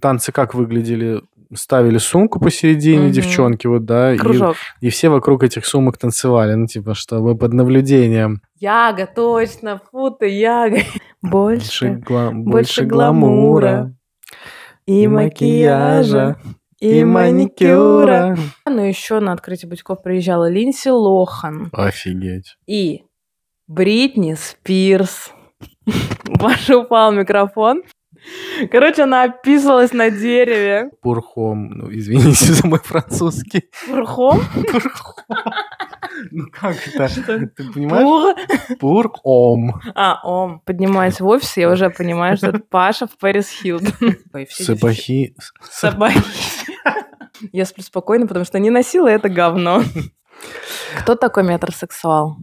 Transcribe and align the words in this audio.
Танцы 0.00 0.32
как 0.32 0.54
выглядели? 0.54 1.22
Ставили 1.54 1.98
сумку 1.98 2.40
посередине, 2.40 3.04
Мгм. 3.04 3.12
девчонки, 3.12 3.68
вот, 3.68 3.84
да, 3.84 4.14
и, 4.14 4.18
Кружок. 4.18 4.56
и 4.80 4.90
все 4.90 5.08
вокруг 5.10 5.44
этих 5.44 5.64
сумок 5.64 5.96
танцевали, 5.96 6.54
ну, 6.54 6.66
типа, 6.66 6.94
чтобы 6.94 7.36
под 7.38 7.52
наблюдением. 7.52 8.40
Яга, 8.58 9.06
точно, 9.06 9.80
фу 9.92 10.10
ты, 10.10 10.26
Яга. 10.28 10.78
Больше, 11.22 11.88
Больше 11.88 12.02
гла- 12.04 12.30
больше 12.32 12.50
больше 12.50 12.84
гламура, 12.84 13.94
и 14.86 15.06
макияжа, 15.06 16.36
и 16.80 17.04
маникюра. 17.04 18.36
Ну, 18.68 18.82
еще 18.84 19.20
на 19.20 19.32
открытие 19.32 19.68
бутиков 19.68 20.02
приезжала 20.02 20.48
Линси 20.50 20.88
Лохан 20.88 21.68
Офигеть. 21.72 22.56
и 22.66 23.02
Бритни 23.68 24.34
Спирс. 24.34 25.30
Ваш 26.26 26.68
упал 26.70 27.12
микрофон. 27.12 27.82
Короче, 28.70 29.02
она 29.02 29.24
описывалась 29.24 29.92
на 29.92 30.10
дереве. 30.10 30.90
Пурхом. 31.02 31.70
Ну, 31.70 31.88
извините 31.90 32.52
за 32.52 32.66
мой 32.66 32.78
французский. 32.78 33.70
Пурхом? 33.86 34.42
Пурхом. 34.72 35.24
Ну 36.30 36.46
как 36.50 36.76
это? 36.88 37.08
Что? 37.08 37.38
Ты 37.38 37.72
понимаешь? 37.72 38.04
Пур. 38.04 38.78
Пурхом. 38.78 39.80
А, 39.94 40.20
ом. 40.24 40.60
Поднимаясь 40.64 41.20
в 41.20 41.26
офис, 41.26 41.56
я 41.56 41.70
уже 41.70 41.90
понимаю, 41.90 42.36
что 42.36 42.48
это 42.48 42.58
Паша 42.58 43.06
в 43.06 43.16
Пэрис 43.18 43.48
Хилтон. 43.50 44.16
Сапахи. 44.48 45.34
Собаки. 45.70 46.20
Я 47.52 47.66
сплю 47.66 47.84
спокойно, 47.84 48.26
потому 48.26 48.44
что 48.44 48.58
не 48.58 48.70
носила 48.70 49.08
это 49.08 49.28
говно. 49.28 49.82
Кто 51.00 51.14
такой 51.14 51.42
метросексуал? 51.44 52.36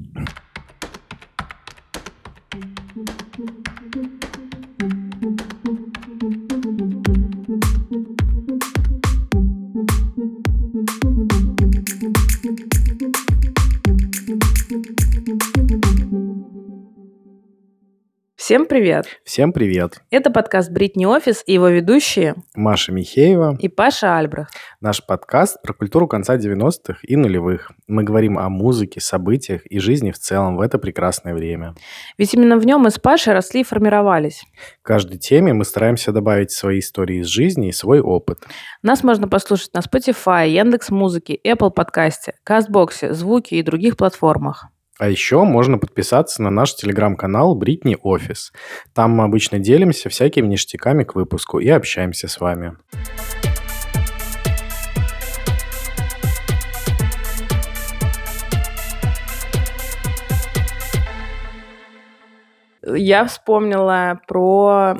Всем 18.43 18.65
привет! 18.65 19.05
Всем 19.23 19.53
привет. 19.53 20.01
Это 20.09 20.29
подкаст 20.29 20.69
«Бритни 20.69 21.05
Офис» 21.05 21.43
и 21.45 21.53
его 21.53 21.69
ведущие 21.69 22.35
Маша 22.55 22.91
Михеева. 22.91 23.55
и 23.57 23.69
Паша 23.69 24.17
Альбрехт. 24.17 24.53
Наш 24.81 25.01
подкаст 25.01 25.61
про 25.61 25.71
культуру 25.71 26.09
конца 26.09 26.35
90-х 26.35 26.99
и 27.03 27.15
нулевых. 27.15 27.71
Мы 27.87 28.03
говорим 28.03 28.37
о 28.37 28.49
музыке, 28.49 28.99
событиях 28.99 29.65
и 29.65 29.79
жизни 29.79 30.11
в 30.11 30.19
целом 30.19 30.57
в 30.57 30.59
это 30.59 30.77
прекрасное 30.77 31.33
время. 31.33 31.73
Ведь 32.17 32.33
именно 32.33 32.57
в 32.57 32.65
нем 32.65 32.81
мы 32.81 32.89
с 32.89 32.99
Пашей 32.99 33.31
росли 33.31 33.61
и 33.61 33.63
формировались. 33.63 34.43
К 34.81 34.87
каждой 34.87 35.19
теме 35.19 35.53
мы 35.53 35.63
стараемся 35.63 36.11
добавить 36.11 36.51
свои 36.51 36.79
истории 36.79 37.21
из 37.21 37.27
жизни 37.27 37.69
и 37.69 37.71
свой 37.71 38.01
опыт. 38.01 38.39
Нас 38.81 39.05
можно 39.05 39.29
послушать 39.29 39.73
на 39.73 39.79
Spotify, 39.79 40.49
Яндекс 40.49 40.89
Музыке, 40.89 41.39
Apple 41.47 41.71
подкасте, 41.71 42.33
Кастбоксе, 42.43 43.13
Звуки 43.13 43.55
и 43.55 43.63
других 43.63 43.95
платформах. 43.95 44.67
А 44.99 45.09
еще 45.09 45.43
можно 45.43 45.79
подписаться 45.79 46.41
на 46.43 46.51
наш 46.51 46.75
телеграм-канал 46.75 47.55
Бритни 47.55 47.97
Офис. 48.03 48.53
Там 48.93 49.11
мы 49.11 49.23
обычно 49.23 49.57
делимся 49.57 50.09
всякими 50.09 50.47
ништяками 50.47 51.03
к 51.03 51.15
выпуску 51.15 51.59
и 51.59 51.67
общаемся 51.69 52.27
с 52.27 52.39
вами. 52.39 52.77
Я 62.85 63.25
вспомнила 63.25 64.21
про 64.27 64.97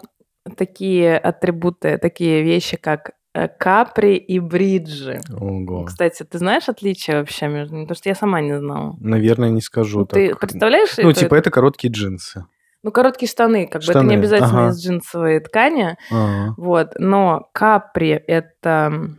такие 0.57 1.17
атрибуты, 1.17 1.97
такие 1.99 2.41
вещи, 2.41 2.77
как 2.77 3.11
капри 3.57 4.15
и 4.15 4.39
бриджи. 4.39 5.19
Ого. 5.35 5.85
Кстати, 5.85 6.23
ты 6.23 6.37
знаешь 6.37 6.69
отличия 6.69 7.17
вообще 7.19 7.47
между 7.47 7.73
ними? 7.75 7.85
Потому 7.85 7.97
что 7.97 8.09
я 8.09 8.15
сама 8.15 8.41
не 8.41 8.57
знала. 8.57 8.95
Наверное, 8.99 9.49
не 9.49 9.61
скажу 9.61 9.99
Ну, 10.01 10.05
ты 10.05 10.29
так. 10.29 10.39
представляешь? 10.39 10.95
Ну, 10.97 11.09
это- 11.09 11.21
типа, 11.21 11.35
это 11.35 11.49
короткие 11.51 11.91
джинсы. 11.91 12.45
Ну, 12.83 12.91
короткие 12.91 13.29
штаны, 13.29 13.65
как 13.65 13.81
бы 13.81 13.91
это 13.91 13.99
не 14.01 14.05
Штаны, 14.09 14.19
обязательно 14.19 14.61
ага. 14.65 14.69
из 14.71 14.83
джинсовой 14.85 15.39
ткани. 15.39 15.97
Ага. 16.11 16.53
Вот, 16.57 16.91
но 16.99 17.49
капри 17.53 18.09
это 18.27 19.09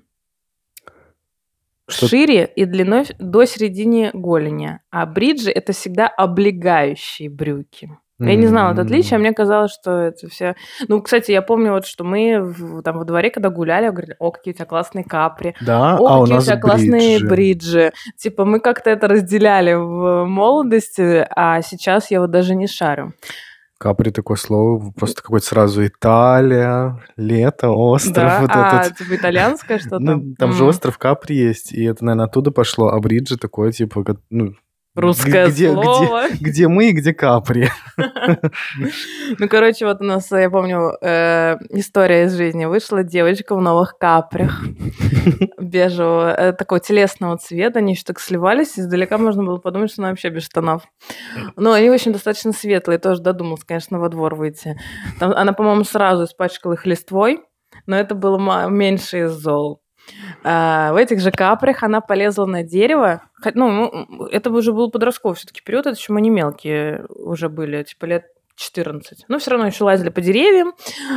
Что- 1.89 2.07
шире 2.09 2.45
и 2.57 2.65
длиной 2.67 3.07
до 3.19 3.45
середины 3.47 4.11
голени, 4.13 4.81
а 4.91 5.07
бриджи 5.07 5.51
это 5.51 5.73
всегда 5.73 6.07
облегающие 6.09 7.29
брюки. 7.29 7.91
Я 8.21 8.37
не 8.37 8.47
знала 8.47 8.73
это 8.73 8.83
отличие, 8.83 9.17
а 9.17 9.19
мне 9.19 9.33
казалось, 9.33 9.73
что 9.73 9.91
это 9.91 10.29
все... 10.29 10.55
Ну, 10.89 11.03
кстати, 11.03 11.33
я 11.33 11.43
помню, 11.43 11.73
вот, 11.73 11.85
что 11.85 12.05
мы 12.05 12.41
в- 12.41 12.83
там 12.83 12.99
во 12.99 13.05
дворе, 13.05 13.31
когда 13.31 13.51
гуляли, 13.51 13.89
говорили, 13.89 14.15
о, 14.21 14.31
какие 14.31 14.55
у 14.55 14.57
тебя 14.57 14.67
классные 14.67 15.05
капри, 15.05 15.55
Да, 15.61 15.97
о, 15.99 16.07
а 16.07 16.19
у 16.19 16.21
какие 16.23 16.35
у 16.35 16.37
нас 16.37 16.45
тебя 16.45 16.57
классные 16.61 17.19
бриджи. 17.27 17.93
Типа 18.17 18.45
мы 18.45 18.61
как-то 18.61 18.91
это 18.91 19.09
разделяли 19.09 19.73
в 19.75 20.27
молодости, 20.27 21.27
а 21.35 21.61
сейчас 21.63 22.11
я 22.13 22.21
вот 22.21 22.31
даже 22.31 22.55
не 22.55 22.67
шарю. 22.69 23.15
Капри 23.79 24.13
такое 24.13 24.37
слово, 24.37 24.93
просто 24.93 25.21
какое-то 25.21 25.47
сразу 25.47 25.85
Италия, 25.85 27.03
лето, 27.17 27.71
остров 27.71 28.15
Да, 28.15 28.39
вот 28.41 28.51
а, 28.55 28.85
этот. 28.87 28.97
типа 28.99 29.17
итальянское 29.17 29.79
что-то? 29.79 29.99
Ну, 29.99 30.35
там 30.39 30.53
же 30.53 30.63
М. 30.63 30.69
остров 30.71 30.97
Капри 30.97 31.37
есть, 31.37 31.73
и 31.73 31.85
это, 31.85 32.05
наверное, 32.05 32.27
оттуда 32.27 32.53
пошло, 32.53 32.89
а 32.91 33.01
бриджи 33.01 33.37
такое, 33.37 33.73
типа, 33.73 34.05
ну, 34.31 34.55
Русское 34.95 35.49
где, 35.49 35.73
слово. 35.73 36.29
Где, 36.29 36.45
где 36.45 36.69
мы 36.69 36.91
и 36.91 36.93
где 36.93 37.13
Капри. 37.13 37.69
Ну, 39.39 39.49
короче, 39.49 39.87
вот 39.87 40.01
у 40.01 40.05
нас, 40.05 40.31
я 40.31 40.49
помню, 40.51 40.97
э, 41.01 41.57
история 41.71 42.25
из 42.25 42.37
жизни. 42.37 42.65
Вышла 42.67 43.03
девочка 43.03 43.57
в 43.57 43.61
новых 43.61 43.99
капрях 43.99 44.63
бежевого, 45.59 46.33
э, 46.33 46.53
такого 46.53 46.81
телесного 46.81 47.37
цвета. 47.39 47.81
Они 47.81 47.95
еще 47.95 48.05
так 48.05 48.21
сливались, 48.21 48.79
издалека 48.79 49.19
можно 49.19 49.43
было 49.43 49.59
подумать, 49.59 49.91
что 49.91 50.03
она 50.03 50.11
вообще 50.11 50.29
без 50.29 50.45
штанов. 50.45 50.83
Но 51.57 51.73
они, 51.73 51.91
в 51.91 51.93
общем, 51.93 52.13
достаточно 52.13 52.53
светлые. 52.53 52.99
Тоже 52.99 53.21
додумалась, 53.21 53.65
конечно, 53.65 53.99
во 53.99 54.09
двор 54.09 54.35
выйти. 54.37 54.79
Там, 55.19 55.33
она, 55.33 55.53
по-моему, 55.53 55.85
сразу 55.85 56.25
испачкала 56.25 56.75
их 56.75 56.87
листвой, 56.87 57.41
но 57.87 57.97
это 57.97 58.15
было 58.15 58.69
меньше 58.69 59.25
из 59.25 59.33
зол. 59.33 59.84
А, 60.43 60.93
в 60.93 60.97
этих 60.97 61.21
же 61.21 61.31
капрях 61.31 61.83
она 61.83 62.01
полезла 62.01 62.47
на 62.47 62.63
дерево. 62.63 63.23
Ну, 63.55 64.27
это 64.31 64.51
уже 64.51 64.73
был 64.73 64.91
подростковый 64.91 65.37
все-таки 65.37 65.63
период, 65.63 65.87
это 65.87 65.97
еще 65.97 66.13
мы 66.13 66.21
не 66.21 66.31
мелкие 66.31 67.07
уже 67.09 67.49
были, 67.49 67.83
типа 67.83 68.05
лет 68.07 68.34
14. 68.57 69.25
Но 69.29 69.39
все 69.39 69.51
равно 69.51 69.67
еще 69.67 69.85
лазили 69.85 70.11
по 70.11 70.21
деревьям. 70.21 70.75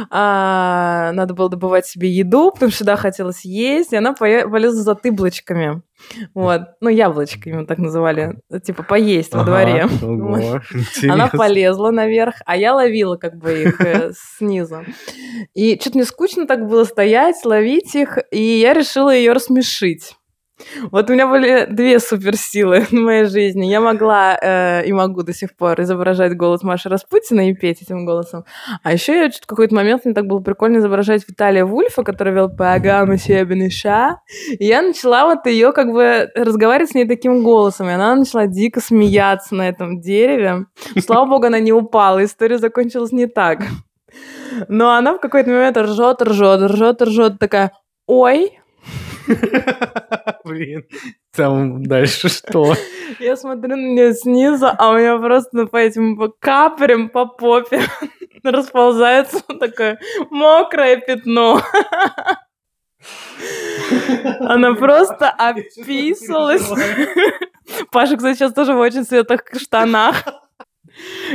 А, 0.10 1.12
надо 1.14 1.34
было 1.34 1.50
добывать 1.50 1.86
себе 1.86 2.10
еду, 2.10 2.52
потому 2.52 2.70
что 2.70 2.78
всегда 2.78 2.96
хотелось 2.96 3.46
есть. 3.46 3.94
И 3.94 3.96
она 3.96 4.14
полезла 4.14 4.82
за 4.82 4.96
тыблочками. 4.96 5.82
Вот. 6.34 6.62
Ну, 6.82 6.90
яблочками 6.90 7.60
мы 7.60 7.66
так 7.66 7.78
называли. 7.78 8.40
Типа 8.64 8.84
поесть 8.84 9.34
во 9.34 9.44
дворе. 9.44 9.88
Вот. 10.08 10.62
Она 11.10 11.28
полезла 11.28 11.92
наверх, 11.92 12.36
а 12.46 12.58
я 12.58 12.74
ловила 12.74 13.18
как 13.18 13.38
бы 13.38 13.64
их 13.64 13.82
э, 13.82 14.12
снизу. 14.14 14.84
И 15.54 15.78
что-то 15.80 15.98
мне 15.98 16.06
скучно 16.06 16.48
так 16.48 16.68
было 16.68 16.84
стоять, 16.84 17.44
ловить 17.46 17.96
их, 17.96 18.18
и 18.32 18.42
я 18.42 18.74
решила 18.74 19.14
ее 19.14 19.34
рассмешить. 19.34 20.16
Вот 20.92 21.10
у 21.10 21.14
меня 21.14 21.28
были 21.28 21.66
две 21.70 22.00
суперсилы 22.00 22.82
в 22.90 22.92
моей 22.92 23.26
жизни. 23.26 23.66
Я 23.66 23.80
могла 23.80 24.38
э, 24.42 24.86
и 24.86 24.94
могу 24.94 25.24
до 25.24 25.34
сих 25.34 25.56
пор 25.56 25.80
изображать 25.82 26.36
голос 26.36 26.64
Маши 26.64 26.90
Распутина 26.90 27.50
и 27.50 27.54
петь 27.54 27.82
этим 27.82 28.06
голосом. 28.06 28.44
А 28.84 28.94
еще 28.94 29.16
я 29.16 29.30
в 29.30 29.46
какой-то 29.46 29.76
момент 29.76 30.06
мне 30.06 30.14
так 30.14 30.26
было 30.26 30.40
прикольно 30.40 30.78
изображать 30.78 31.24
Виталия 31.28 31.66
Вульфа, 31.66 32.04
который 32.04 32.34
вел 32.34 32.50
программу 32.50 33.18
«Себен 33.18 33.70
ша». 33.70 34.22
И 34.60 34.66
я 34.66 34.82
начала 34.82 35.26
вот 35.26 35.46
ее 35.46 35.72
как 35.74 35.92
бы 35.92 36.30
разговаривать 36.36 36.92
с 36.92 36.96
ней 36.96 37.08
таким 37.08 37.44
голосом. 37.44 37.90
И 37.90 37.94
она 37.94 38.16
начала 38.16 38.48
дико 38.48 38.82
смеяться 38.82 39.56
на 39.56 39.70
этом 39.70 40.02
дереве. 40.02 40.66
Слава 41.00 41.28
богу, 41.28 41.46
она 41.46 41.60
не 41.60 41.72
упала. 41.72 42.24
История 42.24 42.58
закончилась 42.58 43.12
не 43.12 43.28
так. 43.28 43.60
Но 44.68 44.92
она 44.94 45.14
в 45.14 45.20
какой-то 45.20 45.50
момент 45.50 45.78
ржет, 45.78 46.22
ржет, 46.22 46.62
ржет, 46.72 47.02
ржет, 47.02 47.40
такая, 47.40 47.74
ой, 48.08 48.60
Блин, 50.46 50.86
там 51.36 51.84
дальше 51.84 52.30
что? 52.30 52.74
я 53.20 53.36
смотрю 53.36 53.76
на 53.76 53.94
нее 53.94 54.14
снизу, 54.14 54.68
а 54.78 54.90
у 54.90 54.98
меня 54.98 55.18
просто 55.18 55.66
по 55.68 55.78
этим 55.78 56.18
по 56.18 56.30
каплям 56.30 57.10
по 57.10 57.26
попе 57.26 57.82
расползается 58.44 59.42
такое 59.60 60.00
мокрое 60.30 60.98
пятно. 60.98 61.62
Она 64.40 64.74
просто 64.74 65.30
описалась. 65.30 66.70
Паша, 67.92 68.16
кстати, 68.16 68.38
сейчас 68.38 68.54
тоже 68.54 68.74
в 68.74 68.80
очень 68.80 69.04
светлых 69.04 69.42
штанах. 69.58 70.24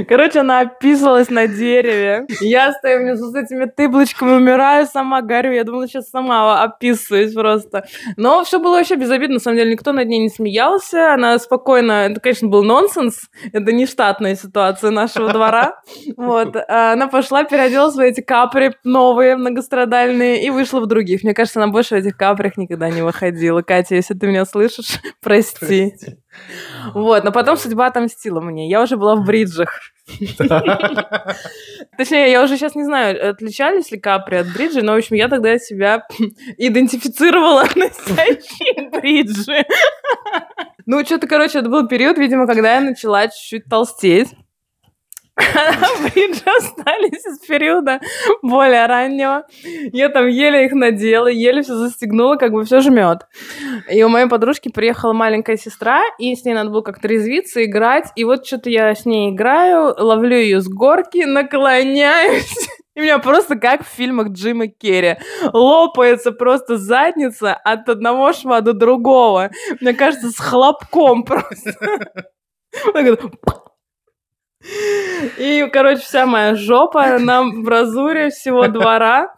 Короче, 0.08 0.40
она 0.40 0.60
описывалась 0.60 1.30
на 1.30 1.46
дереве. 1.46 2.26
Я 2.40 2.72
стою 2.72 3.00
внизу 3.00 3.30
с 3.30 3.34
этими 3.34 3.66
тыблочками, 3.66 4.32
умираю 4.32 4.86
сама, 4.86 5.22
горю. 5.22 5.52
Я 5.52 5.64
думала, 5.64 5.86
сейчас 5.86 6.08
сама 6.08 6.62
описываюсь 6.62 7.34
просто. 7.34 7.84
Но 8.16 8.44
все 8.44 8.58
было 8.58 8.76
вообще 8.76 8.96
безобидно. 8.96 9.34
На 9.34 9.40
самом 9.40 9.58
деле, 9.58 9.72
никто 9.72 9.92
над 9.92 10.08
ней 10.08 10.20
не 10.20 10.28
смеялся. 10.28 11.14
Она 11.14 11.38
спокойно... 11.38 12.06
Это, 12.06 12.20
конечно, 12.20 12.48
был 12.48 12.62
нонсенс. 12.62 13.30
Это 13.52 13.72
не 13.72 13.86
штатная 13.86 14.34
ситуация 14.34 14.90
нашего 14.90 15.32
двора. 15.32 15.80
Вот. 16.16 16.56
А 16.56 16.92
она 16.92 17.08
пошла, 17.08 17.44
переоделась 17.44 17.94
в 17.94 18.00
эти 18.00 18.20
капри 18.20 18.72
новые, 18.84 19.36
многострадальные, 19.36 20.44
и 20.44 20.50
вышла 20.50 20.80
в 20.80 20.86
других. 20.86 21.22
Мне 21.22 21.34
кажется, 21.34 21.62
она 21.62 21.70
больше 21.70 21.96
в 21.96 21.98
этих 21.98 22.16
капрях 22.16 22.56
никогда 22.56 22.90
не 22.90 23.02
выходила. 23.02 23.62
Катя, 23.62 23.94
если 23.94 24.14
ты 24.14 24.26
меня 24.26 24.44
слышишь, 24.44 25.00
прости. 25.20 25.90
прости. 25.90 26.21
Вот, 26.94 27.24
но 27.24 27.32
потом 27.32 27.56
судьба 27.56 27.86
отомстила 27.86 28.40
мне. 28.40 28.68
Я 28.68 28.82
уже 28.82 28.96
была 28.96 29.16
в 29.16 29.24
бриджах. 29.24 29.80
Точнее, 31.96 32.30
я 32.30 32.42
уже 32.42 32.56
сейчас 32.56 32.74
не 32.74 32.84
знаю, 32.84 33.30
отличались 33.30 33.90
ли 33.92 34.00
капри 34.00 34.38
от 34.38 34.52
бриджи, 34.52 34.82
но, 34.82 34.92
в 34.94 34.96
общем, 34.96 35.16
я 35.16 35.28
тогда 35.28 35.58
себя 35.58 36.06
идентифицировала 36.58 37.62
носящие 37.76 38.90
бриджи. 38.90 39.64
Ну, 40.86 41.04
что-то, 41.04 41.26
короче, 41.28 41.60
это 41.60 41.68
был 41.68 41.86
период, 41.86 42.18
видимо, 42.18 42.46
когда 42.46 42.74
я 42.74 42.80
начала 42.80 43.28
чуть-чуть 43.28 43.66
толстеть. 43.66 44.30
Бриджи 46.02 46.42
остались 46.44 47.24
из 47.24 47.38
периода 47.46 48.00
более 48.42 48.86
раннего. 48.86 49.46
Я 49.92 50.10
там 50.10 50.28
еле 50.28 50.66
их 50.66 50.72
надела, 50.72 51.28
еле 51.28 51.62
все 51.62 51.74
застегнула, 51.74 52.36
как 52.36 52.52
бы 52.52 52.64
все 52.64 52.80
жмет. 52.80 53.26
И 53.90 54.02
у 54.02 54.08
моей 54.08 54.28
подружки 54.28 54.68
приехала 54.68 55.14
маленькая 55.14 55.56
сестра, 55.56 56.02
и 56.18 56.34
с 56.34 56.44
ней 56.44 56.52
надо 56.52 56.70
было 56.70 56.82
как-то 56.82 57.08
резвиться, 57.08 57.64
играть. 57.64 58.08
И 58.14 58.24
вот 58.24 58.46
что-то 58.46 58.68
я 58.68 58.94
с 58.94 59.06
ней 59.06 59.30
играю, 59.30 59.94
ловлю 59.96 60.36
ее 60.36 60.60
с 60.60 60.68
горки, 60.68 61.24
наклоняюсь. 61.24 62.68
И 62.94 63.00
у 63.00 63.04
меня 63.04 63.18
просто 63.20 63.56
как 63.56 63.86
в 63.86 63.88
фильмах 63.88 64.28
Джима 64.32 64.66
Керри. 64.66 65.16
Лопается 65.54 66.30
просто 66.30 66.76
задница 66.76 67.54
от 67.54 67.88
одного 67.88 68.34
шва 68.34 68.60
до 68.60 68.74
другого. 68.74 69.50
Мне 69.80 69.94
кажется, 69.94 70.28
с 70.28 70.38
хлопком 70.38 71.24
просто. 71.24 71.72
И, 75.38 75.68
короче, 75.72 76.02
вся 76.02 76.26
моя 76.26 76.54
жопа 76.54 77.18
на 77.18 77.44
бразуре 77.44 78.30
всего 78.30 78.68
двора. 78.68 79.34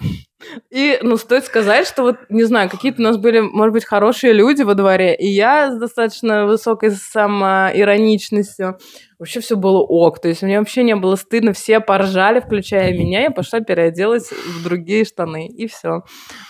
И, 0.70 0.98
ну, 1.02 1.16
стоит 1.16 1.44
сказать, 1.44 1.86
что 1.86 2.02
вот, 2.02 2.16
не 2.28 2.44
знаю, 2.44 2.68
какие-то 2.68 3.00
у 3.00 3.04
нас 3.04 3.16
были, 3.16 3.40
может 3.40 3.72
быть, 3.72 3.84
хорошие 3.84 4.32
люди 4.32 4.62
во 4.62 4.74
дворе, 4.74 5.14
и 5.14 5.26
я 5.26 5.72
с 5.72 5.78
достаточно 5.78 6.46
высокой 6.46 6.90
самоироничностью. 6.90 8.78
Вообще 9.18 9.40
все 9.40 9.56
было 9.56 9.78
ок, 9.78 10.20
то 10.20 10.28
есть 10.28 10.42
мне 10.42 10.58
вообще 10.58 10.82
не 10.82 10.96
было 10.96 11.16
стыдно, 11.16 11.52
все 11.52 11.80
поржали, 11.80 12.40
включая 12.40 12.92
меня, 12.92 13.22
я 13.22 13.30
пошла 13.30 13.60
переоделась 13.60 14.30
в 14.30 14.62
другие 14.62 15.04
штаны, 15.04 15.46
и 15.48 15.66
все. 15.66 16.02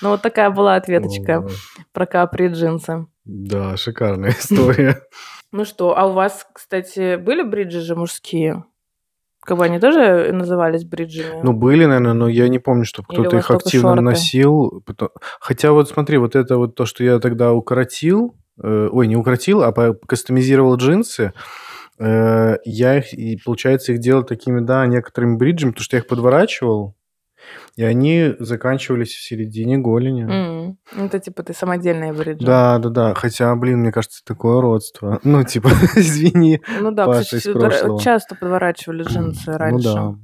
Ну, 0.02 0.10
вот 0.10 0.22
такая 0.22 0.50
была 0.50 0.74
ответочка 0.74 1.38
О, 1.38 1.48
про 1.92 2.06
капри 2.06 2.48
джинсы. 2.48 3.06
Да, 3.24 3.76
шикарная 3.76 4.30
история. 4.38 5.02
Ну 5.54 5.64
что, 5.64 5.96
а 5.96 6.06
у 6.06 6.12
вас, 6.14 6.48
кстати, 6.52 7.14
были 7.14 7.42
бриджи 7.42 7.80
же 7.80 7.94
мужские? 7.94 8.64
Как 9.40 9.56
бы 9.56 9.64
они 9.64 9.78
тоже 9.78 10.32
назывались 10.32 10.84
бриджами? 10.84 11.42
Ну, 11.44 11.52
были, 11.52 11.84
наверное, 11.84 12.12
но 12.12 12.26
я 12.26 12.48
не 12.48 12.58
помню, 12.58 12.84
чтобы 12.84 13.06
кто-то 13.08 13.36
их 13.36 13.48
активно 13.52 13.90
шорты? 13.90 14.02
носил. 14.02 14.82
Хотя 15.38 15.70
вот 15.70 15.88
смотри, 15.88 16.18
вот 16.18 16.34
это 16.34 16.56
вот 16.56 16.74
то, 16.74 16.86
что 16.86 17.04
я 17.04 17.20
тогда 17.20 17.52
укоротил, 17.52 18.34
э, 18.60 18.88
ой, 18.90 19.06
не 19.06 19.14
укоротил, 19.14 19.62
а 19.62 19.72
кастомизировал 20.08 20.74
джинсы, 20.74 21.32
э, 22.00 22.56
я 22.64 22.98
их, 22.98 23.14
и, 23.14 23.38
получается, 23.44 23.92
их 23.92 24.00
делал 24.00 24.24
такими, 24.24 24.58
да, 24.58 24.84
некоторыми 24.88 25.36
бриджами, 25.36 25.70
потому 25.70 25.84
что 25.84 25.96
я 25.96 26.00
их 26.00 26.08
подворачивал, 26.08 26.96
и 27.76 27.84
они 27.84 28.34
заканчивались 28.38 29.12
в 29.12 29.22
середине 29.22 29.78
голени. 29.78 30.24
Mm. 30.24 31.06
Это 31.06 31.18
типа 31.18 31.42
ты 31.42 31.54
самодельные 31.54 32.12
бриджи. 32.12 32.44
Да, 32.44 32.78
да, 32.78 32.88
да. 32.88 33.14
Хотя, 33.14 33.54
блин, 33.56 33.80
мне 33.80 33.92
кажется, 33.92 34.24
такое 34.24 34.60
родство. 34.60 35.18
Ну, 35.24 35.42
типа, 35.44 35.68
извини, 35.96 36.60
Ну 36.80 36.92
да, 36.92 37.06
Паша 37.06 37.36
кстати, 37.38 38.02
часто 38.02 38.34
подворачивали 38.34 39.02
джинсы 39.02 39.52
раньше. 39.52 39.88
Ну 39.88 39.94
да. 39.94 40.18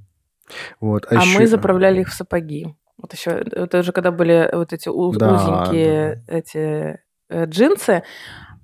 Вот. 0.81 1.07
А, 1.07 1.21
а 1.21 1.23
еще... 1.23 1.39
мы 1.39 1.47
заправляли 1.47 2.01
их 2.01 2.09
в 2.09 2.15
сапоги. 2.15 2.75
Вот 2.97 3.13
еще, 3.13 3.31
это 3.31 3.79
уже 3.79 3.93
когда 3.93 4.11
были 4.11 4.49
вот 4.53 4.73
эти 4.73 4.87
да, 4.87 4.93
узенькие 4.93 6.23
да. 6.27 6.37
эти 6.37 7.01
э, 7.29 7.45
джинсы, 7.47 8.03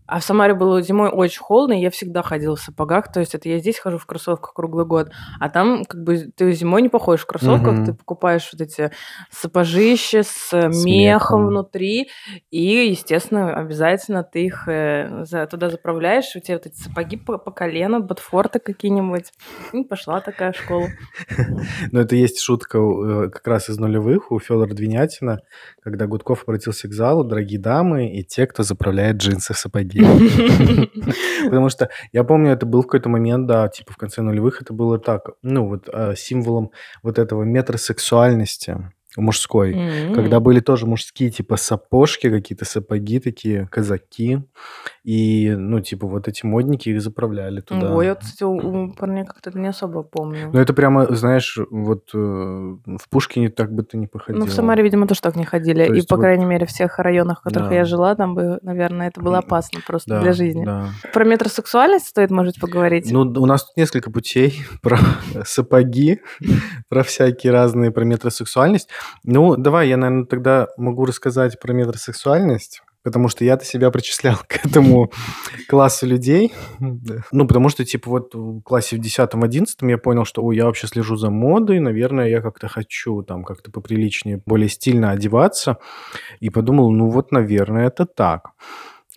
а 0.06 0.20
в 0.20 0.24
Самаре 0.24 0.54
было 0.54 0.80
зимой 0.82 1.10
очень 1.10 1.40
холодно, 1.40 1.74
и 1.74 1.82
я 1.82 1.90
всегда 1.90 2.22
ходила 2.22 2.56
в 2.56 2.60
сапогах. 2.60 3.12
То 3.12 3.20
есть 3.20 3.34
это 3.34 3.48
я 3.48 3.58
здесь 3.58 3.78
хожу 3.78 3.98
в 3.98 4.06
кроссовках 4.06 4.54
круглый 4.54 4.86
год. 4.86 5.10
А 5.40 5.48
там 5.48 5.84
как 5.84 6.02
бы 6.02 6.30
ты 6.34 6.52
зимой 6.52 6.82
не 6.82 6.88
походишь 6.88 7.22
в 7.22 7.26
кроссовках, 7.26 7.78
угу. 7.78 7.84
ты 7.86 7.94
покупаешь 7.94 8.48
вот 8.52 8.60
эти 8.60 8.90
сапожища 9.30 10.22
с, 10.22 10.52
с 10.52 10.84
мехом, 10.84 10.86
мехом 10.86 11.46
внутри. 11.46 12.08
И, 12.50 12.88
естественно, 12.88 13.54
обязательно 13.54 14.22
ты 14.22 14.46
их 14.46 14.68
э, 14.68 15.24
за, 15.24 15.46
туда 15.46 15.70
заправляешь. 15.70 16.34
У 16.36 16.40
тебя 16.40 16.56
вот 16.56 16.66
эти 16.66 16.76
сапоги 16.76 17.16
по, 17.16 17.38
по 17.38 17.50
колено, 17.50 18.00
ботфорты 18.00 18.60
какие-нибудь. 18.60 19.32
И 19.72 19.82
пошла 19.84 20.20
такая 20.20 20.52
школа. 20.52 20.86
Ну, 21.92 22.00
это 22.00 22.16
есть 22.16 22.40
шутка 22.40 22.78
э, 22.78 23.30
как 23.30 23.46
раз 23.46 23.68
из 23.68 23.78
нулевых 23.78 24.30
у 24.32 24.38
Федора 24.38 24.72
Двинятина, 24.74 25.40
когда 25.82 26.06
Гудков 26.06 26.42
обратился 26.42 26.88
к 26.88 26.92
залу, 26.92 27.24
дорогие 27.24 27.60
дамы 27.60 28.10
и 28.10 28.24
те, 28.24 28.46
кто 28.46 28.62
заправляет 28.62 29.16
джинсы 29.16 29.54
в 29.54 29.58
сапоги. 29.58 29.95
Потому 31.44 31.68
что 31.68 31.88
я 32.12 32.24
помню, 32.24 32.52
это 32.52 32.66
был 32.66 32.82
в 32.82 32.86
какой-то 32.86 33.08
момент, 33.08 33.46
да, 33.46 33.68
типа 33.68 33.92
в 33.92 33.96
конце 33.96 34.22
нулевых 34.22 34.62
это 34.62 34.72
было 34.72 34.98
так, 34.98 35.30
ну 35.42 35.68
вот 35.68 35.88
а, 35.92 36.14
символом 36.14 36.70
вот 37.02 37.18
этого 37.18 37.42
метросексуальности 37.42 38.92
мужской, 39.16 39.74
mm-hmm. 39.74 40.14
когда 40.14 40.40
были 40.40 40.60
тоже 40.60 40.86
мужские, 40.86 41.30
типа, 41.30 41.56
сапожки, 41.56 42.30
какие-то 42.30 42.64
сапоги 42.64 43.20
такие, 43.20 43.68
казаки, 43.70 44.42
и, 45.04 45.54
ну, 45.56 45.80
типа, 45.80 46.06
вот 46.06 46.28
эти 46.28 46.44
модники 46.44 46.88
их 46.88 47.00
заправляли 47.00 47.60
туда. 47.60 47.94
Ой, 47.94 48.06
я, 48.06 48.14
кстати, 48.14 48.42
у 48.42 48.92
парней 48.92 49.24
как-то 49.24 49.56
не 49.56 49.68
особо 49.68 50.02
помню. 50.02 50.50
Ну, 50.52 50.58
это 50.58 50.72
прямо, 50.74 51.06
знаешь, 51.14 51.58
вот 51.70 52.10
э, 52.14 52.18
в 52.18 53.08
Пушкине 53.10 53.50
так 53.50 53.72
бы 53.72 53.82
ты 53.82 53.96
не 53.96 54.06
походила. 54.06 54.44
Ну, 54.44 54.50
в 54.50 54.52
Самаре, 54.52 54.82
видимо, 54.82 55.06
тоже 55.06 55.20
так 55.20 55.36
не 55.36 55.44
ходили, 55.44 55.86
То 55.86 55.94
и, 55.94 56.06
по 56.06 56.16
вот... 56.16 56.22
крайней 56.22 56.44
мере, 56.44 56.66
в 56.66 56.70
всех 56.70 56.98
районах, 56.98 57.40
в 57.40 57.42
которых 57.44 57.68
да. 57.68 57.76
я 57.76 57.84
жила, 57.84 58.14
там 58.14 58.34
бы, 58.34 58.58
наверное, 58.62 59.08
это 59.08 59.20
было 59.20 59.38
опасно 59.38 59.80
просто 59.86 60.10
да, 60.10 60.20
для 60.22 60.32
жизни. 60.32 60.64
Да. 60.64 60.88
Про 61.12 61.24
метросексуальность 61.24 62.08
стоит, 62.08 62.30
может, 62.30 62.58
поговорить? 62.60 63.10
Ну, 63.10 63.20
у 63.20 63.46
нас 63.46 63.64
тут 63.64 63.76
несколько 63.76 64.10
путей 64.10 64.60
про 64.82 64.98
сапоги, 65.44 66.20
про 66.88 67.02
всякие 67.02 67.52
разные, 67.52 67.90
про 67.90 68.04
метросексуальность. 68.04 68.88
Ну, 69.24 69.56
давай, 69.56 69.88
я, 69.88 69.96
наверное, 69.96 70.26
тогда 70.26 70.68
могу 70.76 71.04
рассказать 71.04 71.58
про 71.60 71.72
метросексуальность, 71.72 72.82
потому 73.02 73.28
что 73.28 73.44
я-то 73.44 73.64
себя 73.64 73.90
причислял 73.90 74.36
к 74.48 74.66
этому 74.66 75.12
классу 75.68 76.06
людей. 76.06 76.52
Ну, 77.32 77.46
потому 77.46 77.68
что, 77.68 77.84
типа, 77.84 78.10
вот 78.10 78.34
в 78.34 78.62
классе 78.62 78.96
в 78.96 79.00
10-11 79.00 79.66
я 79.82 79.98
понял, 79.98 80.24
что, 80.24 80.42
ой, 80.42 80.56
я 80.56 80.64
вообще 80.64 80.86
слежу 80.86 81.16
за 81.16 81.30
модой, 81.30 81.78
наверное, 81.78 82.28
я 82.28 82.40
как-то 82.40 82.68
хочу 82.68 83.22
там 83.22 83.44
как-то 83.44 83.70
поприличнее, 83.70 84.42
более 84.44 84.68
стильно 84.68 85.12
одеваться. 85.12 85.78
И 86.40 86.50
подумал, 86.50 86.90
ну 86.90 87.08
вот, 87.08 87.32
наверное, 87.32 87.86
это 87.86 88.06
так. 88.06 88.50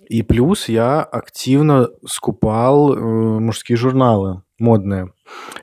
И 0.08 0.22
плюс 0.22 0.70
я 0.70 1.02
активно 1.02 1.90
скупал 2.06 2.94
э, 2.94 3.00
мужские 3.40 3.78
журналы 3.78 4.44
модные. 4.60 5.14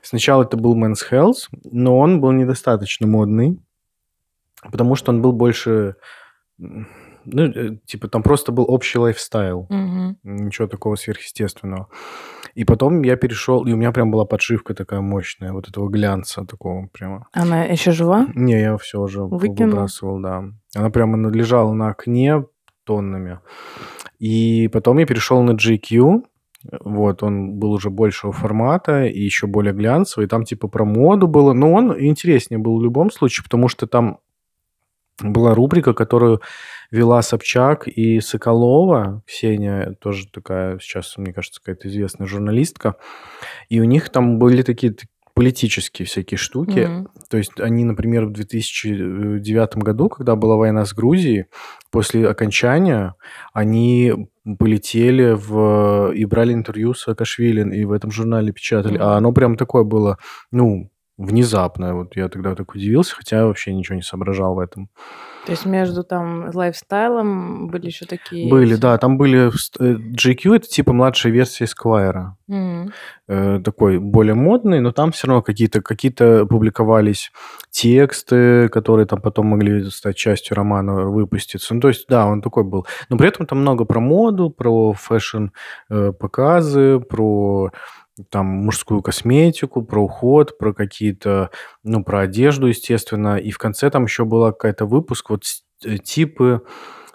Сначала 0.01 0.43
это 0.43 0.57
был 0.57 0.75
Men's 0.75 0.99
Health, 1.09 1.47
но 1.63 1.97
он 1.97 2.19
был 2.19 2.31
недостаточно 2.31 3.07
модный 3.07 3.59
потому 4.71 4.95
что 4.95 5.11
он 5.11 5.21
был 5.21 5.31
больше, 5.31 5.95
ну, 6.57 7.43
э, 7.43 7.77
типа, 7.85 8.07
там 8.07 8.23
просто 8.23 8.51
был 8.51 8.65
общий 8.67 8.99
лайфстайл, 8.99 9.67
угу. 9.69 10.17
ничего 10.23 10.67
такого 10.67 10.95
сверхъестественного. 10.95 11.87
И 12.55 12.63
потом 12.63 13.03
я 13.03 13.15
перешел, 13.17 13.65
и 13.65 13.73
у 13.73 13.75
меня 13.75 13.91
прям 13.91 14.11
была 14.11 14.25
подшивка 14.25 14.73
такая 14.73 15.01
мощная, 15.01 15.53
вот 15.53 15.67
этого 15.69 15.89
глянца 15.89 16.45
такого 16.45 16.87
прямо. 16.87 17.27
Она 17.33 17.63
еще 17.63 17.91
жива? 17.91 18.27
Не, 18.33 18.59
я 18.59 18.77
все 18.77 18.99
уже 18.99 19.23
Выкинул. 19.23 19.71
выбрасывал, 19.71 20.19
да. 20.19 20.43
Она 20.75 20.89
прямо 20.89 21.29
лежала 21.29 21.73
на 21.73 21.89
окне 21.89 22.45
тоннами. 22.83 23.39
И 24.17 24.69
потом 24.69 24.97
я 24.97 25.05
перешел 25.05 25.43
на 25.43 25.51
GQ, 25.51 26.23
вот, 26.83 27.23
он 27.23 27.53
был 27.59 27.71
уже 27.71 27.89
большего 27.89 28.33
формата 28.33 29.05
и 29.05 29.19
еще 29.19 29.47
более 29.47 29.73
глянцевый. 29.73 30.27
Там 30.27 30.43
типа 30.43 30.67
про 30.67 30.85
моду 30.85 31.27
было. 31.27 31.53
Но 31.53 31.71
он 31.71 31.95
интереснее 31.97 32.57
был 32.57 32.79
в 32.79 32.83
любом 32.83 33.11
случае, 33.11 33.43
потому 33.43 33.67
что 33.67 33.87
там 33.87 34.19
была 35.21 35.55
рубрика, 35.55 35.93
которую 35.93 36.41
вела 36.91 37.21
Собчак 37.21 37.87
и 37.87 38.19
Соколова. 38.19 39.23
Ксения 39.25 39.95
тоже 39.99 40.27
такая, 40.27 40.79
сейчас, 40.79 41.17
мне 41.17 41.33
кажется, 41.33 41.61
какая-то 41.61 41.87
известная 41.87 42.27
журналистка. 42.27 42.95
И 43.69 43.79
у 43.79 43.83
них 43.83 44.09
там 44.09 44.39
были 44.39 44.61
такие 44.61 44.95
политические 45.37 46.07
всякие 46.07 46.39
штуки. 46.39 46.79
Mm-hmm. 46.79 47.07
То 47.29 47.37
есть 47.37 47.59
они, 47.59 47.83
например, 47.83 48.25
в 48.25 48.31
2009 48.31 49.75
году, 49.75 50.09
когда 50.09 50.35
была 50.35 50.55
война 50.55 50.83
с 50.83 50.93
Грузией, 50.93 51.45
после 51.91 52.27
окончания 52.27 53.13
они 53.53 54.29
полетели 54.57 55.35
в... 55.37 56.11
и 56.13 56.25
брали 56.25 56.53
интервью 56.53 56.95
с 56.95 57.07
Акашвили, 57.07 57.75
и 57.75 57.85
в 57.85 57.91
этом 57.91 58.09
журнале 58.09 58.51
печатали. 58.51 58.97
А 58.97 59.17
оно 59.17 59.31
прям 59.31 59.57
такое 59.57 59.83
было, 59.83 60.17
ну, 60.51 60.89
внезапно. 61.17 61.95
Вот 61.95 62.15
я 62.15 62.29
тогда 62.29 62.55
так 62.55 62.75
удивился, 62.75 63.15
хотя 63.15 63.45
вообще 63.45 63.73
ничего 63.73 63.95
не 63.95 64.01
соображал 64.01 64.55
в 64.55 64.59
этом. 64.59 64.89
То 65.45 65.51
есть 65.51 65.65
между 65.65 66.03
там 66.03 66.49
лайфстайлом 66.53 67.69
были 67.69 67.85
еще 67.85 68.05
такие... 68.05 68.49
Были, 68.49 68.75
да, 68.75 68.97
там 68.97 69.17
были... 69.17 69.49
э, 69.79 69.95
GQ 69.95 70.55
это 70.57 70.67
типа 70.67 70.91
младшая 70.91 71.31
версия 71.31 71.63
Esquire. 71.63 72.31
М. 72.49 72.91
Э, 73.29 73.61
Такой 73.63 73.99
более 73.99 74.33
модный, 74.33 74.81
но 74.81 74.91
там 74.91 75.13
все 75.13 75.27
равно 75.27 75.41
какие-то 75.41 75.81
какие 75.81 76.11
публиковались 76.45 77.31
тексты, 77.69 78.67
которые 78.67 79.05
там 79.05 79.21
потом 79.21 79.47
могли 79.47 79.89
стать 79.89 80.17
частью 80.17 80.57
романа, 80.57 81.05
выпуститься. 81.05 81.73
Ну, 81.73 81.79
то 81.79 81.87
есть, 81.87 82.07
да, 82.09 82.27
он 82.27 82.41
такой 82.41 82.65
был. 82.65 82.85
Но 83.07 83.17
при 83.17 83.29
этом 83.29 83.45
там 83.45 83.59
много 83.59 83.85
про 83.85 84.01
моду, 84.01 84.49
про 84.49 84.91
фэшн-показы, 84.91 86.99
про 86.99 87.71
там 88.29 88.47
мужскую 88.47 89.01
косметику, 89.01 89.83
про 89.83 90.03
уход, 90.03 90.57
про 90.57 90.73
какие-то, 90.73 91.51
ну, 91.83 92.03
про 92.03 92.21
одежду, 92.21 92.67
естественно. 92.67 93.37
И 93.37 93.51
в 93.51 93.57
конце 93.57 93.89
там 93.89 94.05
еще 94.05 94.25
была 94.25 94.51
какая-то 94.51 94.85
выпуск, 94.85 95.29
вот 95.29 95.43
э, 95.85 95.97
типы, 95.97 96.61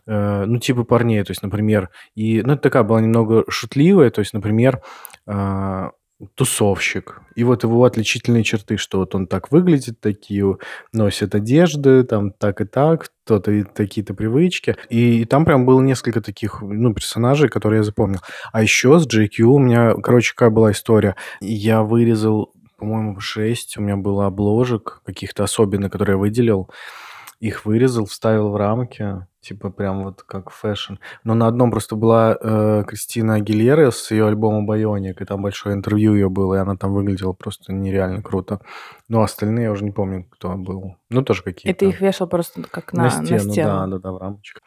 э, 0.06 0.44
ну, 0.44 0.59
типы 0.59 0.85
парней, 0.85 1.23
то 1.25 1.30
есть, 1.30 1.42
например, 1.42 1.90
и, 2.14 2.42
ну, 2.42 2.54
это 2.54 2.62
такая 2.62 2.82
была 2.82 3.00
немного 3.00 3.44
шутливая, 3.49 4.11
то 4.11 4.21
есть, 4.21 4.32
например, 4.32 4.80
а, 5.26 5.90
тусовщик. 6.35 7.21
И 7.35 7.45
вот 7.45 7.62
его 7.62 7.85
отличительные 7.85 8.45
черты, 8.45 8.76
что 8.76 8.99
вот 8.99 9.14
он 9.14 9.26
так 9.26 9.50
выглядит, 9.50 10.00
такие 10.00 10.59
носит 10.93 11.35
одежды, 11.35 12.05
там 12.05 12.31
так 12.33 12.61
и 12.61 12.64
так, 12.64 13.09
то-то 13.25 13.64
такие-то 13.64 14.14
привычки. 14.14 14.76
И, 14.88 15.23
и 15.23 15.25
там 15.25 15.45
прям 15.45 15.67
было 15.67 15.81
несколько 15.81 16.21
таких, 16.21 16.62
ну, 16.62 16.95
персонажей, 16.95 17.49
которые 17.49 17.79
я 17.79 17.85
запомнил. 17.85 18.21
А 18.52 18.62
еще 18.62 18.99
с 18.99 19.07
GQ 19.07 19.42
у 19.43 19.59
меня, 19.59 19.95
короче, 19.95 20.33
какая 20.35 20.50
была 20.50 20.73
история. 20.73 21.17
Я 21.41 21.83
вырезал, 21.83 22.52
по-моему, 22.79 23.21
6 23.21 23.79
у 23.79 23.83
меня 23.83 23.97
было 23.97 24.26
обложек 24.26 25.02
каких-то 25.05 25.45
особенных, 25.45 25.93
которые 25.93 26.14
я 26.14 26.19
выделил. 26.19 26.71
Их 27.41 27.64
вырезал, 27.64 28.07
вставил 28.07 28.50
в 28.50 28.57
рамки, 28.57 29.26
типа 29.42 29.70
прям 29.70 30.04
вот 30.04 30.22
как 30.22 30.50
fashion. 30.50 30.95
Но 31.25 31.34
на 31.34 31.46
одном 31.49 31.70
просто 31.70 31.96
была 31.96 32.38
э, 32.40 32.84
Кристина 32.87 33.34
Агилера 33.34 33.90
с 33.90 34.11
ее 34.12 34.26
альбомом 34.28 34.64
«Bionic», 34.66 35.21
и 35.20 35.25
там 35.25 35.42
большое 35.42 35.75
интервью 35.75 36.14
ее 36.14 36.28
было, 36.30 36.54
и 36.54 36.58
она 36.58 36.76
там 36.76 36.94
выглядела 36.94 37.32
просто 37.32 37.72
нереально 37.72 38.22
круто. 38.22 38.61
Но 39.08 39.22
остальные 39.22 39.64
я 39.64 39.72
уже 39.72 39.84
не 39.84 39.90
помню, 39.90 40.25
кто 40.30 40.54
был. 40.54 40.96
Ну, 41.11 41.22
тоже 41.22 41.42
И 41.42 41.44
какие-то. 41.44 41.78
ты 41.80 41.88
их 41.88 42.00
вешал 42.00 42.26
просто 42.26 42.62
как 42.70 42.92
на, 42.94 43.02
на 43.04 43.20
на 43.20 43.25
стену, 43.26 43.52
стену. 43.52 43.68
да, 43.68 43.87
да, 43.87 43.99
да, 43.99 44.12
в 44.12 44.16
рамочках. 44.18 44.62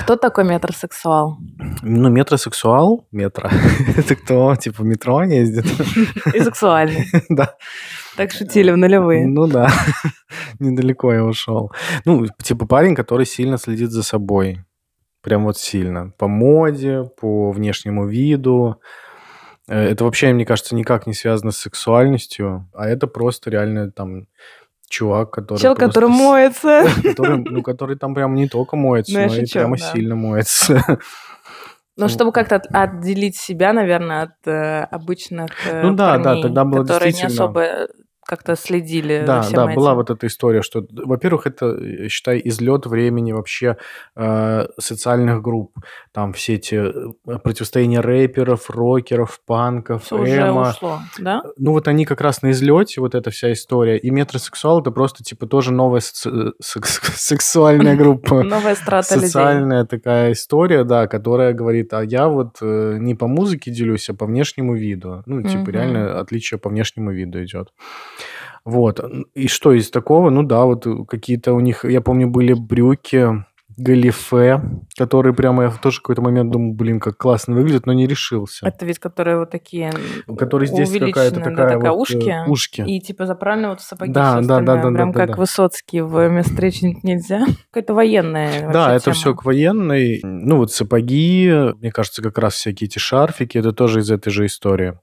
Кто 0.00 0.16
такой 0.16 0.44
метросексуал? 0.44 1.36
Ну, 1.82 2.08
метросексуал, 2.08 3.06
метро. 3.10 3.50
Это 3.96 4.14
кто, 4.16 4.54
типа, 4.56 4.82
в 4.82 4.86
метро 4.86 5.22
ездит? 5.24 5.66
И 6.34 6.40
сексуальный. 6.40 7.06
Да. 7.28 7.54
Так 8.16 8.32
шутили 8.32 8.70
в 8.70 8.76
нулевые. 8.76 9.26
Ну 9.26 9.46
да, 9.46 9.68
недалеко 10.58 11.12
я 11.12 11.24
ушел. 11.24 11.70
Ну, 12.04 12.26
типа 12.42 12.66
парень, 12.66 12.94
который 12.94 13.26
сильно 13.26 13.58
следит 13.58 13.90
за 13.90 14.02
собой. 14.02 14.60
Прям 15.22 15.44
вот 15.44 15.58
сильно. 15.58 16.12
По 16.18 16.28
моде, 16.28 17.04
по 17.20 17.50
внешнему 17.50 18.06
виду. 18.06 18.80
Э, 19.68 19.90
Это 19.90 20.04
вообще, 20.04 20.32
мне 20.32 20.46
кажется, 20.46 20.74
никак 20.76 21.06
не 21.06 21.14
связано 21.14 21.50
с 21.50 21.58
сексуальностью, 21.58 22.68
а 22.72 22.88
это 22.88 23.06
просто 23.06 23.50
реально 23.50 23.90
там 23.90 24.28
чувак, 24.88 25.32
который 25.32 25.58
Чел, 25.58 25.74
просто 25.74 25.88
который 26.00 26.08
моется. 26.10 26.84
который, 27.02 27.38
ну, 27.44 27.62
который 27.62 27.96
там 27.96 28.14
прям 28.14 28.34
не 28.34 28.48
только 28.48 28.76
моется, 28.76 29.18
Ну, 29.18 29.26
но 29.26 29.34
и 29.34 29.46
прямо 29.46 29.76
да. 29.76 29.92
сильно 29.92 30.14
моется. 30.14 30.98
Ну, 31.96 32.08
чтобы 32.08 32.30
как-то 32.30 32.56
от- 32.56 32.66
отделить 32.72 33.36
себя, 33.36 33.72
наверное, 33.72 34.22
от 34.24 34.46
э, 34.46 34.82
обычных 34.84 35.48
э, 35.66 35.82
Ну 35.82 35.94
да, 35.94 36.18
да, 36.18 36.40
тогда 36.40 36.64
было 36.64 36.82
которые 36.84 37.12
не 37.14 37.22
особо 37.22 37.88
как-то 38.26 38.56
следили 38.56 39.20
за 39.20 39.26
Да, 39.26 39.40
всем 39.42 39.54
да, 39.54 39.66
была 39.74 39.90
этим. 39.90 39.96
вот 39.96 40.10
эта 40.10 40.26
история, 40.26 40.62
что, 40.62 40.84
во-первых, 40.90 41.46
это, 41.46 41.66
э, 41.66 42.08
считай, 42.08 42.40
излет 42.44 42.86
времени 42.86 43.32
вообще 43.32 43.76
э, 44.16 44.66
социальных 44.78 45.42
групп. 45.42 45.76
Там 46.12 46.32
все 46.32 46.54
эти 46.54 46.74
э, 46.74 47.38
противостояния 47.42 48.00
рэперов, 48.00 48.68
рокеров, 48.70 49.40
панков, 49.46 50.04
Всё 50.04 50.18
уже 50.18 50.50
ушло, 50.50 51.00
да? 51.18 51.42
Ну 51.56 51.72
вот 51.72 51.88
они 51.88 52.04
как 52.04 52.20
раз 52.20 52.42
на 52.42 52.50
излете, 52.50 53.00
вот 53.00 53.14
эта 53.14 53.30
вся 53.30 53.52
история. 53.52 53.96
И 53.98 54.10
метросексуал 54.10 54.80
это 54.80 54.90
просто 54.90 55.22
типа 55.22 55.46
тоже 55.46 55.72
новая 55.72 56.00
соци- 56.00 56.52
сексуальная 56.60 57.96
группа. 58.02 58.42
Новая 58.42 58.74
страта 58.74 59.14
людей. 59.14 59.28
Социальная 59.28 59.84
такая 59.84 60.32
история, 60.32 60.84
да, 60.84 61.06
которая 61.06 61.52
говорит, 61.52 61.92
а 61.92 62.02
я 62.02 62.28
вот 62.28 62.56
э, 62.60 62.96
не 62.98 63.14
по 63.14 63.26
музыке 63.28 63.70
делюсь, 63.70 64.08
а 64.10 64.14
по 64.14 64.26
внешнему 64.26 64.74
виду. 64.74 65.22
Ну, 65.26 65.42
типа, 65.42 65.70
реально 65.70 66.18
отличие 66.20 66.58
по 66.58 66.68
внешнему 66.70 67.12
виду 67.12 67.42
идет. 67.44 67.68
Вот. 68.66 69.00
И 69.34 69.46
что 69.46 69.72
из 69.72 69.90
такого? 69.90 70.28
Ну 70.28 70.42
да, 70.42 70.64
вот 70.64 70.86
э, 70.88 71.04
какие-то 71.08 71.52
у 71.54 71.60
них, 71.60 71.84
я 71.84 72.00
помню, 72.00 72.28
были 72.28 72.52
брюки, 72.52 73.44
галифе, 73.76 74.60
которые 74.98 75.34
прямо 75.34 75.64
я 75.64 75.70
в 75.70 75.78
тоже 75.78 76.00
какой-то 76.00 76.22
момент 76.22 76.50
думал, 76.50 76.74
блин, 76.74 76.98
как 76.98 77.16
классно 77.16 77.54
выглядит, 77.54 77.86
но 77.86 77.92
не 77.92 78.06
решился. 78.06 78.66
Это 78.66 78.84
ведь 78.86 78.98
которые 78.98 79.38
вот 79.38 79.50
такие 79.50 79.92
м, 80.26 80.36
Который 80.36 80.66
здесь 80.66 80.90
какая-то 80.90 81.04
увеличенные, 81.04 81.44
да, 81.56 81.62
такая, 81.62 81.76
такая 81.76 81.92
вот, 81.92 82.10
э, 82.10 82.16
ушки. 82.16 82.50
ушки. 82.50 82.80
И 82.80 83.00
типа 83.00 83.26
заправлены 83.26 83.68
вот 83.68 83.80
в 83.80 83.84
сапоги 83.84 84.12
Да, 84.12 84.40
да, 84.40 84.60
да, 84.60 84.76
да, 84.76 84.82
да, 84.82 84.90
Прям 84.90 85.12
да, 85.12 85.20
как 85.20 85.30
да. 85.30 85.36
Высоцкий 85.36 86.00
в 86.00 86.28
«Место 86.28 86.60
нельзя». 87.02 87.44
Какая-то 87.70 87.94
военная 87.94 88.72
Да, 88.72 88.94
это 88.94 89.04
тема. 89.04 89.14
все 89.14 89.34
к 89.34 89.44
военной. 89.44 90.20
Ну, 90.24 90.56
вот 90.56 90.72
сапоги, 90.72 91.52
мне 91.78 91.92
кажется, 91.92 92.20
как 92.22 92.38
раз 92.38 92.54
всякие 92.54 92.88
эти 92.88 92.98
шарфики, 92.98 93.58
это 93.58 93.72
тоже 93.72 94.00
из 94.00 94.10
этой 94.10 94.30
же 94.30 94.46
истории. 94.46 94.94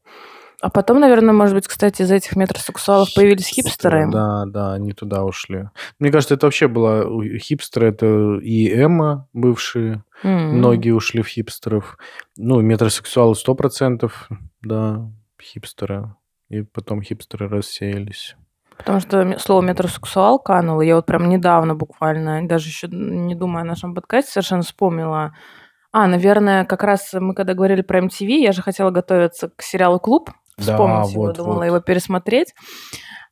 А 0.63 0.70
потом, 0.70 1.01
наверное, 1.01 1.34
может 1.34 1.55
быть, 1.55 1.67
кстати, 1.67 2.03
из 2.03 2.12
этих 2.12 2.38
метросексуалов 2.38 3.13
появились 3.13 3.48
хипстеры. 3.48 4.10
Да, 4.10 4.46
да, 4.48 4.72
они 4.75 4.93
туда 4.93 5.25
ушли. 5.25 5.67
Мне 6.00 6.10
кажется, 6.10 6.36
это 6.36 6.46
вообще 6.46 6.70
было... 6.70 7.05
Хипстеры— 7.38 7.88
это 7.89 8.38
и 8.41 8.74
Эмма 8.74 9.27
бывшие. 9.34 10.05
М. 10.24 10.60
Многие 10.60 10.91
ушли 10.91 11.22
в 11.22 11.27
хипстеров. 11.27 11.98
Ну, 12.38 12.62
метросексуалы 12.62 13.36
сто 13.36 13.55
процентов, 13.55 14.29
да, 14.62 15.12
хипстеры. 15.41 16.15
И 16.48 16.62
потом 16.62 17.01
хипстеры 17.01 17.50
рассеялись. 17.50 18.38
Потому 18.77 19.01
что 19.01 19.38
слово 19.39 19.63
метросексуал 19.63 20.39
кануло. 20.39 20.82
Я 20.82 20.96
вот 20.96 21.05
прям 21.05 21.27
недавно 21.27 21.75
буквально, 21.75 22.48
даже 22.48 22.70
еще 22.70 22.88
не 22.88 23.36
думая 23.36 23.63
о 23.63 23.67
нашем 23.67 23.93
подкасте, 23.93 24.32
совершенно 24.32 24.62
вспомнила. 24.62 25.34
А, 25.91 26.08
наверное, 26.08 26.63
как 26.63 26.84
раз 26.84 27.12
мы 27.13 27.36
когда 27.36 27.53
говорили 27.53 27.82
про 27.82 28.00
MTV, 28.00 28.29
я 28.38 28.53
же 28.53 28.62
хотела 28.62 28.91
готовиться 28.91 29.50
к 29.50 29.62
сериалу 29.62 30.00
«Клуб», 30.00 30.32
Да, 30.65 30.74
вспомнить 30.74 31.12
его, 31.13 31.24
вот, 31.24 31.38
думала 31.38 31.55
вот. 31.55 31.65
его 31.65 31.79
пересмотреть. 31.79 32.53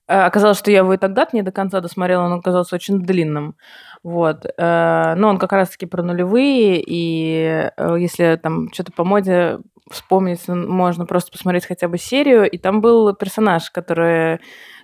Э, 0.07 0.21
Оказалось, 0.23 0.57
что 0.59 0.71
я 0.71 0.79
его 0.79 0.93
и 0.93 0.97
тогда 0.97 1.27
не 1.33 1.41
до 1.41 1.51
конца 1.51 1.79
досмотрела, 1.79 2.23
он 2.25 2.33
оказался 2.33 2.75
очень 2.75 3.01
длинным. 3.01 3.55
Вот. 4.03 4.45
Э, 4.57 5.13
Но 5.15 5.29
он 5.29 5.37
как 5.37 5.51
раз-таки 5.53 5.85
про 5.85 6.03
нулевые, 6.03 6.83
и 6.85 7.69
э, 7.77 7.95
если 7.99 8.39
там 8.41 8.71
что-то 8.73 8.91
по 8.91 9.03
моде 9.03 9.59
вспомнить, 9.89 10.47
м, 10.47 10.69
можно 10.69 11.05
просто 11.05 11.31
посмотреть 11.31 11.65
хотя 11.65 11.87
бы 11.87 11.97
серию, 11.97 12.49
и 12.49 12.57
там 12.57 12.81
был 12.81 13.13
персонаж, 13.15 13.69
который, 13.71 14.39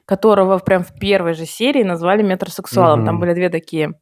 которого 0.06 0.58
прям 0.60 0.84
в 0.84 0.94
первой 1.00 1.34
же 1.34 1.46
серии 1.46 1.84
назвали 1.84 2.24
метросексуалом. 2.24 3.06
Там 3.06 3.16
Мгм. 3.16 3.22
были 3.22 3.34
две 3.34 3.50
такие 3.50 3.94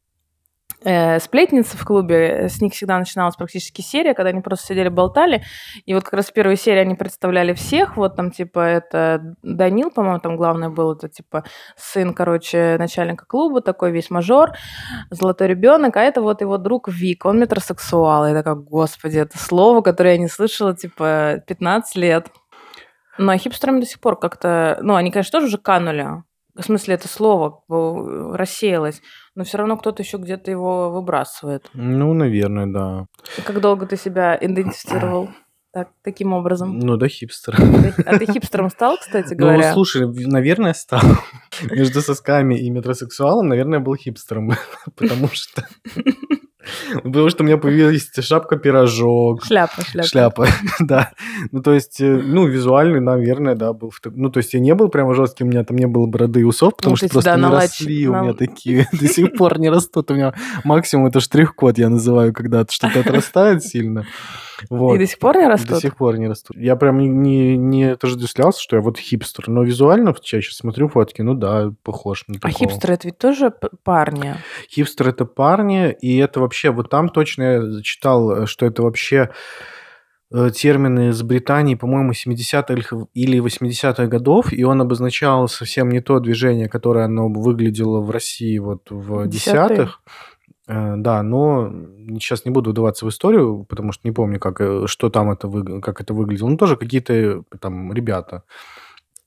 сплетницы 0.81 1.77
в 1.77 1.85
клубе, 1.85 2.47
с 2.49 2.61
них 2.61 2.73
всегда 2.73 2.97
начиналась 2.99 3.35
практически 3.35 3.81
серия, 3.81 4.13
когда 4.13 4.29
они 4.29 4.41
просто 4.41 4.67
сидели, 4.67 4.89
болтали, 4.89 5.43
и 5.85 5.93
вот 5.93 6.03
как 6.03 6.13
раз 6.13 6.27
в 6.27 6.33
первой 6.33 6.57
серии 6.57 6.79
они 6.79 6.95
представляли 6.95 7.53
всех, 7.53 7.97
вот 7.97 8.15
там 8.15 8.31
типа 8.31 8.59
это 8.59 9.35
Данил, 9.41 9.89
по-моему, 9.89 10.19
там 10.19 10.37
главное 10.37 10.69
был, 10.69 10.93
это 10.93 11.09
типа 11.09 11.43
сын, 11.77 12.13
короче, 12.13 12.75
начальника 12.77 13.25
клуба, 13.25 13.61
такой 13.61 13.91
весь 13.91 14.09
мажор, 14.09 14.51
золотой 15.09 15.47
ребенок, 15.47 15.97
а 15.97 16.01
это 16.01 16.21
вот 16.21 16.41
его 16.41 16.57
друг 16.57 16.87
Вик, 16.87 17.25
он 17.25 17.39
метросексуал, 17.39 18.25
и 18.25 18.29
я 18.29 18.35
такая, 18.35 18.55
господи, 18.55 19.17
это 19.19 19.37
слово, 19.37 19.81
которое 19.81 20.13
я 20.13 20.19
не 20.19 20.27
слышала, 20.27 20.75
типа, 20.75 21.43
15 21.47 21.95
лет. 21.95 22.27
Но 23.17 23.31
а 23.31 23.37
хипстерам 23.37 23.79
до 23.79 23.85
сих 23.85 23.99
пор 23.99 24.19
как-то, 24.19 24.77
ну, 24.81 24.95
они, 24.95 25.09
конечно, 25.09 25.31
тоже 25.39 25.47
уже 25.47 25.57
канули, 25.57 26.23
в 26.55 26.63
смысле, 26.63 26.95
это 26.95 27.07
слово 27.07 27.63
э, 27.69 28.35
рассеялось, 28.35 29.01
но 29.35 29.43
все 29.43 29.57
равно 29.57 29.77
кто-то 29.77 30.01
еще 30.01 30.17
где-то 30.17 30.49
его 30.51 30.89
выбрасывает. 30.91 31.69
Ну, 31.73 32.13
наверное, 32.13 32.67
да. 32.67 33.05
И 33.37 33.41
как 33.41 33.59
долго 33.61 33.85
ты 33.85 33.97
себя 33.97 34.37
идентифицировал 34.39 35.29
так, 35.73 35.89
таким 36.03 36.33
образом? 36.33 36.79
Ну, 36.79 36.97
да, 36.97 37.07
хипстер. 37.07 37.55
А 38.05 38.17
ты 38.17 38.25
хипстером 38.31 38.69
стал, 38.69 38.97
кстати 38.97 39.33
Ну, 39.33 39.39
говоря? 39.39 39.73
слушай, 39.73 40.05
в- 40.07 40.27
наверное, 40.27 40.73
стал. 40.73 41.01
Между 41.71 42.01
сосками 42.01 42.55
и 42.57 42.69
метросексуалом, 42.69 43.47
наверное, 43.49 43.79
был 43.79 43.95
хипстером. 43.95 44.51
Потому 44.95 45.27
что... 45.33 45.67
Потому 47.03 47.29
что 47.29 47.43
у 47.43 47.45
меня 47.45 47.57
появилась 47.57 48.09
шапка-пирожок, 48.19 49.43
Шляпа, 49.45 49.81
шляпа. 49.83 50.07
шляпа, 50.07 50.47
да. 50.79 51.11
Ну, 51.51 51.61
то 51.61 51.73
есть, 51.73 51.99
э, 52.01 52.15
ну, 52.23 52.45
визуальный, 52.47 52.99
наверное, 52.99 53.55
да, 53.55 53.73
был. 53.73 53.91
Ну, 54.05 54.29
то 54.29 54.37
есть, 54.39 54.53
я 54.53 54.59
не 54.59 54.73
был 54.75 54.89
прямо 54.89 55.13
жестким, 55.13 55.47
у 55.47 55.49
меня 55.49 55.63
там 55.63 55.77
не 55.77 55.87
было 55.87 56.05
бороды 56.07 56.41
и 56.41 56.43
усов, 56.43 56.75
потому 56.75 56.93
Ну, 56.93 56.97
что 56.97 57.07
ты 57.07 57.13
просто 57.13 57.35
не 57.35 57.41
наладь- 57.41 57.61
росли 57.69 58.07
у 58.07 58.15
меня 58.15 58.33
такие, 58.33 58.87
до 58.93 59.07
сих 59.07 59.33
пор 59.33 59.59
не 59.59 59.69
растут. 59.69 60.11
У 60.11 60.15
меня 60.15 60.33
максимум 60.63 61.07
это 61.07 61.19
штрих-код, 61.19 61.77
я 61.77 61.89
называю, 61.89 62.33
когда 62.33 62.65
что-то 62.69 62.99
отрастает 63.01 63.63
сильно. 63.63 64.05
Вот. 64.69 64.95
И 64.95 64.99
до 64.99 65.07
сих 65.07 65.19
пор 65.19 65.37
не 65.37 65.47
растут? 65.47 65.69
До 65.69 65.79
сих 65.79 65.95
пор 65.97 66.17
не 66.17 66.27
растут. 66.27 66.57
Я 66.57 66.75
прям 66.75 66.99
не, 66.99 67.07
не, 67.07 67.57
не 67.57 67.83
отождествлялся, 67.91 68.61
что 68.61 68.75
я 68.75 68.81
вот 68.81 68.97
хипстер. 68.97 69.47
Но 69.47 69.63
визуально 69.63 70.13
чаще 70.21 70.51
смотрю 70.53 70.87
фотки, 70.87 71.21
ну 71.21 71.33
да, 71.33 71.71
похож 71.83 72.23
на 72.27 72.35
А 72.35 72.39
такого. 72.39 72.53
хипстеры 72.53 72.93
это 72.93 73.07
ведь 73.07 73.17
тоже 73.17 73.53
парни? 73.83 74.35
Хипстер 74.69 75.09
это 75.09 75.25
парни, 75.25 75.91
и 76.01 76.17
это 76.17 76.39
вообще, 76.39 76.71
вот 76.71 76.89
там 76.89 77.09
точно 77.09 77.43
я 77.43 77.81
читал, 77.81 78.43
э, 78.43 78.45
что 78.45 78.65
это 78.65 78.81
вообще 78.81 79.29
э, 80.31 80.49
термины 80.51 81.09
из 81.09 81.21
Британии, 81.23 81.75
по-моему, 81.75 82.11
70-х 82.11 83.07
или 83.13 83.39
80-х 83.39 84.07
годов, 84.07 84.51
и 84.53 84.63
он 84.63 84.81
обозначал 84.81 85.47
совсем 85.47 85.89
не 85.89 86.01
то 86.01 86.19
движение, 86.19 86.69
которое 86.69 87.05
оно 87.05 87.27
выглядело 87.27 87.99
в 88.01 88.09
России 88.09 88.57
вот 88.57 88.89
в 88.89 89.27
десятых. 89.27 90.01
Э, 90.67 90.95
Да, 90.97 91.21
но 91.23 91.71
сейчас 92.19 92.45
не 92.45 92.51
буду 92.51 92.71
вдаваться 92.71 93.05
в 93.05 93.09
историю, 93.09 93.65
потому 93.69 93.91
что 93.91 94.07
не 94.07 94.11
помню, 94.11 94.39
как, 94.39 94.61
э, 94.61 94.87
что 94.87 95.09
там 95.09 95.31
это, 95.31 95.47
выг- 95.47 95.81
как 95.81 96.01
это 96.01 96.13
выглядело. 96.13 96.49
Ну, 96.49 96.57
тоже 96.57 96.75
какие-то 96.75 97.13
э, 97.13 97.41
там 97.59 97.93
ребята. 97.93 98.43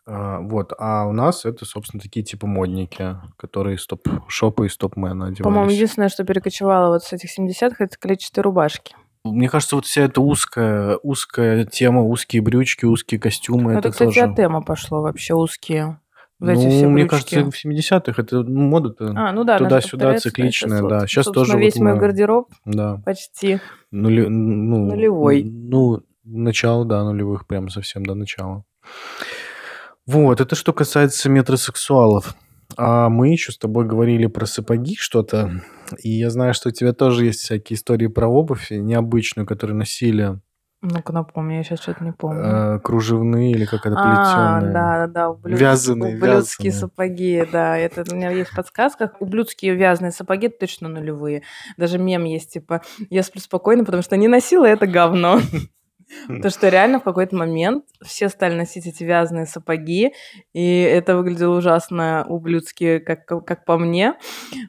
Вот, 0.07 0.73
а 0.79 1.05
у 1.07 1.13
нас 1.13 1.45
это, 1.45 1.67
собственно, 1.67 2.01
такие 2.01 2.25
типа 2.25 2.47
модники, 2.47 3.17
которые 3.37 3.77
стоп-шопы 3.77 4.65
и 4.65 4.69
стоп-мены 4.71 5.25
одевались. 5.25 5.43
По-моему, 5.43 5.71
единственное, 5.71 6.09
что 6.09 6.25
перекочевало 6.25 6.95
вот 6.95 7.05
с 7.05 7.13
этих 7.13 7.29
70-х, 7.39 7.85
это 7.85 7.99
клетчатые 7.99 8.43
рубашки. 8.43 8.97
Мне 9.25 9.51
кажется, 9.51 9.77
вот 9.77 9.85
вся 9.85 10.03
эта 10.05 10.23
узкая, 10.23 10.97
узкая 11.03 11.67
тема, 11.67 12.03
узкие 12.03 12.41
брючки, 12.41 12.87
узкие 12.87 13.21
костюмы, 13.21 13.73
это, 13.73 13.81
это, 13.81 13.91
кстати, 13.91 14.09
тоже... 14.15 14.21
от 14.23 14.37
тема 14.37 14.63
пошло 14.63 15.03
вообще 15.03 15.35
узкие. 15.35 16.01
Вот 16.41 16.47
ну, 16.47 16.53
эти 16.53 16.69
все 16.69 16.87
мне 16.89 17.05
брючки. 17.05 17.35
кажется, 17.35 17.51
в 17.51 17.67
70-х 17.67 18.23
это 18.23 18.43
ну, 18.43 18.61
мода-то 18.69 19.13
А, 19.17 19.33
ну 19.33 19.43
да, 19.45 19.59
туда-сюда 19.59 20.19
цикличная, 20.19 20.83
да. 20.89 21.07
Сейчас 21.07 21.27
тоже 21.27 21.59
весь 21.59 21.75
вот 21.75 21.83
мой 21.83 21.95
мы- 21.95 21.99
гардероб 22.01 22.49
Да. 22.65 23.03
почти. 23.05 23.59
Нули- 23.91 24.29
ну, 24.29 24.87
Нулевой. 24.87 25.43
Ну, 25.45 26.03
начало, 26.25 26.85
да, 26.85 27.03
нулевых, 27.05 27.47
прям 27.47 27.69
совсем 27.71 28.05
до 28.07 28.15
начала. 28.15 28.65
Вот, 30.07 30.41
это 30.41 30.55
что 30.55 30.73
касается 30.73 31.29
метросексуалов. 31.29 32.35
А 32.77 33.09
мы 33.09 33.31
еще 33.31 33.51
с 33.51 33.59
тобой 33.59 33.87
говорили 33.87 34.27
про 34.27 34.47
сапоги 34.47 34.95
что-то. 34.97 35.63
И 36.03 36.11
я 36.11 36.31
знаю, 36.31 36.55
что 36.55 36.69
у 36.69 36.73
тебя 36.73 36.93
тоже 36.93 37.25
есть 37.25 37.41
всякие 37.41 37.77
истории 37.77 38.07
про 38.09 38.29
обувь 38.29 38.71
необычную, 38.71 39.47
которую 39.47 39.79
носили 39.79 40.39
Ну-ка 40.81 41.13
напомни, 41.13 41.55
я 41.55 41.65
сейчас 41.65 41.81
что-то 41.81 42.05
не 42.05 42.13
помню. 42.13 42.41
э, 42.77 42.79
кружевные 42.81 43.51
или 43.51 43.65
как 43.65 43.85
это 43.85 43.97
А, 43.99 44.03
плетеные. 44.61 44.73
да, 44.73 44.97
да, 44.99 45.07
да, 45.09 45.31
ублюдские, 45.31 45.69
Вязаные, 45.69 46.17
ублюдские 46.17 46.71
вязаные. 46.71 46.73
сапоги, 46.91 47.49
да, 47.51 47.77
это 47.77 48.05
у 48.09 48.15
меня 48.15 48.31
есть 48.31 48.51
в 48.51 48.55
подсказках. 48.57 49.21
Ублюдские 49.21 49.75
вязаные 49.75 50.13
сапоги 50.13 50.49
точно 50.49 50.89
нулевые. 50.89 51.43
Даже 51.77 51.99
мем 51.99 52.23
есть, 52.25 52.53
типа, 52.53 52.83
я 53.11 53.25
сплю 53.25 53.41
спокойно, 53.41 53.85
потому 53.85 54.05
что 54.05 54.17
не 54.17 54.29
носила 54.29 54.67
это 54.67 54.87
говно. 54.87 55.41
Потому 56.27 56.51
что 56.51 56.69
реально 56.69 57.01
в 57.01 57.03
какой-то 57.05 57.37
момент 57.37 57.85
все 58.03 58.29
стали 58.29 58.55
носить 58.55 58.87
эти 58.87 59.05
вязаные 59.05 59.47
сапоги, 59.47 60.13
и 60.55 60.81
это 60.81 61.17
выглядело 61.17 61.57
ужасно 61.59 62.25
ублюдски, 62.29 62.99
как, 62.99 63.27
как 63.27 63.65
по 63.65 63.77
мне. 63.79 64.15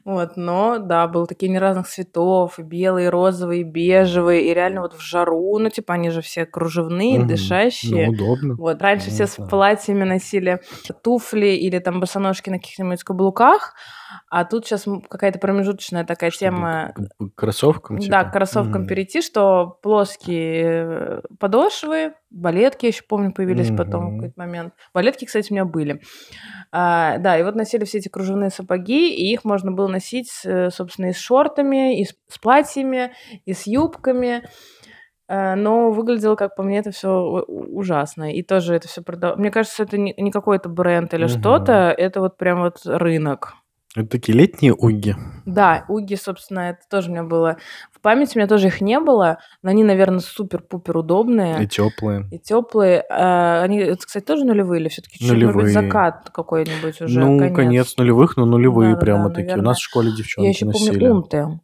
Вот, 0.04 0.36
но 0.36 0.78
да, 0.78 1.06
было 1.08 1.26
такие 1.26 1.48
не 1.50 1.58
разных 1.58 1.88
цветов, 1.88 2.58
и 2.58 2.62
белые, 2.62 3.06
и 3.06 3.10
розовые, 3.10 3.60
и 3.62 3.64
бежевые, 3.64 4.42
и 4.50 4.54
реально 4.54 4.82
вот 4.82 4.94
в 4.94 5.00
жару, 5.00 5.58
ну 5.58 5.70
типа 5.70 5.94
они 5.94 6.10
же 6.10 6.20
все 6.20 6.44
кружевные, 6.46 7.18
Мгм. 7.20 7.28
дышащие. 7.28 8.06
Ну, 8.06 8.12
удобно. 8.12 8.54
Вот, 8.58 8.82
раньше 8.82 9.06
Ну, 9.08 9.12
все 9.14 9.26
с 9.26 9.36
платьями 9.36 10.04
носили 10.04 10.60
туфли 11.02 11.48
или 11.48 11.78
там 11.78 12.00
босоножки 12.00 12.50
на 12.50 12.58
каких-нибудь 12.58 13.02
каблуках, 13.02 13.74
а 14.28 14.44
тут 14.44 14.66
сейчас 14.66 14.84
какая-то 15.08 15.38
промежуточная 15.38 16.04
такая 16.04 16.30
Чтобы 16.30 16.50
тема. 16.50 16.92
к- 16.94 17.24
к 17.30 17.34
кроссовкам, 17.34 17.96
Да, 17.98 18.02
типа? 18.04 18.24
к 18.24 18.32
кроссовкам 18.32 18.82
Мгм. 18.82 18.88
перейти, 18.88 19.22
что 19.22 19.78
плоские 19.82 20.62
э, 20.64 21.20
подошвы, 21.38 22.14
балетки, 22.30 22.86
я 22.86 22.88
еще 22.88 23.02
помню, 23.08 23.32
появились 23.32 23.68
потом 23.76 24.10
в 24.10 24.14
какой-то 24.16 24.34
момент. 24.36 24.74
Балетки, 24.92 25.24
кстати, 25.24 25.50
у 25.50 25.54
меня 25.54 25.64
были. 25.64 26.00
А, 26.72 27.18
да, 27.18 27.38
и 27.38 27.42
вот 27.42 27.54
носили 27.54 27.84
все 27.84 27.98
эти 27.98 28.08
кружевные 28.08 28.50
сапоги, 28.50 29.14
и 29.14 29.32
их 29.32 29.44
можно 29.44 29.72
было 29.72 29.88
носить, 29.88 30.30
э, 30.44 30.70
собственно, 30.70 31.06
и 31.06 31.12
с 31.12 31.18
шортами, 31.18 32.00
и 32.00 32.04
с, 32.04 32.14
с 32.28 32.38
платьями, 32.38 33.12
и 33.44 33.52
с 33.52 33.66
юбками. 33.66 34.42
Э, 35.28 35.54
Но 35.54 35.90
выглядело, 35.90 36.34
как 36.34 36.56
по 36.56 36.62
мне, 36.62 36.78
это 36.78 36.90
все 36.90 37.10
ужасно. 37.10 38.34
И 38.34 38.42
тоже 38.42 38.74
это 38.74 38.88
все 38.88 39.02
продав... 39.02 39.36
Мне 39.36 39.50
кажется, 39.50 39.82
это 39.84 39.96
не, 39.98 40.14
не 40.16 40.30
какой-то 40.30 40.68
бренд 40.68 41.14
или 41.14 41.24
Мгм. 41.24 41.28
что-то, 41.30 41.94
это 41.96 42.20
вот 42.20 42.36
прям 42.36 42.60
вот 42.60 42.78
рынок. 42.84 43.54
Это 43.96 44.06
такие 44.08 44.38
летние 44.38 44.72
уги. 44.72 45.16
Да, 45.46 45.84
уги, 45.88 46.14
собственно, 46.14 46.70
это 46.70 46.80
тоже 46.88 47.08
у 47.08 47.12
меня 47.12 47.24
было 47.24 47.56
в 47.92 48.00
памяти, 48.00 48.36
у 48.36 48.38
меня 48.38 48.46
тоже 48.46 48.68
их 48.68 48.80
не 48.80 49.00
было, 49.00 49.38
но 49.62 49.70
они, 49.70 49.82
наверное, 49.82 50.20
супер-пупер 50.20 50.96
удобные 50.98 51.64
И 51.64 51.66
теплые. 51.66 52.28
и 52.30 52.38
теплые. 52.38 53.02
А, 53.10 53.62
Они, 53.62 53.78
это, 53.80 54.06
кстати, 54.06 54.24
тоже 54.24 54.44
нулевые 54.44 54.80
или 54.80 54.88
все-таки 54.88 55.16
может 55.24 55.34
быть, 55.36 55.44
Нулевые. 55.54 55.72
закат 55.72 56.30
какой-нибудь 56.30 57.00
уже, 57.00 57.18
ну, 57.18 57.36
конец. 57.38 57.56
конец. 57.56 57.96
нулевых, 57.96 58.36
но 58.36 58.44
нулевые 58.46 58.90
Да-да-да, 58.90 59.04
прямо 59.04 59.28
такие. 59.30 59.42
У 59.42 59.48
наверное. 59.48 59.64
нас 59.66 59.78
в 59.78 59.82
школе 59.82 60.10
Я 60.10 60.16
девчонки 60.16 60.48
еще 60.48 60.66
носили. 60.66 60.90
помню 61.00 61.14
унты. 61.14 61.60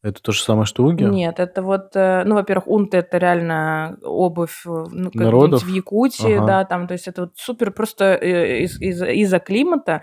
Это 0.00 0.22
то 0.22 0.30
же 0.30 0.42
самое, 0.42 0.64
что 0.64 0.84
уги? 0.84 1.02
Нет, 1.02 1.40
это 1.40 1.60
вот, 1.60 1.96
э, 1.96 2.22
ну, 2.24 2.36
во-первых, 2.36 2.68
унты 2.68 2.98
это 2.98 3.18
реально 3.18 3.96
обувь 4.04 4.62
э, 4.64 4.70
ну, 4.92 5.10
Народов? 5.12 5.64
в 5.64 5.68
Якутии, 5.68 6.36
Ага. 6.36 6.46
да, 6.46 6.64
там, 6.66 6.86
то 6.86 6.92
есть 6.92 7.08
это 7.08 7.22
вот 7.22 7.32
супер 7.36 7.72
просто 7.72 8.14
э, 8.14 8.60
из- 8.64 8.80
из- 8.80 9.02
из-за 9.02 9.40
климата 9.40 10.02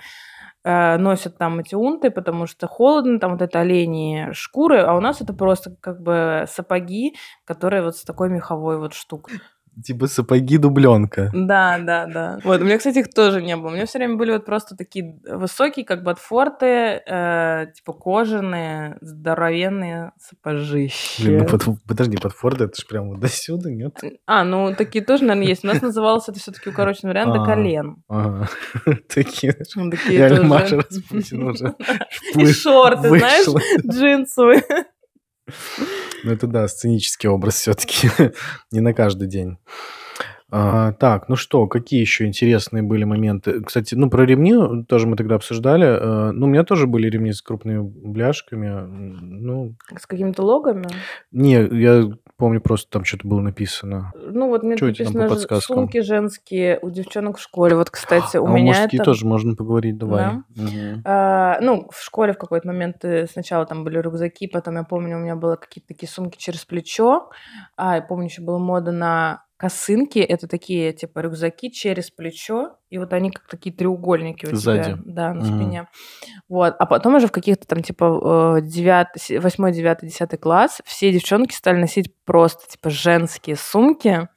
э, 0.65 0.97
носят 0.97 1.37
там 1.37 1.59
эти 1.59 1.75
унты, 1.75 2.11
потому 2.11 2.47
что 2.47 2.67
холодно, 2.67 3.19
там 3.19 3.31
вот 3.33 3.41
это 3.41 3.61
оленьи 3.61 4.33
шкуры, 4.33 4.81
а 4.81 4.95
у 4.95 4.99
нас 4.99 5.21
это 5.21 5.33
просто 5.33 5.75
как 5.79 6.01
бы 6.01 6.45
сапоги, 6.49 7.15
которые 7.45 7.83
вот 7.83 7.95
с 7.95 8.03
такой 8.03 8.29
меховой 8.29 8.77
вот 8.79 8.93
штукой. 8.93 9.39
Типа 9.83 10.07
сапоги 10.07 10.57
дубленка. 10.57 11.31
Да, 11.33 11.77
да, 11.79 12.05
да. 12.05 12.39
Вот, 12.43 12.61
у 12.61 12.63
меня, 12.63 12.77
кстати, 12.77 12.99
их 12.99 13.13
тоже 13.13 13.41
не 13.41 13.57
было. 13.57 13.67
У 13.67 13.71
меня 13.71 13.85
все 13.85 13.97
время 13.97 14.15
были 14.15 14.31
вот 14.31 14.45
просто 14.45 14.75
такие 14.75 15.19
высокие, 15.29 15.85
как 15.85 16.03
ботфорты, 16.03 16.65
э, 16.65 17.65
типа 17.75 17.93
кожаные, 17.93 18.97
здоровенные 19.01 20.11
сапожищи. 20.19 21.23
Блин, 21.23 21.39
ну 21.39 21.45
под- 21.57 21.83
подожди, 21.87 22.17
под 22.17 22.31
Форд 22.33 22.61
это 22.61 22.73
же 22.79 22.87
прям 22.87 23.09
вот 23.09 23.19
до 23.19 23.27
сюда, 23.27 23.69
нет? 23.69 23.97
А, 24.25 24.43
ну 24.43 24.73
такие 24.75 25.03
тоже, 25.03 25.23
наверное, 25.25 25.49
есть. 25.49 25.63
У 25.63 25.67
нас 25.67 25.81
называлось 25.81 26.29
это 26.29 26.39
все-таки 26.39 26.69
укороченный 26.69 27.11
вариант 27.11 27.33
до 27.33 27.43
А. 27.43 27.45
колен. 27.45 27.97
Такие. 29.13 29.55
Реально. 30.09 30.43
Маша 30.43 30.77
Распутин 30.77 31.43
уже 31.43 31.73
И 32.35 32.45
шорты, 32.47 33.09
знаешь, 33.09 33.45
джинсовые. 33.85 34.63
Ну, 36.25 36.31
это 36.31 36.47
да, 36.47 36.67
сценический 36.67 37.29
образ 37.29 37.55
все-таки. 37.61 38.09
Не 38.71 38.79
на 38.81 38.93
каждый 38.93 39.27
день. 39.27 39.57
А, 40.51 40.93
так, 40.93 41.27
ну 41.27 41.35
что, 41.35 41.67
какие 41.67 41.99
еще 42.01 42.25
интересные 42.25 42.81
были 42.83 43.03
моменты? 43.03 43.61
Кстати, 43.63 43.95
ну, 43.95 44.09
про 44.09 44.25
ремни 44.25 44.83
тоже 44.85 45.07
мы 45.07 45.15
тогда 45.17 45.35
обсуждали. 45.35 45.85
Э, 45.85 46.31
Ну, 46.31 46.45
у 46.45 46.49
меня 46.49 46.63
тоже 46.63 46.87
были 46.87 47.09
ремни 47.09 47.33
с 47.33 47.41
крупными 47.41 47.81
бляшками. 47.81 48.69
Ну, 48.87 49.75
С 49.99 50.05
какими-то 50.05 50.43
логами. 50.43 50.85
не, 51.31 51.53
я 51.55 52.09
помню, 52.37 52.61
просто 52.61 52.89
там 52.89 53.05
что-то 53.05 53.27
было 53.27 53.41
написано. 53.41 54.11
Ну, 54.15 54.49
вот 54.49 54.63
мне 54.63 54.75
по 54.75 54.85
написано 54.85 55.29
подсказкам? 55.29 55.75
сумки 55.75 56.01
женские 56.01 56.79
у 56.81 56.89
девчонок 56.89 57.37
в 57.37 57.41
школе. 57.41 57.75
Вот, 57.75 57.89
кстати, 57.89 58.37
у 58.37 58.45
а 58.45 58.49
меня 58.49 58.73
мужские 58.73 58.99
это... 58.99 59.05
тоже 59.05 59.25
можно 59.25 59.55
поговорить, 59.55 59.97
давай. 59.97 60.23
Да? 60.23 60.43
Мгм. 60.63 61.01
А, 61.05 61.59
ну, 61.61 61.87
в 61.91 62.01
школе 62.01 62.33
в 62.33 62.37
какой-то 62.37 62.67
момент 62.67 63.03
э, 63.03 63.27
сначала 63.27 63.65
там 63.65 63.83
были 63.83 63.99
рюкзаки, 63.99 64.47
потом 64.47 64.75
я 64.75 64.83
помню, 64.83 65.17
у 65.17 65.21
меня 65.21 65.35
было 65.35 65.55
какие-то 65.55 65.87
такие 65.87 66.09
сумки 66.09 66.37
через 66.37 66.65
плечо. 66.65 67.29
А, 67.77 67.95
я 67.95 68.01
помню, 68.01 68.25
еще 68.25 68.41
была 68.41 68.59
мода 68.59 68.91
на 68.91 69.45
косынки. 69.57 70.19
Это 70.19 70.47
такие, 70.47 70.93
типа, 70.93 71.19
рюкзаки 71.19 71.71
через 71.71 72.11
плечо. 72.11 72.77
И 72.95 72.97
вот 72.97 73.11
они 73.11 73.29
как 73.29 73.45
такие 73.49 73.75
треугольники 73.75 74.45
у 74.45 74.55
Сзади. 74.55 74.83
тебя. 74.93 74.97
Да, 75.03 75.33
на 75.33 75.43
Мгм. 75.43 75.45
спине. 75.57 75.87
Вот. 76.47 76.75
А 76.79 76.85
потом 76.85 77.15
уже 77.15 77.27
в 77.27 77.31
каких-то 77.33 77.67
там, 77.67 77.83
типа, 77.83 78.59
9, 78.61 79.41
8, 79.43 79.71
9, 79.73 79.97
10 80.03 80.39
класс 80.39 80.81
все 80.85 81.11
девчонки 81.11 81.53
стали 81.53 81.77
носить 81.77 82.09
просто, 82.23 82.65
типа, 82.71 82.89
женские 82.89 83.57
сумки. 83.57 84.29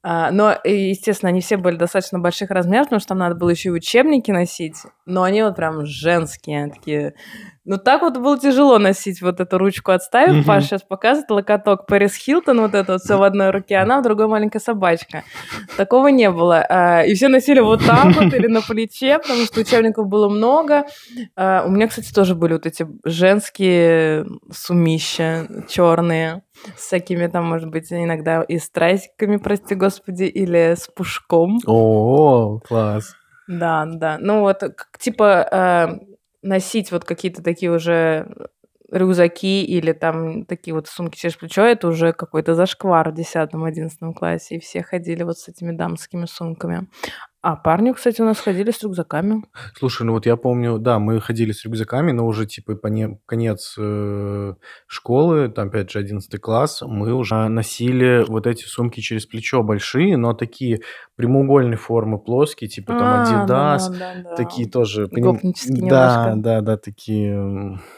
А, 0.00 0.30
но, 0.30 0.54
естественно, 0.62 1.30
они 1.30 1.40
все 1.40 1.56
были 1.56 1.74
достаточно 1.76 2.20
больших 2.20 2.50
размеров, 2.50 2.86
потому 2.86 3.00
что 3.00 3.08
там 3.08 3.18
надо 3.18 3.34
было 3.34 3.50
еще 3.50 3.70
и 3.70 3.72
учебники 3.72 4.30
носить. 4.30 4.76
Но 5.06 5.24
они 5.24 5.42
вот 5.42 5.56
прям 5.56 5.84
женские, 5.84 6.68
такие. 6.70 7.14
Ну, 7.64 7.76
так 7.76 8.00
вот 8.00 8.16
было 8.16 8.38
тяжело 8.38 8.78
носить 8.78 9.20
вот 9.20 9.40
эту 9.40 9.58
ручку 9.58 9.90
отставив. 9.90 10.36
Мгм. 10.36 10.44
Паша 10.44 10.66
сейчас 10.68 10.82
показывает 10.82 11.30
локоток 11.30 11.86
Пэрис 11.86 12.14
Хилтон, 12.14 12.60
вот 12.60 12.74
это 12.74 12.92
вот 12.92 13.02
все 13.02 13.18
в 13.18 13.22
одной 13.22 13.50
руке, 13.50 13.76
а 13.76 13.82
она 13.82 14.00
в 14.00 14.02
другой 14.04 14.26
маленькая 14.28 14.60
собачка. 14.60 15.24
Такого 15.76 16.06
не 16.08 16.30
было. 16.30 16.64
А, 16.68 17.02
И 17.02 17.14
все 17.14 17.28
носили 17.28 17.60
вот 17.60 17.82
так 17.88 18.14
вот 18.14 18.32
или 18.34 18.46
на 18.48 18.60
плече, 18.60 19.18
потому 19.18 19.44
что 19.44 19.60
учебников 19.60 20.06
было 20.06 20.28
много. 20.28 20.84
А, 21.36 21.64
У 21.66 21.70
меня, 21.70 21.88
кстати, 21.88 22.12
тоже 22.12 22.34
были 22.34 22.52
вот 22.54 22.66
эти 22.66 22.86
женские 23.04 24.26
сумища 24.52 25.48
черные 25.68 26.42
с 26.76 26.86
всякими 26.86 27.26
там, 27.28 27.46
может 27.46 27.70
быть, 27.70 27.92
иногда 27.92 28.42
и 28.42 28.58
с 28.58 28.70
трасиками, 28.70 29.36
прости 29.36 29.74
господи, 29.74 30.24
или 30.24 30.74
с 30.76 30.88
пушком. 30.88 31.58
О, 31.66 32.60
класс. 32.66 33.14
Да, 33.46 33.86
да. 33.86 34.18
Ну 34.20 34.40
вот, 34.40 34.62
типа, 34.98 35.48
э, 35.50 36.16
носить 36.42 36.92
вот 36.92 37.04
какие-то 37.04 37.42
такие 37.42 37.72
уже 37.72 38.28
рюкзаки 38.90 39.64
или 39.64 39.92
там 39.92 40.44
такие 40.44 40.74
вот 40.74 40.88
сумки 40.88 41.18
через 41.18 41.36
плечо, 41.36 41.62
это 41.62 41.88
уже 41.88 42.12
какой-то 42.12 42.54
зашквар 42.54 43.10
в 43.10 43.14
10-11 43.14 44.14
классе, 44.14 44.56
и 44.56 44.60
все 44.60 44.82
ходили 44.82 45.22
вот 45.22 45.38
с 45.38 45.48
этими 45.48 45.72
дамскими 45.72 46.24
сумками. 46.24 46.88
А 47.40 47.54
парни, 47.54 47.92
кстати, 47.92 48.20
у 48.20 48.24
нас 48.24 48.40
ходили 48.40 48.72
с 48.72 48.82
рюкзаками. 48.82 49.44
Слушай, 49.78 50.02
ну 50.02 50.12
вот 50.14 50.26
я 50.26 50.36
помню, 50.36 50.78
да, 50.78 50.98
мы 50.98 51.20
ходили 51.20 51.52
с 51.52 51.64
рюкзаками, 51.64 52.10
но 52.10 52.26
уже 52.26 52.46
типа 52.46 52.74
по 52.74 52.88
не, 52.88 53.20
конец 53.26 53.76
э, 53.78 54.54
школы, 54.88 55.48
там 55.48 55.68
опять 55.68 55.88
же 55.88 56.00
11 56.00 56.40
класс, 56.40 56.82
мы 56.82 57.12
уже 57.14 57.46
носили 57.46 58.24
вот 58.26 58.48
эти 58.48 58.64
сумки 58.64 59.00
через 59.00 59.26
плечо 59.26 59.62
большие, 59.62 60.16
но 60.16 60.32
такие 60.32 60.80
прямоугольной 61.14 61.76
формы, 61.76 62.18
плоские, 62.18 62.68
типа 62.68 62.94
там 62.94 63.02
А, 63.02 63.24
Adidas, 63.24 63.46
да, 63.46 63.88
да, 63.88 64.30
да. 64.30 64.36
такие 64.36 64.68
тоже. 64.68 65.06
Гопнические 65.06 65.88
Да, 65.88 66.34
да, 66.34 66.60
да, 66.60 66.76
такие. 66.76 67.34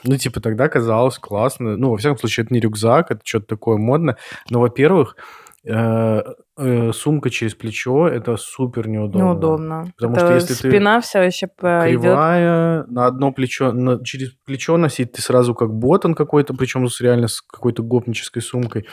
Ну, 0.04 0.16
типа 0.18 0.40
тогда 0.40 0.68
казалось 0.68 1.18
классно. 1.18 1.78
Ну, 1.78 1.90
во 1.90 1.96
всяком 1.96 2.18
случае, 2.18 2.44
это 2.44 2.52
не 2.52 2.60
рюкзак, 2.60 3.10
это 3.10 3.20
что-то 3.24 3.46
такое 3.46 3.78
модное. 3.78 4.18
Но, 4.50 4.60
во-первых, 4.60 5.16
э, 5.64 6.22
э, 6.56 6.92
сумка 6.92 7.30
через 7.30 7.54
плечо 7.54 8.08
это 8.08 8.36
супер 8.36 8.88
неудобно. 8.88 9.24
Неудобно. 9.24 9.92
Потому 9.96 10.16
Это 10.16 10.26
что 10.26 10.34
если 10.34 10.54
ты 10.54 10.68
спина 10.70 11.00
вся 11.00 11.20
вообще. 11.20 11.46
Кривая, 11.56 12.84
на 12.88 13.06
одно 13.06 13.32
плечо, 13.32 13.72
на- 13.72 14.02
через 14.04 14.30
плечо 14.44 14.76
носить 14.76 15.12
ты 15.12 15.22
сразу 15.22 15.54
как 15.54 15.72
ботан 15.72 16.14
какой-то, 16.14 16.54
причем 16.54 16.88
с 16.88 17.00
реально 17.00 17.28
с 17.28 17.40
какой-то 17.42 17.82
гопнической 17.82 18.42
сумкой. 18.42 18.86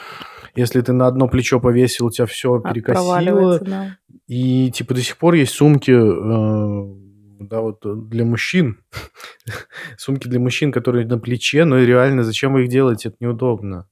Если 0.54 0.80
ты 0.80 0.92
на 0.92 1.06
одно 1.06 1.28
плечо 1.28 1.60
повесил, 1.60 2.06
у 2.06 2.10
тебя 2.10 2.26
все 2.26 2.60
перекосило. 2.60 3.04
Проваливается, 3.04 3.64
да. 3.64 3.96
И 4.26 4.70
типа 4.70 4.94
до 4.94 5.00
сих 5.02 5.16
пор 5.16 5.34
есть 5.34 5.52
сумки, 5.54 5.90
э, 5.90 6.94
да, 7.40 7.60
вот 7.60 7.80
для 8.08 8.24
мужчин. 8.24 8.82
Сумки 9.96 10.28
для 10.28 10.40
мужчин, 10.40 10.72
которые 10.72 11.06
на 11.06 11.18
плече, 11.18 11.64
но 11.64 11.78
реально 11.78 12.24
зачем 12.24 12.52
вы 12.52 12.64
их 12.64 12.68
делаете? 12.68 13.08
Это 13.08 13.16
неудобно. 13.20 13.86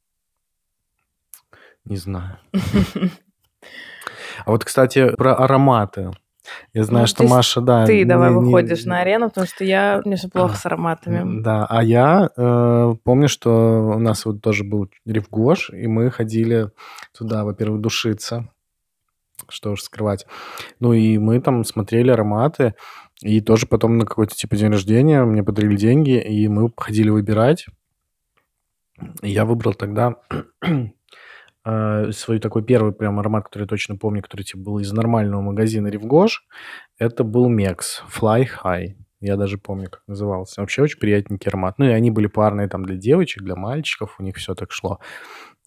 Не 1.86 1.96
знаю. 1.96 2.36
А 4.44 4.50
вот, 4.50 4.64
кстати, 4.64 5.14
про 5.16 5.34
ароматы. 5.34 6.10
Я 6.72 6.84
знаю, 6.84 7.04
Ну, 7.04 7.06
что 7.06 7.24
Маша, 7.24 7.60
да. 7.60 7.86
Ты 7.86 8.04
давай 8.04 8.30
не- 8.30 8.36
не- 8.36 8.44
выходишь 8.44 8.84
на 8.84 9.00
арену, 9.00 9.28
потому 9.30 9.46
что 9.46 9.64
я 9.64 10.00
мне 10.04 10.16
все 10.16 10.28
плохо 10.28 10.56
с 10.56 10.66
ароматами. 10.66 11.40
Да, 11.42 11.66
а 11.68 11.82
я 11.82 12.28
э, 12.36 12.94
помню, 13.02 13.28
что 13.28 13.94
у 13.96 13.98
нас 13.98 14.24
вот 14.26 14.42
тоже 14.42 14.62
был 14.62 14.88
ревгош, 15.06 15.70
и 15.70 15.86
мы 15.88 16.10
ходили 16.10 16.70
туда, 17.16 17.44
во-первых, 17.44 17.80
душиться, 17.80 18.48
что 19.48 19.72
уж 19.72 19.82
скрывать. 19.82 20.26
Ну 20.78 20.92
и 20.92 21.18
мы 21.18 21.40
там 21.40 21.64
смотрели 21.64 22.10
ароматы, 22.10 22.74
и 23.22 23.40
тоже 23.40 23.66
потом 23.66 23.98
на 23.98 24.04
какой-то 24.04 24.36
типа 24.36 24.54
день 24.54 24.70
рождения 24.70 25.24
мне 25.24 25.42
подарили 25.42 25.76
деньги, 25.76 26.20
и 26.20 26.46
мы 26.46 26.70
ходили 26.76 27.08
выбирать. 27.08 27.66
И 29.22 29.30
я 29.30 29.44
выбрал 29.46 29.74
тогда 29.74 30.14
э, 31.66 32.12
свой 32.12 32.38
такой 32.38 32.62
первый 32.64 32.92
прям 32.92 33.18
аромат, 33.18 33.44
который 33.44 33.62
я 33.62 33.68
точно 33.68 33.96
помню, 33.96 34.22
который 34.22 34.42
типа 34.42 34.60
был 34.60 34.78
из 34.78 34.92
нормального 34.92 35.40
магазина 35.42 35.88
Ревгош. 35.88 36.44
Это 36.98 37.24
был 37.24 37.48
Мекс 37.48 38.02
Fly 38.18 38.46
High. 38.64 38.94
Я 39.20 39.36
даже 39.36 39.58
помню, 39.58 39.90
как 39.90 40.02
назывался. 40.06 40.60
Вообще 40.60 40.82
очень 40.82 40.98
приятненький 41.00 41.48
аромат. 41.48 41.78
Ну, 41.78 41.86
и 41.86 41.88
они 41.88 42.10
были 42.10 42.26
парные 42.26 42.68
там 42.68 42.84
для 42.84 42.96
девочек, 42.96 43.42
для 43.42 43.56
мальчиков. 43.56 44.16
У 44.18 44.22
них 44.22 44.36
все 44.36 44.54
так 44.54 44.72
шло. 44.72 44.98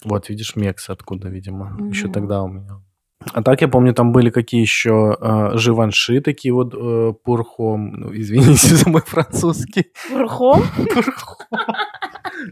Вот, 0.05 0.29
видишь, 0.29 0.55
Мекс 0.55 0.89
откуда, 0.89 1.27
видимо. 1.29 1.75
Еще 1.89 2.05
Мгм. 2.05 2.13
тогда 2.13 2.41
у 2.43 2.47
меня. 2.47 2.81
А 3.33 3.43
так 3.43 3.59
я 3.62 3.67
помню, 3.67 3.93
там 3.93 4.13
были 4.13 4.29
какие 4.29 4.62
еще 4.62 5.17
э, 5.19 5.57
живанши, 5.57 6.21
такие 6.21 6.53
вот 6.53 6.73
э, 6.73 7.13
пурхом. 7.25 7.91
Ну, 7.91 8.12
извините 8.13 8.75
за 8.75 8.88
мой 8.89 9.01
французский. 9.01 9.91
Пурхом? 10.09 10.62
Пурхом. 10.93 11.47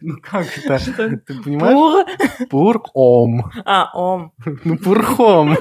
Ну 0.02 0.17
как 0.21 0.45
это? 0.58 0.80
Что? 0.80 1.10
Ты 1.17 1.41
понимаешь? 1.43 2.08
Пур? 2.50 2.80
Пурхом. 2.82 3.52
А, 3.65 3.89
ом. 3.93 4.34
Ну, 4.63 4.78
пурхом. 4.78 5.58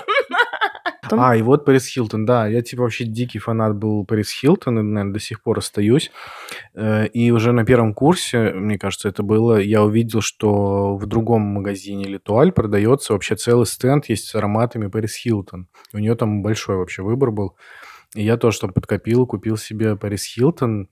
А, 1.12 1.36
и 1.36 1.42
вот 1.42 1.64
Пэрис 1.64 1.86
Хилтон, 1.86 2.26
да. 2.26 2.48
Я, 2.48 2.62
типа, 2.62 2.82
вообще 2.82 3.04
дикий 3.04 3.38
фанат 3.38 3.76
был 3.76 4.04
Пэрис 4.04 4.30
Хилтон, 4.32 4.78
и, 4.78 4.82
наверное, 4.82 5.12
до 5.12 5.20
сих 5.20 5.40
пор 5.42 5.58
остаюсь. 5.58 6.10
Э, 6.74 7.06
И 7.06 7.30
уже 7.30 7.52
на 7.52 7.64
первом 7.64 7.94
курсе, 7.94 8.52
мне 8.52 8.76
кажется, 8.76 9.08
это 9.08 9.22
было, 9.22 9.60
я 9.60 9.84
увидел, 9.84 10.20
что 10.20 10.96
в 10.96 11.06
другом 11.06 11.42
магазине 11.42 12.06
Литуаль 12.06 12.50
продается 12.50 13.12
вообще 13.12 13.36
целый 13.36 13.66
стенд 13.66 14.08
есть 14.08 14.26
с 14.26 14.34
ароматами 14.34 14.88
Пэрис 14.88 15.14
Хилтон. 15.14 15.68
У 15.92 15.98
нее 15.98 16.16
там 16.16 16.42
большой 16.42 16.76
вообще 16.76 17.02
выбор 17.02 17.30
был. 17.30 17.54
И 18.14 18.22
я 18.24 18.36
тоже 18.36 18.60
там 18.60 18.72
подкопил, 18.72 19.26
купил 19.26 19.56
себе 19.56 19.96
Пэрис 19.96 20.24
Хилтон, 20.24 20.88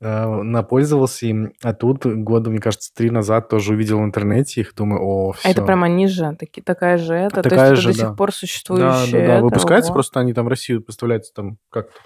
э, 0.00 0.26
напользовался 0.42 1.26
им. 1.26 1.52
А 1.62 1.74
тут 1.74 2.06
года, 2.06 2.50
мне 2.50 2.58
кажется, 2.60 2.92
три 2.94 3.10
назад 3.10 3.48
тоже 3.48 3.74
увидел 3.74 4.00
в 4.00 4.04
интернете 4.04 4.60
их, 4.62 4.74
думаю, 4.74 5.02
о, 5.02 5.32
все. 5.32 5.48
А 5.48 5.50
это 5.50 5.62
прям 5.62 5.82
они 5.82 6.06
же, 6.06 6.34
таки- 6.38 6.62
такая 6.62 6.96
же 6.98 7.14
это. 7.14 7.42
То 7.42 7.50
Такая 7.50 7.70
есть 7.70 7.82
же, 7.82 7.90
это 7.90 7.98
до 7.98 8.02
да. 8.04 8.08
сих 8.08 8.16
пор 8.16 8.28
Да, 8.30 8.32
существующая 8.36 9.12
да, 9.20 9.26
да, 9.26 9.34
это, 9.36 9.44
выпускается, 9.44 9.90
ого. 9.90 9.94
просто 9.94 10.20
они 10.20 10.32
там 10.32 10.46
в 10.46 10.48
Россию 10.48 10.82
поставляются 10.82 11.32
там 11.34 11.58
как-то 11.70 11.98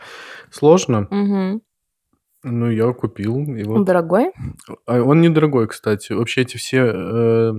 сложно. 0.50 1.06
Мгм. 1.10 1.60
Ну, 2.44 2.70
я 2.70 2.92
купил. 2.92 3.36
И 3.54 3.64
Он 3.64 3.78
вот. 3.78 3.84
дорогой? 3.86 4.32
А 4.86 5.00
Он 5.02 5.20
недорогой, 5.20 5.66
кстати. 5.68 6.12
Вообще 6.12 6.42
эти 6.42 6.56
все 6.56 6.78
э, 6.86 7.52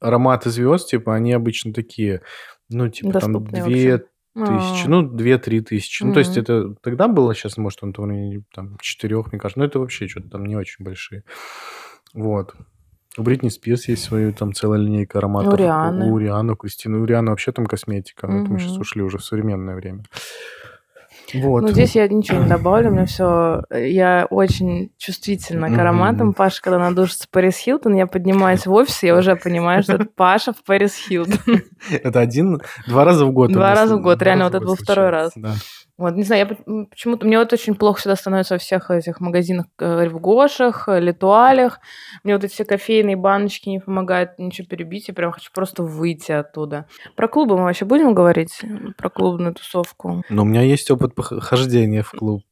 ароматы 0.00 0.50
звезд, 0.50 0.88
типа, 0.88 1.14
они 1.14 1.32
обычно 1.32 1.72
такие, 1.72 2.22
ну, 2.68 2.88
типа, 2.88 3.18
там 3.18 3.32
Доступные 3.32 3.64
две 3.64 3.92
вообще. 3.92 4.06
Тысячи, 4.44 4.86
А. 4.86 4.88
ну, 4.88 5.02
две-три 5.02 5.60
тысячи. 5.60 6.02
Ну, 6.02 6.12
то 6.12 6.18
есть 6.20 6.36
это 6.36 6.74
тогда 6.82 7.08
было, 7.08 7.34
сейчас, 7.34 7.56
может, 7.56 7.82
он 7.82 7.92
районе 7.92 8.42
там 8.54 8.76
четырех, 8.80 9.32
мне 9.32 9.40
кажется. 9.40 9.58
Но 9.58 9.64
это 9.64 9.78
вообще 9.78 10.08
что-то 10.08 10.30
там 10.30 10.46
не 10.46 10.56
очень 10.56 10.84
большие. 10.84 11.24
Вот. 12.14 12.54
У 13.18 13.22
Бритни 13.22 13.48
Спирс 13.48 13.88
есть 13.88 14.04
свою 14.04 14.32
там 14.32 14.52
целая 14.52 14.78
линейка 14.78 15.18
ароматов. 15.18 15.54
У 15.54 15.56
Рианы. 15.56 16.10
У 16.12 16.18
Рианы, 16.18 16.52
у 16.52 16.56
Кристины. 16.56 16.98
У 16.98 17.04
Рианы 17.06 17.30
вообще 17.30 17.50
там 17.50 17.66
косметика. 17.66 18.26
Это 18.26 18.50
мы 18.50 18.58
сейчас 18.58 18.76
ушли 18.76 19.02
уже 19.02 19.18
в 19.18 19.24
современное 19.24 19.74
время. 19.74 20.04
Вот. 21.34 21.62
Ну, 21.62 21.68
здесь 21.68 21.94
я 21.94 22.08
ничего 22.08 22.38
не 22.38 22.48
добавлю, 22.48 22.90
у 22.90 22.92
меня 22.92 23.06
все... 23.06 23.62
Я 23.70 24.26
очень 24.30 24.90
чувствительна 24.98 25.68
к 25.70 25.78
ароматам. 25.78 26.34
Паша, 26.34 26.62
когда 26.62 26.78
надушится 26.78 27.26
Пэрис 27.30 27.56
Хилтон, 27.56 27.94
я 27.94 28.06
поднимаюсь 28.06 28.66
в 28.66 28.72
офис, 28.72 29.02
я 29.02 29.16
уже 29.16 29.36
понимаю, 29.36 29.82
что 29.82 29.94
это 29.94 30.06
Паша 30.06 30.52
в 30.52 30.62
Пэрис 30.62 30.94
Хилтон. 30.94 31.62
Это 31.90 32.20
один, 32.20 32.60
два 32.88 33.04
раза 33.04 33.26
в 33.26 33.32
год. 33.32 33.52
Два 33.52 33.74
раза 33.74 33.96
в 33.96 34.02
год, 34.02 34.20
реально, 34.22 34.44
вот 34.44 34.54
это 34.54 34.64
был 34.64 34.74
второй 34.74 35.30
Да. 35.36 35.54
Вот, 35.98 36.14
не 36.14 36.24
знаю, 36.24 36.46
я 36.46 36.84
почему-то... 36.90 37.26
Мне 37.26 37.38
вот 37.38 37.52
очень 37.54 37.74
плохо 37.74 38.00
всегда 38.00 38.16
становится 38.16 38.54
во 38.54 38.58
всех 38.58 38.90
этих 38.90 39.18
магазинах, 39.20 39.66
э, 39.78 40.08
в 40.08 40.20
Гошах, 40.20 40.88
э, 40.88 41.00
Литуалях. 41.00 41.80
Мне 42.22 42.34
вот 42.34 42.44
эти 42.44 42.52
все 42.52 42.66
кофейные 42.66 43.16
баночки 43.16 43.70
не 43.70 43.80
помогают 43.80 44.38
ничего 44.38 44.66
перебить. 44.66 45.08
Я 45.08 45.14
прям 45.14 45.32
хочу 45.32 45.50
просто 45.54 45.82
выйти 45.82 46.32
оттуда. 46.32 46.86
Про 47.16 47.28
клубы 47.28 47.56
мы 47.56 47.64
вообще 47.64 47.86
будем 47.86 48.12
говорить? 48.12 48.60
Про 48.98 49.08
клубную 49.08 49.54
тусовку? 49.54 50.22
Но 50.28 50.42
у 50.42 50.44
меня 50.44 50.60
есть 50.60 50.90
опыт 50.90 51.14
пох- 51.14 51.40
хождения 51.40 52.02
в 52.02 52.10
клуб. 52.10 52.42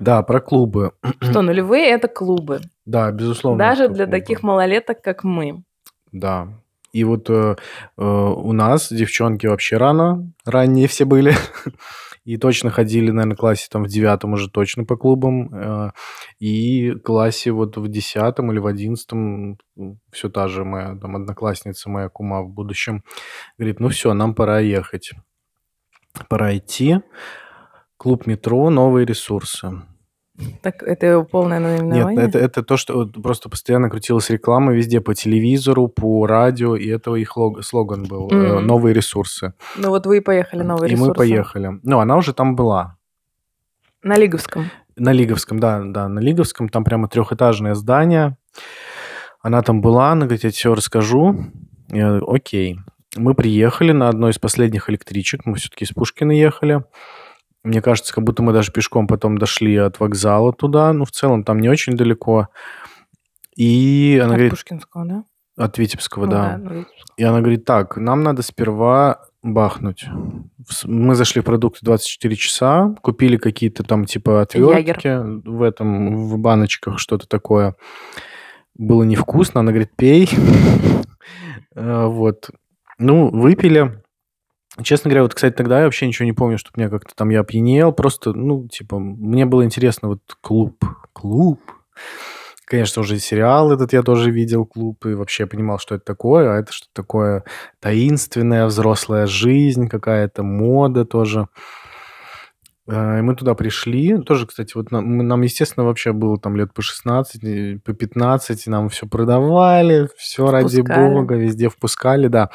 Да, 0.00 0.22
про 0.22 0.40
клубы. 0.40 0.92
Что, 1.20 1.42
нулевые— 1.42 1.86
это 1.90 2.08
клубы. 2.08 2.60
Да, 2.84 3.12
безусловно. 3.12 3.58
Даже 3.58 3.88
для 3.88 4.06
клубы. 4.06 4.18
таких 4.18 4.42
малолеток, 4.42 5.02
как 5.02 5.22
мы. 5.22 5.62
Да. 6.10 6.48
И 6.92 7.04
вот 7.04 7.30
э, 7.30 7.54
э, 7.96 8.02
у 8.02 8.52
нас 8.52 8.90
девчонки 8.90 9.46
вообще 9.46 9.76
рано, 9.76 10.32
ранние 10.44 10.88
все 10.88 11.04
были. 11.04 11.34
И 12.28 12.36
точно 12.36 12.68
ходили, 12.68 13.10
наверное, 13.10 13.36
в 13.36 13.38
классе 13.38 13.68
там 13.70 13.84
в 13.84 13.88
девятом 13.88 14.34
уже 14.34 14.50
точно 14.50 14.84
по 14.84 14.98
клубам. 14.98 15.48
э, 15.50 15.90
И 16.38 16.90
классе 17.02 17.52
вот 17.52 17.78
в 17.78 17.88
десятом 17.88 18.52
или 18.52 18.58
в 18.58 18.66
одиннадцатом 18.66 19.56
все 20.12 20.28
та 20.28 20.46
же 20.46 20.62
моя 20.62 20.94
там 20.96 21.16
одноклассница, 21.16 21.88
моя 21.88 22.10
кума 22.10 22.42
в 22.42 22.50
будущем, 22.50 23.02
говорит, 23.56 23.80
ну 23.80 23.88
все, 23.88 24.12
нам 24.12 24.34
пора 24.34 24.58
ехать. 24.58 25.12
Пора 26.28 26.54
идти. 26.54 27.00
Клуб 27.96 28.26
метро, 28.26 28.68
новые 28.68 29.06
ресурсы. 29.06 29.82
Так 30.62 30.82
это 30.82 31.06
его 31.06 31.24
полное 31.24 31.58
Нет, 31.58 31.80
наименование? 31.82 32.24
это, 32.24 32.38
это 32.38 32.62
то, 32.62 32.76
что 32.76 33.06
просто 33.06 33.48
постоянно 33.48 33.90
крутилась 33.90 34.30
реклама 34.30 34.72
везде 34.72 35.00
по 35.00 35.14
телевизору, 35.14 35.88
по 35.88 36.26
радио, 36.26 36.76
и 36.76 36.86
это 36.88 37.14
их 37.16 37.36
лог- 37.36 37.62
слоган 37.62 38.04
был. 38.04 38.28
э, 38.30 38.34
Мгм. 38.56 38.66
Новые 38.66 38.94
ресурсы. 38.94 39.54
Ну 39.76 39.88
вот 39.88 40.06
вы 40.06 40.18
и 40.18 40.20
поехали, 40.20 40.62
новые 40.62 40.90
и 40.92 40.94
мы 40.94 41.06
ресурсы. 41.06 41.14
поехали. 41.18 41.80
Ну, 41.82 41.98
она 41.98 42.16
уже 42.16 42.32
там 42.32 42.54
была. 42.54 42.96
На 44.02 44.16
Лиговском. 44.16 44.70
На 44.96 45.12
Лиговском, 45.12 45.58
да, 45.58 45.82
да, 45.84 46.08
на 46.08 46.20
Лиговском. 46.20 46.68
Там 46.68 46.84
прямо 46.84 47.08
трехэтажное 47.08 47.74
здание. 47.74 48.36
Она 49.40 49.62
там 49.62 49.80
была, 49.80 50.12
она 50.12 50.26
говорит, 50.26 50.44
я 50.44 50.50
тебе 50.50 50.56
все 50.56 50.74
расскажу. 50.74 51.36
Я 51.88 52.20
окей. 52.26 52.78
Мы 53.16 53.34
приехали 53.34 53.92
на 53.92 54.08
одной 54.08 54.30
из 54.30 54.38
последних 54.38 54.88
электричек. 54.90 55.46
Мы 55.46 55.56
все-таки 55.56 55.84
из 55.84 55.90
Пушкина 55.90 56.32
ехали. 56.32 56.84
Мне 57.64 57.82
кажется, 57.82 58.14
как 58.14 58.24
будто 58.24 58.42
мы 58.42 58.52
даже 58.52 58.72
пешком 58.72 59.06
потом 59.06 59.38
дошли 59.38 59.76
от 59.76 60.00
вокзала 60.00 60.52
туда. 60.52 60.92
Ну, 60.92 61.04
в 61.04 61.10
целом, 61.10 61.44
там 61.44 61.60
не 61.60 61.68
очень 61.68 61.96
далеко. 61.96 62.48
И 63.56 64.16
она 64.22 64.30
От 64.34 64.36
говорит, 64.36 64.50
Пушкинского, 64.50 65.04
да? 65.04 65.24
от 65.56 65.78
Витебского, 65.78 66.24
Ну 66.26 66.30
да. 66.30 66.56
ну, 66.58 66.70
Витебского. 66.70 67.14
И 67.16 67.24
она 67.24 67.40
говорит, 67.40 67.64
так, 67.64 67.96
нам 67.96 68.22
надо 68.22 68.42
сперва 68.42 69.20
бахнуть. 69.42 70.06
Мы 70.84 71.14
зашли 71.14 71.42
в 71.42 71.44
продукты 71.44 71.80
24 71.82 72.36
часа, 72.36 72.94
купили 73.02 73.36
какие-то 73.36 73.82
там 73.82 74.04
типа 74.04 74.42
отвертки 74.42 75.08
в 75.48 75.62
этом, 75.62 76.28
в 76.28 76.38
баночках, 76.38 76.98
что-то 76.98 77.26
такое. 77.28 77.74
было 78.74 79.02
невкусно. 79.02 79.60
Она 79.60 79.72
говорит, 79.72 79.90
пей. 79.96 80.30
Э, 81.74 82.06
вот. 82.06 82.50
Ну, 82.98 83.28
выпили. 83.30 84.02
Честно 84.82 85.10
говоря, 85.10 85.22
вот, 85.22 85.34
кстати, 85.34 85.54
тогда 85.54 85.78
я 85.80 85.84
вообще 85.84 86.06
ничего 86.06 86.24
не 86.26 86.32
помню, 86.32 86.58
что 86.58 86.70
меня 86.76 86.88
как-то 86.88 87.12
там 87.14 87.30
я 87.30 87.40
опьянел. 87.40 87.92
Просто, 87.92 88.32
ну, 88.32 88.68
типа, 88.68 88.98
мне 88.98 89.44
было 89.44 89.64
интересно 89.64 90.08
вот 90.08 90.20
клуб. 90.40 90.84
Клуб. 91.12 91.60
Конечно, 92.64 93.00
уже 93.00 93.18
сериал 93.18 93.72
этот 93.72 93.94
я 93.94 94.02
тоже 94.02 94.30
видел, 94.30 94.66
клуб, 94.66 95.06
и 95.06 95.14
вообще 95.14 95.46
понимал, 95.46 95.78
что 95.78 95.94
это 95.94 96.04
такое. 96.04 96.52
А 96.52 96.58
это 96.60 96.72
что 96.72 96.86
такое 96.92 97.44
таинственная 97.80 98.66
взрослая 98.66 99.26
жизнь, 99.26 99.88
какая-то 99.88 100.42
мода 100.42 101.04
тоже. 101.06 101.48
Э, 102.88 103.18
и 103.18 103.22
мы 103.22 103.36
туда 103.36 103.54
пришли. 103.54 104.18
Тоже, 104.18 104.46
кстати, 104.46 104.72
вот 104.74 104.90
нам, 104.90 105.18
нам, 105.18 105.42
естественно, 105.42 105.84
вообще 105.84 106.12
было 106.12 106.38
там 106.38 106.56
лет 106.56 106.72
по 106.72 106.82
16, 106.82 107.82
по 107.82 107.92
15, 107.92 108.66
и 108.66 108.70
нам 108.70 108.88
все 108.88 109.06
продавали, 109.06 110.08
все 110.16 110.50
ради 110.50 110.80
бога, 110.80 111.36
везде 111.36 111.68
впускали, 111.68 112.28
да. 112.28 112.50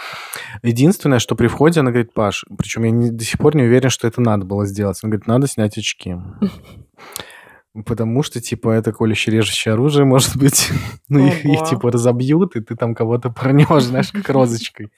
Единственное, 0.64 1.20
что 1.20 1.36
при 1.36 1.48
входе 1.48 1.82
она 1.82 1.92
говорит, 1.92 2.14
Паш, 2.14 2.46
причем 2.58 2.84
я 2.84 2.92
не, 2.92 3.12
до 3.12 3.24
сих 3.24 3.40
пор 3.40 3.56
не 3.56 3.64
уверен, 3.64 3.90
что 3.90 4.08
это 4.08 4.22
надо 4.22 4.46
было 4.46 4.66
сделать. 4.66 5.00
Она 5.04 5.12
говорит, 5.12 5.28
надо 5.28 5.48
снять 5.48 5.78
очки. 5.78 6.16
Потому 7.86 8.22
что, 8.22 8.40
типа, 8.40 8.70
это 8.70 8.92
колюще 8.92 9.32
режущее 9.32 9.74
оружие, 9.74 10.06
может 10.06 10.38
быть. 10.38 10.70
ну, 11.10 11.26
их, 11.26 11.44
их, 11.44 11.64
типа, 11.70 11.92
разобьют, 11.92 12.56
и 12.56 12.62
ты 12.62 12.76
там 12.76 12.94
кого-то 12.94 13.30
пронешь, 13.32 13.84
знаешь, 13.84 14.12
как 14.12 14.30
розочкой. 14.30 14.90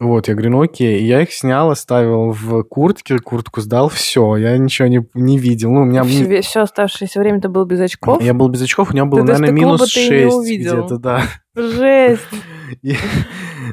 Вот, 0.00 0.28
я 0.28 0.34
говорю, 0.34 0.50
ну 0.50 0.62
окей. 0.62 1.02
Я 1.02 1.22
их 1.22 1.32
снял, 1.32 1.70
оставил 1.70 2.30
в 2.30 2.62
куртке, 2.62 3.18
куртку 3.18 3.60
сдал, 3.60 3.88
все, 3.88 4.36
я 4.36 4.56
ничего 4.56 4.86
не, 4.86 5.04
не 5.14 5.38
видел. 5.38 5.72
Ну, 5.72 5.82
у 5.82 5.84
меня... 5.84 6.04
Все, 6.04 6.40
все 6.40 6.60
оставшееся 6.60 7.18
время 7.18 7.40
ты 7.40 7.48
был 7.48 7.64
без 7.64 7.80
очков? 7.80 8.22
Я 8.22 8.32
был 8.32 8.48
без 8.48 8.62
очков, 8.62 8.90
у 8.90 8.92
меня 8.92 9.06
было, 9.06 9.22
ты 9.22 9.32
наверное, 9.32 9.50
минус 9.50 9.88
6 9.88 10.46
где-то, 10.46 10.98
да. 10.98 11.22
Жесть! 11.56 12.22
И, 12.82 12.94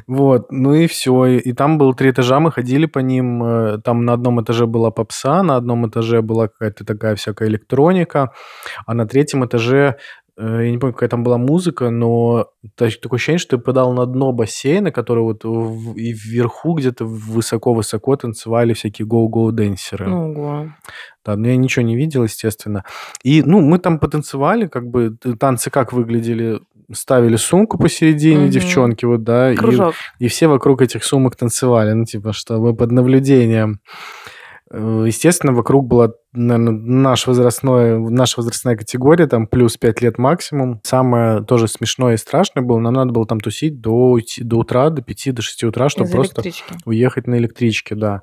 вот, 0.06 0.50
ну 0.50 0.74
и 0.74 0.86
все. 0.86 1.26
И, 1.26 1.38
и 1.38 1.52
там 1.52 1.76
было 1.76 1.94
три 1.94 2.10
этажа, 2.10 2.40
мы 2.40 2.50
ходили 2.50 2.86
по 2.86 3.00
ним. 3.00 3.44
Э, 3.44 3.78
там 3.84 4.06
на 4.06 4.14
одном 4.14 4.42
этаже 4.42 4.66
была 4.66 4.90
попса, 4.90 5.42
на 5.42 5.56
одном 5.56 5.86
этаже 5.86 6.22
была 6.22 6.48
какая-то 6.48 6.84
такая 6.86 7.14
всякая 7.14 7.48
электроника, 7.48 8.32
а 8.86 8.94
на 8.94 9.06
третьем 9.06 9.44
этаже 9.44 9.96
я 10.38 10.70
не 10.70 10.78
помню, 10.78 10.92
какая 10.92 11.08
там 11.08 11.22
была 11.22 11.38
музыка, 11.38 11.88
но 11.90 12.48
такое 12.76 13.16
ощущение, 13.16 13.38
что 13.38 13.56
ты 13.56 13.62
подал 13.62 13.94
на 13.94 14.04
дно 14.04 14.32
бассейна, 14.32 14.92
который 14.92 15.22
вот 15.22 15.44
в, 15.44 15.96
и 15.96 16.12
вверху 16.12 16.74
где-то 16.74 17.06
высоко-высоко 17.06 18.16
танцевали 18.16 18.74
всякие 18.74 19.06
гоу-гоу-денсеры. 19.06 20.10
Ого. 20.10 20.66
Да, 21.24 21.36
но 21.36 21.48
я 21.48 21.56
ничего 21.56 21.84
не 21.84 21.96
видел, 21.96 22.24
естественно. 22.24 22.84
И, 23.22 23.42
ну, 23.42 23.60
мы 23.60 23.78
там 23.78 23.98
потанцевали, 23.98 24.66
как 24.66 24.88
бы, 24.88 25.16
танцы 25.40 25.70
как 25.70 25.92
выглядели? 25.92 26.60
Ставили 26.92 27.34
сумку 27.34 27.78
посередине, 27.78 28.44
угу. 28.44 28.52
девчонки, 28.52 29.04
вот, 29.06 29.24
да. 29.24 29.54
Кружок. 29.54 29.94
И, 30.20 30.26
и 30.26 30.28
все 30.28 30.46
вокруг 30.46 30.82
этих 30.82 31.02
сумок 31.02 31.34
танцевали, 31.34 31.92
ну, 31.92 32.04
типа, 32.04 32.32
чтобы 32.32 32.76
под 32.76 32.92
наблюдением. 32.92 33.80
Э, 34.70 35.04
естественно, 35.06 35.52
вокруг 35.52 35.86
была, 35.86 36.12
наверное, 36.32 36.72
наш 36.72 37.26
возрастной, 37.26 37.98
наша 37.98 38.40
возрастная 38.40 38.76
категория, 38.76 39.26
там 39.26 39.46
плюс 39.46 39.76
5 39.76 40.00
лет 40.00 40.18
максимум. 40.18 40.80
Самое 40.82 41.44
тоже 41.44 41.68
смешное 41.68 42.14
и 42.14 42.18
страшное 42.18 42.62
было, 42.62 42.78
нам 42.78 42.94
надо 42.94 43.12
было 43.12 43.26
там 43.26 43.40
тусить 43.40 43.80
до, 43.80 44.18
до 44.38 44.56
утра, 44.56 44.90
до 44.90 45.02
5, 45.02 45.34
до 45.34 45.42
6 45.42 45.64
утра, 45.64 45.88
чтобы 45.88 46.08
Из 46.08 46.12
просто 46.12 46.42
электрички. 46.42 46.74
уехать 46.84 47.26
на 47.26 47.36
электричке, 47.36 47.94
да. 47.94 48.22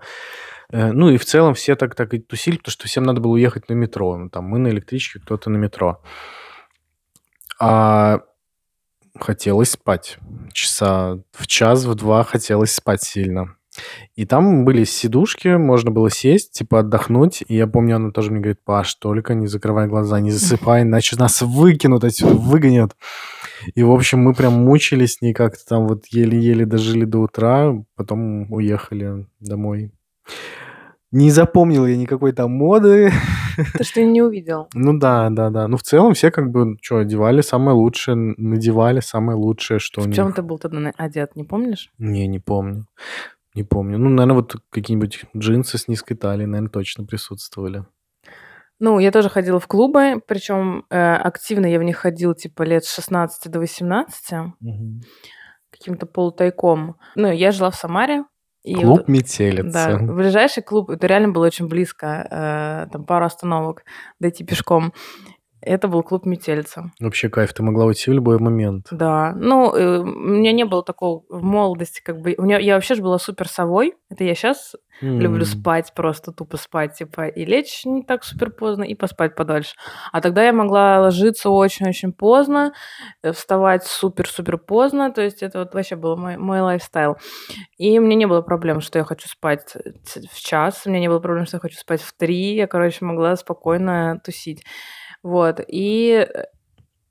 Э, 0.70 0.92
ну 0.92 1.10
и 1.10 1.18
в 1.18 1.26
целом 1.26 1.54
все 1.54 1.76
так, 1.76 1.96
так 1.96 2.14
и 2.14 2.20
тусили, 2.20 2.58
потому 2.58 2.72
что 2.72 2.88
всем 2.88 3.04
надо 3.04 3.22
было 3.22 3.34
уехать 3.34 3.70
на 3.70 3.74
метро. 3.74 4.18
Ну, 4.18 4.30
там 4.30 4.46
мы 4.46 4.60
на 4.60 4.68
электричке, 4.68 5.20
кто-то 5.20 5.50
на 5.50 5.58
метро. 5.58 6.02
А 7.60 8.20
хотелось 9.18 9.72
спать. 9.72 10.18
Часа 10.52 11.20
в 11.32 11.48
час, 11.48 11.86
в 11.86 11.96
два 11.96 12.24
хотелось 12.24 12.74
спать 12.74 13.02
сильно. 13.02 13.56
И 14.16 14.26
там 14.26 14.66
были 14.66 14.84
сидушки, 14.84 15.58
можно 15.58 15.92
было 15.92 16.10
сесть, 16.10 16.52
типа 16.52 16.80
отдохнуть. 16.80 17.44
И 17.48 17.56
я 17.56 17.68
помню, 17.68 17.96
она 17.96 18.12
тоже 18.12 18.32
мне 18.32 18.40
говорит, 18.40 18.64
Паш, 18.64 18.96
только 18.96 19.34
не 19.34 19.48
закрывай 19.48 19.88
глаза, 19.88 20.20
не 20.20 20.32
засыпай, 20.32 20.82
иначе 20.84 21.16
нас 21.18 21.42
выкинут 21.42 22.04
отсюда, 22.04 22.36
выгонят. 22.36 22.96
И, 23.76 23.84
в 23.84 23.92
общем, 23.92 24.20
мы 24.20 24.34
прям 24.34 24.54
мучились 24.54 25.16
с 25.16 25.22
ней 25.22 25.34
как-то 25.34 25.66
там 25.66 25.88
вот 25.88 26.06
еле-еле 26.08 26.66
дожили 26.66 27.06
до 27.06 27.20
утра, 27.20 27.74
потом 27.96 28.52
уехали 28.52 29.26
домой. 29.40 29.92
Не 31.14 31.30
запомнил 31.30 31.86
я 31.86 31.96
никакой 31.96 32.32
там 32.32 32.52
моды. 32.52 33.12
То, 33.78 33.84
что 33.84 34.04
не 34.04 34.24
увидел. 34.24 34.68
Ну 34.74 34.98
да, 34.98 35.30
да, 35.30 35.52
да. 35.52 35.68
Ну 35.68 35.78
в 35.78 35.84
целом 35.84 36.16
все 36.16 36.32
как 36.32 36.50
бы, 36.50 36.76
что, 36.82 36.98
одевали 36.98 37.42
самое 37.42 37.78
лучшее, 37.78 38.16
надевали 38.16 39.00
самое 39.00 39.38
лучшее, 39.38 39.78
что 39.78 40.02
в 40.02 40.06
у 40.06 40.08
них. 40.08 40.16
В 40.16 40.18
чем 40.18 40.34
ты 40.34 40.42
был 40.42 40.58
тогда 40.58 40.92
одет, 40.98 41.36
не 41.36 41.44
помнишь? 41.44 41.92
Не, 42.00 42.26
не 42.26 42.40
помню. 42.40 42.88
Не 43.56 43.64
помню. 43.64 43.98
Ну, 43.98 44.10
наверное, 44.10 44.36
вот 44.36 44.56
какие-нибудь 44.70 45.26
джинсы 45.36 45.78
с 45.78 45.88
низкой 45.88 46.16
талией, 46.16 46.48
наверное, 46.48 46.70
точно 46.70 47.06
присутствовали. 47.06 47.86
Ну, 48.80 49.00
я 49.00 49.12
тоже 49.12 49.30
ходила 49.30 49.60
в 49.60 49.68
клубы, 49.68 50.22
причем 50.28 50.86
э, 50.90 51.16
активно 51.16 51.68
я 51.68 51.80
в 51.80 51.84
них 51.84 51.98
ходила 51.98 52.36
типа 52.36 52.64
лет 52.64 52.84
с 52.84 52.94
16 52.94 53.52
до 53.52 53.60
18, 53.60 54.34
угу. 54.60 55.02
каким-то 55.70 56.06
полутайком. 56.06 56.98
Ну, 57.16 57.32
я 57.32 57.52
жила 57.52 57.70
в 57.70 57.76
Самаре. 57.76 58.26
И 58.64 58.76
клуб 58.76 59.00
вот, 59.00 59.08
Метелица. 59.08 59.72
Да, 59.72 59.98
ближайший 59.98 60.64
клуб, 60.64 60.90
это 60.90 61.06
реально 61.06 61.30
было 61.30 61.46
очень 61.46 61.68
близко, 61.68 62.28
э, 62.88 62.92
там 62.92 63.06
пару 63.06 63.26
остановок 63.26 63.84
дойти 64.20 64.44
пешком. 64.44 64.94
Это 65.66 65.88
был 65.88 66.04
клуб 66.04 66.26
«Метельца». 66.26 66.92
Вообще 67.00 67.30
кайф, 67.30 67.54
ты 67.54 67.64
могла 67.64 67.86
уйти 67.86 68.12
в 68.12 68.14
любой 68.14 68.38
момент. 68.38 68.88
Да, 68.92 69.34
ну, 69.36 69.74
э, 69.74 70.00
у 70.00 70.06
меня 70.06 70.52
не 70.52 70.66
было 70.66 70.84
такого 70.84 71.24
в 71.30 71.42
молодости, 71.42 72.02
как 72.04 72.20
бы, 72.20 72.36
у 72.38 72.44
меня, 72.44 72.60
я 72.60 72.76
вообще 72.76 72.96
же 72.96 73.02
была 73.02 73.18
супер 73.18 73.48
совой, 73.48 73.96
это 74.10 74.26
я 74.26 74.36
сейчас 74.36 74.76
mm. 75.02 75.20
люблю 75.20 75.46
спать, 75.46 75.94
просто 75.96 76.34
тупо 76.34 76.58
спать, 76.58 76.96
типа, 76.96 77.28
и 77.28 77.46
лечь 77.46 77.86
не 77.86 78.04
так 78.04 78.26
супер 78.26 78.52
поздно, 78.52 78.84
и 78.84 78.94
поспать 78.94 79.36
подольше. 79.36 79.76
А 80.12 80.20
тогда 80.20 80.44
я 80.44 80.52
могла 80.52 81.00
ложиться 81.00 81.50
очень-очень 81.50 82.12
поздно, 82.12 82.74
э, 83.22 83.32
вставать 83.32 83.86
супер-супер 83.86 84.58
поздно, 84.58 85.14
то 85.14 85.22
есть 85.22 85.42
это 85.44 85.60
вот 85.60 85.74
вообще 85.74 85.96
был 85.96 86.18
мой, 86.18 86.36
мой 86.36 86.60
лайфстайл. 86.60 87.16
И 87.78 88.00
мне 88.00 88.16
не 88.16 88.26
было 88.26 88.42
проблем, 88.42 88.82
что 88.82 89.00
я 89.00 89.06
хочу 89.06 89.30
спать 89.30 89.78
в 90.30 90.40
час, 90.40 90.82
у 90.86 90.90
меня 90.90 91.00
не 91.00 91.08
было 91.08 91.20
проблем, 91.20 91.46
что 91.46 91.56
я 91.56 91.62
хочу 91.62 91.78
спать 91.78 92.02
в 92.02 92.14
три, 92.18 92.56
я, 92.56 92.68
короче, 92.68 93.06
могла 93.06 93.38
спокойно 93.38 94.20
тусить. 94.26 94.64
Вот, 95.24 95.62
и 95.68 96.28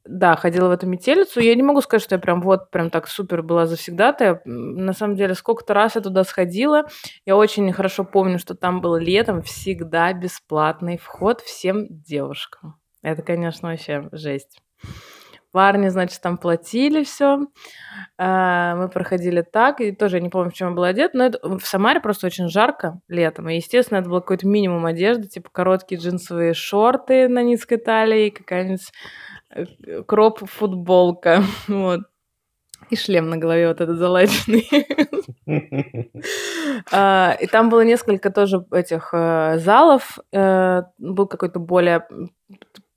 да, 0.04 0.34
ходила 0.36 0.68
в 0.68 0.72
эту 0.72 0.86
метелицу. 0.86 1.40
Я 1.40 1.54
не 1.54 1.62
могу 1.62 1.80
сказать, 1.80 2.02
что 2.02 2.16
я 2.16 2.18
прям 2.18 2.42
вот 2.42 2.70
прям 2.70 2.90
так 2.90 3.06
супер 3.08 3.42
была 3.42 3.66
завсегдата. 3.66 4.42
На 4.44 4.92
самом 4.92 5.16
деле, 5.16 5.34
сколько-то 5.34 5.74
раз 5.74 5.94
я 5.94 6.00
туда 6.00 6.24
сходила. 6.24 6.86
Я 7.24 7.36
очень 7.36 7.72
хорошо 7.72 8.04
помню, 8.04 8.38
что 8.38 8.54
там 8.54 8.80
был 8.80 8.96
летом 8.96 9.42
всегда 9.42 10.12
бесплатный 10.12 10.98
вход 10.98 11.40
всем 11.40 11.86
девушкам. 11.88 12.80
Это, 13.02 13.22
конечно, 13.22 13.70
вообще 13.70 14.08
жесть. 14.12 14.60
Парни, 15.52 15.88
значит, 15.88 16.20
там 16.22 16.38
платили 16.38 17.04
все. 17.04 17.46
А, 18.18 18.74
мы 18.74 18.88
проходили 18.88 19.42
так, 19.42 19.82
и 19.82 19.92
тоже 19.92 20.16
я 20.16 20.22
не 20.22 20.30
помню, 20.30 20.50
в 20.50 20.54
чем 20.54 20.70
я 20.70 20.74
была 20.74 20.88
одета, 20.88 21.16
но 21.16 21.26
это, 21.26 21.58
в 21.58 21.66
Самаре 21.66 22.00
просто 22.00 22.26
очень 22.26 22.48
жарко 22.48 23.00
летом, 23.06 23.48
и, 23.50 23.56
естественно, 23.56 23.98
это 23.98 24.08
был 24.08 24.20
какой-то 24.20 24.46
минимум 24.46 24.86
одежды, 24.86 25.28
типа 25.28 25.50
короткие 25.52 26.00
джинсовые 26.00 26.54
шорты 26.54 27.28
на 27.28 27.42
низкой 27.42 27.76
талии, 27.76 28.30
какая-нибудь 28.30 28.92
э, 29.50 30.02
кроп-футболка, 30.06 31.42
вот. 31.68 32.00
И 32.90 32.96
шлем 32.96 33.30
на 33.30 33.36
голове 33.38 33.68
вот 33.68 33.80
этот 33.80 33.98
залаченный. 33.98 34.68
А, 36.90 37.36
и 37.40 37.46
там 37.46 37.68
было 37.68 37.82
несколько 37.82 38.30
тоже 38.30 38.64
этих 38.72 39.10
э, 39.12 39.58
залов. 39.58 40.18
Э, 40.32 40.82
был 40.98 41.26
какой-то 41.26 41.58
более 41.60 42.06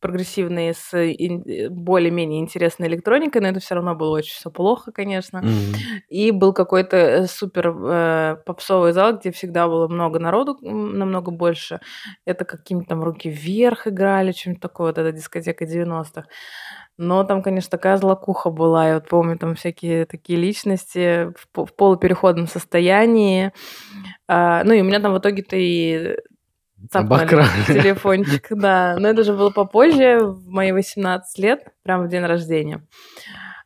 прогрессивные 0.05 0.75
с 0.75 0.93
э, 0.93 1.69
более-менее 1.69 2.39
интересной 2.39 2.87
электроникой, 2.87 3.41
но 3.41 3.47
это 3.47 3.59
все 3.59 3.73
равно 3.73 3.95
было 3.95 4.17
очень 4.17 4.35
все 4.35 4.51
плохо, 4.51 4.91
конечно. 4.91 5.39
Mm-hmm. 5.39 5.75
И 6.09 6.29
был 6.29 6.53
какой-то 6.53 6.95
э, 6.95 7.27
супер 7.27 7.75
э, 7.75 8.37
попсовый 8.45 8.93
зал, 8.93 9.17
где 9.17 9.31
всегда 9.31 9.67
было 9.67 9.87
много 9.87 10.19
народу, 10.19 10.59
намного 10.61 11.31
больше. 11.31 11.79
Это 12.23 12.45
какими-то 12.45 12.89
там 12.89 13.03
руки 13.03 13.29
вверх 13.29 13.87
играли, 13.87 14.31
чем-то 14.31 14.61
такое, 14.61 14.87
вот 14.89 14.99
эта 14.99 15.11
дискотека 15.11 15.65
90-х. 15.65 16.25
Но 16.97 17.23
там, 17.23 17.41
конечно, 17.41 17.71
такая 17.71 17.97
злокуха 17.97 18.51
была. 18.51 18.87
Я 18.87 18.93
вот 18.95 19.09
помню, 19.09 19.39
там 19.39 19.55
всякие 19.55 20.05
такие 20.05 20.39
личности 20.39 21.33
в, 21.53 21.65
в 21.65 21.73
полупереходном 21.73 22.47
состоянии. 22.47 23.51
А, 24.27 24.63
ну 24.63 24.73
и 24.73 24.81
у 24.81 24.83
меня 24.83 24.99
там 24.99 25.13
в 25.13 25.19
итоге-то 25.19 25.55
и 25.57 26.15
Обокрали. 26.91 27.47
телефончик, 27.67 28.47
да. 28.51 28.95
Но 28.99 29.07
это 29.07 29.23
же 29.23 29.33
было 29.33 29.49
попозже, 29.49 30.19
в 30.19 30.47
мои 30.49 30.71
18 30.71 31.39
лет, 31.39 31.67
прямо 31.83 32.03
в 32.05 32.09
день 32.09 32.23
рождения. 32.23 32.81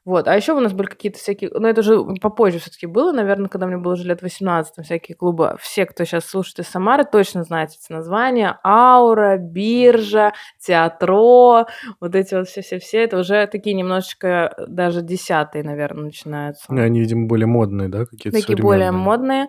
Вот. 0.10 0.28
А 0.28 0.36
еще 0.36 0.54
у 0.54 0.60
нас 0.60 0.74
были 0.74 0.88
какие-то 0.88 1.20
всякие... 1.20 1.52
Ну, 1.54 1.68
это 1.68 1.82
уже 1.82 2.04
попозже 2.20 2.58
все-таки 2.58 2.88
было, 2.88 3.12
наверное, 3.12 3.48
когда 3.48 3.68
мне 3.68 3.78
было 3.78 3.94
уже 3.94 4.06
лет 4.06 4.24
18, 4.24 4.74
там 4.74 4.84
всякие 4.84 5.16
клубы. 5.16 5.56
Все, 5.60 5.86
кто 5.86 6.04
сейчас 6.04 6.26
слушает 6.26 6.60
из 6.60 6.68
Самары, 6.68 7.04
точно 7.04 7.44
знают 7.44 7.72
эти 7.72 7.92
названия. 7.92 8.58
Аура, 8.64 9.38
Биржа, 9.38 10.32
Театро, 10.60 11.68
вот 12.00 12.16
эти 12.16 12.34
вот 12.34 12.48
все-все-все. 12.48 13.04
Это 13.04 13.20
уже 13.20 13.46
такие 13.46 13.76
немножечко 13.76 14.56
даже 14.68 15.04
десятые, 15.04 15.64
наверное, 15.64 16.06
начинаются. 16.06 16.66
Они, 16.70 17.00
видимо, 17.02 17.28
более 17.28 17.46
модные, 17.46 17.90
да, 17.90 18.06
какие-то 18.06 18.40
Такие 18.40 18.58
более 18.58 18.92
модные. 18.92 19.48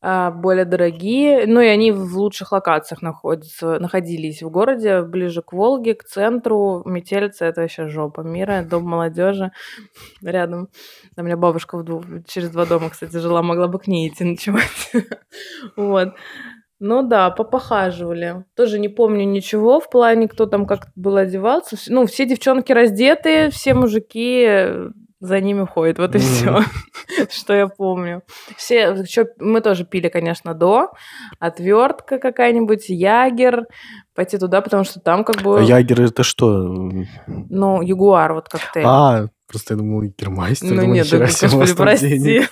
А, 0.00 0.30
более 0.30 0.64
дорогие. 0.64 1.46
Ну 1.46 1.60
и 1.60 1.66
они 1.66 1.92
в 1.92 2.16
лучших 2.16 2.52
локациях 2.52 3.02
находятся, 3.02 3.78
находились 3.78 4.42
в 4.42 4.50
городе, 4.50 5.02
ближе 5.02 5.42
к 5.42 5.52
Волге, 5.52 5.94
к 5.94 6.04
центру. 6.04 6.82
Метельца— 6.84 7.44
это 7.46 7.62
вообще 7.62 7.88
жопа 7.88 8.20
мира, 8.20 8.66
дом 8.68 8.84
молодежи 8.84 9.52
рядом. 10.22 10.68
У 11.16 11.22
меня 11.22 11.36
бабушка 11.36 11.78
в 11.78 11.84
двух, 11.84 12.04
через 12.26 12.50
два 12.50 12.66
дома, 12.66 12.90
кстати, 12.90 13.16
жила, 13.16 13.42
могла 13.42 13.68
бы 13.68 13.78
к 13.78 13.86
ней 13.86 14.08
идти 14.08 14.24
ночевать. 14.24 14.92
вот. 15.76 16.14
Ну 16.80 17.02
да, 17.02 17.30
попохаживали. 17.30 18.44
Тоже 18.56 18.78
не 18.78 18.88
помню 18.88 19.24
ничего 19.24 19.80
в 19.80 19.88
плане, 19.88 20.28
кто 20.28 20.46
там 20.46 20.66
как 20.66 20.88
был 20.96 21.16
одевался. 21.16 21.76
Ну, 21.88 22.04
все 22.06 22.26
девчонки 22.26 22.72
раздетые, 22.72 23.50
все 23.50 23.74
мужики 23.74 24.68
за 25.24 25.40
ними 25.40 25.64
ходит. 25.64 25.98
Вот 25.98 26.14
и 26.14 26.18
все, 26.18 26.60
что 27.30 27.54
я 27.54 27.66
помню. 27.66 28.22
Все, 28.56 28.92
еще 28.92 29.26
мы 29.38 29.60
тоже 29.60 29.84
пили, 29.84 30.08
конечно, 30.08 30.54
до. 30.54 30.90
Отвертка 31.38 32.18
какая-нибудь, 32.18 32.88
ягер. 32.88 33.66
Пойти 34.14 34.38
туда, 34.38 34.60
потому 34.60 34.84
что 34.84 35.00
там 35.00 35.24
как 35.24 35.42
бы... 35.42 35.58
А 35.58 35.62
ягер 35.62 36.02
это 36.02 36.22
что? 36.22 36.46
Ну, 37.26 37.82
ягуар, 37.82 38.34
вот 38.34 38.48
коктейль. 38.48 38.84
А, 38.86 39.28
просто 39.48 39.74
я 39.74 39.78
думал, 39.78 40.02
гермайстер. 40.02 40.70
Ну 40.70 40.82
думаю, 40.82 40.94
нет, 40.94 41.10
да, 41.10 41.18
господи, 41.18 41.74
прости. 41.74 42.42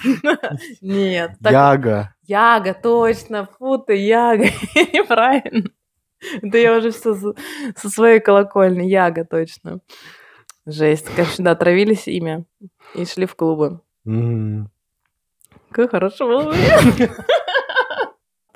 Нет. 0.81 1.33
Яга. 1.41 2.15
Яга, 2.27 2.75
точно. 2.75 3.49
Фу 3.59 3.79
ты, 3.79 3.95
яга. 3.97 4.45
Неправильно. 4.75 5.69
Да 6.41 6.57
я 6.57 6.77
уже 6.79 6.91
все 6.91 7.15
со 7.77 7.91
своей 7.91 8.21
колокольни. 8.21 8.87
Яга, 8.87 9.25
точно. 9.25 9.81
Жесть. 10.67 11.07
Конечно, 11.15 11.45
да, 11.45 11.55
травились 11.55 12.07
ими 12.07 12.45
и 12.95 13.05
шли 13.05 13.27
в 13.27 13.35
клубы. 13.35 13.81
М. 14.07 14.71
Как 15.71 15.91
хорошо 15.91 16.27
было. 16.29 16.55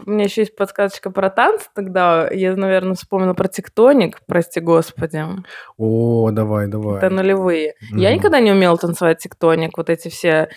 У 0.04 0.10
меня 0.10 0.24
еще 0.24 0.42
есть 0.42 0.54
подсказочка 0.54 1.10
про 1.10 1.30
танцы 1.30 1.66
тогда. 1.74 2.28
Я, 2.30 2.54
наверное, 2.54 2.94
вспомнила 2.94 3.34
про 3.34 3.48
тектоник, 3.48 4.20
прости 4.26 4.60
господи. 4.60 5.24
О, 5.76 6.30
давай, 6.30 6.68
давай. 6.68 6.98
Это 6.98 7.10
нулевые. 7.10 7.74
Я 7.90 8.10
Мгм. 8.10 8.18
никогда 8.18 8.38
не 8.40 8.52
умела 8.52 8.76
танцевать 8.76 9.18
тектоник. 9.18 9.76
Вот 9.76 9.90
эти 9.90 10.08
все 10.08 10.48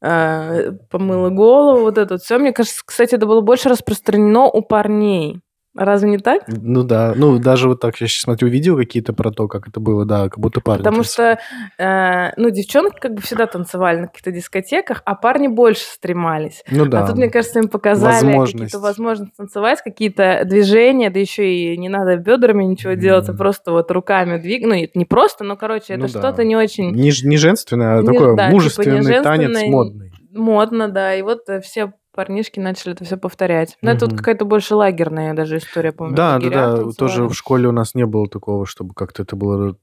э, 0.00 0.72
помыла 0.90 1.30
голову, 1.30 1.80
вот 1.80 1.98
это 1.98 2.18
все. 2.18 2.38
Мне 2.38 2.52
кажется, 2.52 2.82
кстати, 2.84 3.14
это 3.14 3.26
было 3.26 3.40
больше 3.40 3.68
распространено 3.68 4.44
у 4.44 4.60
парней. 4.62 5.40
Разве 5.76 6.08
не 6.10 6.18
так? 6.18 6.42
Ну 6.46 6.84
да, 6.84 7.14
ну 7.16 7.38
даже 7.40 7.68
вот 7.68 7.80
так, 7.80 8.00
я 8.00 8.06
сейчас 8.06 8.22
смотрю 8.22 8.48
видео 8.48 8.76
какие-то 8.76 9.12
про 9.12 9.32
то, 9.32 9.48
как 9.48 9.66
это 9.66 9.80
было, 9.80 10.04
да, 10.04 10.28
как 10.28 10.38
будто 10.38 10.60
парни. 10.60 10.78
Потому 10.84 10.98
танцевали. 10.98 11.38
что, 11.76 11.82
э, 11.84 12.32
ну, 12.36 12.50
девчонки 12.50 12.96
как 13.00 13.14
бы 13.14 13.20
всегда 13.22 13.46
танцевали 13.46 13.98
на 14.00 14.06
каких-то 14.06 14.30
дискотеках, 14.30 15.02
а 15.04 15.16
парни 15.16 15.48
больше 15.48 15.82
стремались. 15.82 16.62
Ну 16.70 16.86
да. 16.86 17.02
А 17.02 17.06
тут, 17.08 17.16
мне 17.16 17.28
кажется, 17.28 17.58
им 17.58 17.68
показали 17.68 18.24
Возможность. 18.24 18.52
какие-то 18.52 18.78
возможности 18.78 19.34
танцевать, 19.36 19.82
какие-то 19.82 20.42
движения, 20.44 21.10
да 21.10 21.18
еще 21.18 21.52
и 21.52 21.76
не 21.76 21.88
надо 21.88 22.16
бедрами 22.18 22.62
ничего 22.64 22.92
делать, 22.92 23.28
а 23.28 23.32
просто 23.34 23.72
вот 23.72 23.90
руками 23.90 24.38
двигать. 24.38 24.68
Ну, 24.68 24.74
это 24.74 24.96
не 24.96 25.04
просто, 25.04 25.42
но, 25.42 25.56
короче, 25.56 25.94
это 25.94 26.02
Ну 26.02 26.08
да. 26.08 26.18
что-то 26.20 26.44
не 26.44 26.54
очень 26.56 26.92
Не, 26.92 27.10
не 27.24 27.36
женственное, 27.36 27.98
а 27.98 28.00
Не- 28.02 28.06
такой 28.06 28.36
да, 28.36 28.44
типа 28.44 28.54
мужественный 28.54 29.00
не 29.00 29.22
танец 29.22 29.60
модный. 29.68 30.12
модно, 30.32 30.88
да. 30.88 31.14
И 31.16 31.22
вот 31.22 31.48
э, 31.48 31.60
все 31.60 31.92
парнишки 32.14 32.60
начали 32.60 32.92
это 32.94 33.04
все 33.04 33.16
повторять. 33.16 33.76
Но 33.82 33.90
это 33.90 34.06
вот 34.06 34.16
какая-то 34.16 34.44
больше 34.44 34.74
лагерная 34.74 35.34
даже 35.34 35.58
история, 35.58 35.92
помню. 35.92 36.14
Да, 36.14 36.38
да, 36.38 36.48
да. 36.48 36.66
танцевали. 36.76 36.92
Тоже 36.94 37.24
в 37.24 37.34
школе 37.34 37.68
у 37.68 37.72
нас 37.72 37.94
не 37.94 38.06
было 38.06 38.28
такого, 38.28 38.66
чтобы 38.66 38.94
как-то 38.94 39.22
это 39.22 39.36
было. 39.36 39.76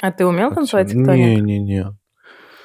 А 0.00 0.12
ты 0.12 0.24
умел 0.26 0.52
танцевать 0.52 0.88
всё- 0.88 0.98
тектоник? 0.98 1.42
Не-не-не. 1.42 1.96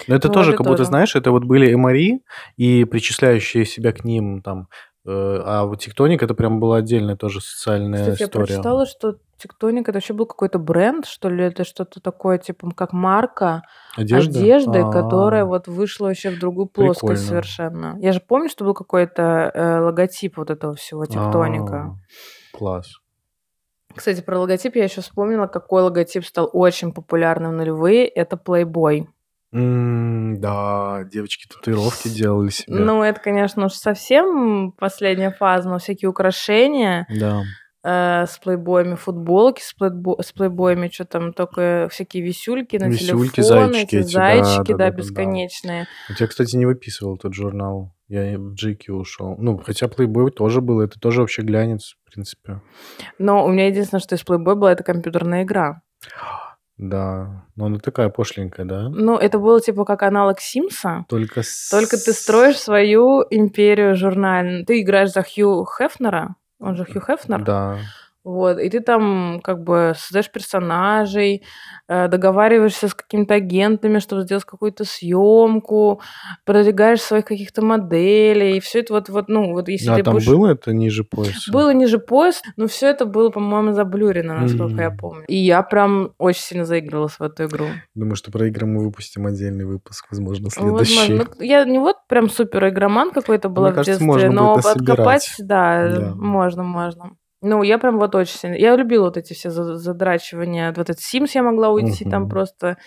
Но 0.07 0.15
это 0.15 0.29
Ну, 0.29 0.33
тоже, 0.33 0.51
как 0.53 0.61
будто, 0.65 0.77
тоже. 0.77 0.87
знаешь, 0.89 1.15
это 1.15 1.31
вот 1.31 1.43
были 1.43 1.73
эмари 1.73 2.21
и 2.55 2.85
причисляющие 2.85 3.65
себя 3.65 3.91
к 3.91 4.03
ним 4.05 4.41
там. 4.41 4.67
Э, 5.05 5.41
А 5.45 5.65
вот 5.65 5.79
тектоник 5.79 6.21
это 6.23 6.33
прям 6.33 6.59
была 6.59 6.77
отдельная 6.77 7.15
тоже 7.15 7.41
социальная 7.41 7.99
Кстати, 7.99 8.21
я 8.21 8.25
история. 8.27 8.45
прочитала, 8.45 8.85
что 8.85 9.15
тектоник 9.37 9.83
это 9.87 9.97
вообще 9.97 10.13
был 10.13 10.25
какой-то 10.25 10.59
бренд, 10.59 11.05
что 11.05 11.29
ли, 11.29 11.45
это 11.45 11.63
что-то 11.63 12.01
такое, 12.01 12.37
типа, 12.37 12.71
как 12.75 12.91
марка 12.93 13.61
Одежда? 13.95 14.39
одежды, 14.39 14.79
А, 14.79 14.91
которая 14.91 15.45
вот 15.45 15.67
вышла 15.67 16.07
вообще 16.07 16.29
в 16.31 16.39
другую 16.39 16.67
плоскость 16.67 16.99
Прикольно. 16.99 17.17
совершенно. 17.21 17.97
Я 17.99 18.11
же 18.11 18.19
помню, 18.19 18.49
что 18.49 18.65
был 18.65 18.73
какой-то 18.73 19.51
э, 19.53 19.79
логотип 19.79 20.37
вот 20.37 20.49
этого 20.49 20.75
всего 20.75 21.05
тектоника. 21.05 21.95
а, 22.53 22.57
Класс. 22.57 22.91
Кстати, 23.95 24.21
про 24.21 24.39
логотип 24.39 24.75
я 24.75 24.83
еще 24.83 25.01
вспомнила, 25.01 25.47
какой 25.47 25.81
логотип 25.81 26.23
стал 26.25 26.49
очень 26.53 26.93
популярным 26.93 27.51
в 27.53 27.55
нулевые. 27.55 28.07
Это 28.07 28.35
Playboy. 28.37 29.07
М, 29.51 30.39
Да, 30.39 31.03
девочки 31.11 31.47
татуировки 31.47 32.07
делали 32.07 32.49
себе. 32.49 32.75
Ну, 32.75 33.01
это, 33.03 33.19
конечно, 33.19 33.65
уж 33.65 33.73
совсем 33.73 34.71
последняя 34.77 35.31
фаза, 35.31 35.69
но 35.69 35.79
всякие 35.79 36.09
украшения 36.09 37.07
Да. 37.19 37.41
э, 37.83 38.25
с 38.27 38.37
плейбоями, 38.37 38.95
футболки 38.95 39.61
с, 39.61 39.73
плейбо- 39.79 40.21
с 40.21 40.31
плейбоями, 40.33 40.89
что 40.93 41.05
там 41.05 41.33
только 41.33 41.87
всякие 41.91 42.21
висюльки 42.23 42.77
на 42.77 42.89
Висюльки, 42.89 43.35
телефон, 43.41 43.73
зайчики 43.73 43.95
эти 43.95 44.05
эти, 44.05 44.13
да, 44.15 44.43
зайчики, 44.43 44.43
да, 44.43 44.61
да, 44.61 44.61
да, 44.63 44.77
да, 44.77 44.91
да. 44.91 44.97
бесконечные. 44.97 45.87
Вот 46.09 46.19
я, 46.19 46.27
кстати, 46.27 46.55
не 46.55 46.65
выписывал 46.65 47.17
тот 47.17 47.33
журнал. 47.33 47.95
Я 48.07 48.33
и 48.33 48.37
в 48.37 48.53
GQ 48.53 48.91
ушел. 48.91 49.35
Ну, 49.37 49.57
хотя 49.59 49.85
Playboy 49.85 50.31
тоже 50.31 50.61
был. 50.61 50.81
Это 50.81 50.99
тоже 50.99 51.21
вообще 51.21 51.41
глянец, 51.43 51.95
в 52.05 52.11
принципе. 52.11 52.61
Но 53.17 53.45
у 53.45 53.49
меня 53.49 53.67
единственное, 53.67 54.01
что 54.01 54.15
из 54.15 54.23
плейбой 54.23 54.55
была, 54.55 54.71
это 54.73 54.83
компьютерная 54.83 55.43
игра. 55.43 55.81
Да. 56.79 57.43
Но 57.57 57.65
она 57.65 57.77
такая 57.77 58.09
пошленькая, 58.09 58.65
да? 58.65 58.89
Ну, 58.89 59.17
это 59.17 59.37
было 59.37 59.59
типа 59.59 59.83
как 59.83 60.01
аналог 60.01 60.39
Симса, 60.39 61.05
Только 61.09 61.43
с... 61.43 61.69
только 61.69 61.97
ты 61.97 62.13
строишь 62.13 62.57
свою 62.57 63.25
империю 63.29 63.95
журнальную. 63.95 64.65
Ты 64.65 64.81
играешь 64.81 65.11
за 65.11 65.21
Хью 65.21 65.65
Хефнера, 65.65 66.35
он 66.57 66.75
же 66.75 66.85
Хью 66.85 67.01
Хефнер. 67.05 67.43
Да. 67.43 67.79
Вот, 68.25 68.59
и 68.59 68.69
ты 68.69 68.81
там 68.81 69.39
как 69.43 69.63
бы 69.63 69.93
создаешь 69.97 70.29
персонажей, 70.31 71.43
э, 71.87 72.07
договариваешься 72.09 72.89
с 72.89 72.93
какими-то 72.93 73.35
агентами, 73.35 73.99
чтобы 73.99 74.23
сделать 74.23 74.43
какую-то 74.43 74.83
съемку, 74.83 76.01
продвигаешь 76.45 77.01
своих 77.01 77.25
каких-то 77.25 77.61
моделей, 77.61 78.57
и 78.57 78.59
все 78.59 78.79
это 78.79 78.93
вот, 78.93 79.09
вот, 79.09 79.29
ну, 79.29 79.53
вот 79.53 79.69
если 79.69 79.89
а 79.89 79.95
ты 79.95 80.03
там 80.03 80.15
будешь... 80.15 80.27
было 80.27 80.47
это 80.47 80.73
ниже 80.73 81.03
пояса? 81.03 81.51
Было 81.51 81.73
ниже 81.73 81.97
пояс, 81.97 82.41
но 82.57 82.67
все 82.67 82.87
это 82.87 83.05
было, 83.05 83.29
по-моему, 83.29 83.71
заблюрено, 83.71 84.35
насколько 84.37 84.81
я 84.81 84.89
М. 84.89 84.97
помню. 84.97 85.25
И 85.27 85.37
я 85.37 85.63
прям 85.63 86.11
очень 86.17 86.41
сильно 86.41 86.65
заигрывалась 86.65 87.13
в 87.19 87.23
эту 87.23 87.45
игру. 87.45 87.67
Думаю, 87.95 88.15
что 88.15 88.31
про 88.31 88.47
игры 88.47 88.65
мы 88.65 88.83
выпустим 88.83 89.25
отдельный 89.25 89.65
выпуск, 89.65 90.07
возможно, 90.11 90.45
Возможно. 90.45 90.85
следующий. 90.85 91.13
Ну, 91.13 91.43
я 91.43 91.63
не 91.63 91.79
вот 91.79 91.95
прям 92.07 92.29
супер 92.29 92.67
игроман 92.67 93.11
какой-то 93.11 93.49
была 93.49 93.67
Мне 93.67 93.73
в 93.73 93.75
кажется, 93.75 94.05
детстве, 94.05 94.29
но 94.29 94.55
подкопать, 94.55 95.35
да, 95.39 95.89
Да. 95.89 96.15
можно, 96.15 96.63
можно. 96.63 97.11
Ну, 97.41 97.63
я 97.63 97.77
прям 97.77 97.97
вот 97.99 98.15
очень 98.15 98.37
сильно... 98.37 98.55
Я 98.55 98.75
любила 98.75 99.05
вот 99.05 99.17
эти 99.17 99.33
все 99.33 99.49
за- 99.49 99.77
задрачивания. 99.77 100.73
Вот 100.75 100.89
этот 100.89 100.99
Sims 100.99 101.31
я 101.33 101.43
могла 101.43 101.69
уйти 101.69 102.03
там 102.03 102.23
Мгм. 102.23 102.29
просто 102.29 102.77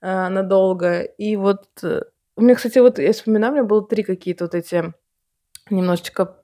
э, 0.00 0.28
надолго. 0.28 1.00
И 1.02 1.36
вот... 1.36 1.66
э, 1.82 2.02
У 2.36 2.42
меня, 2.42 2.54
кстати, 2.54 2.78
вот 2.78 2.98
я 2.98 3.12
вспоминаю, 3.12 3.52
у 3.52 3.56
меня 3.56 3.64
было 3.64 3.82
три 3.86 4.02
какие-то 4.02 4.44
вот 4.44 4.54
эти 4.54 4.92
немножечко 5.70 6.36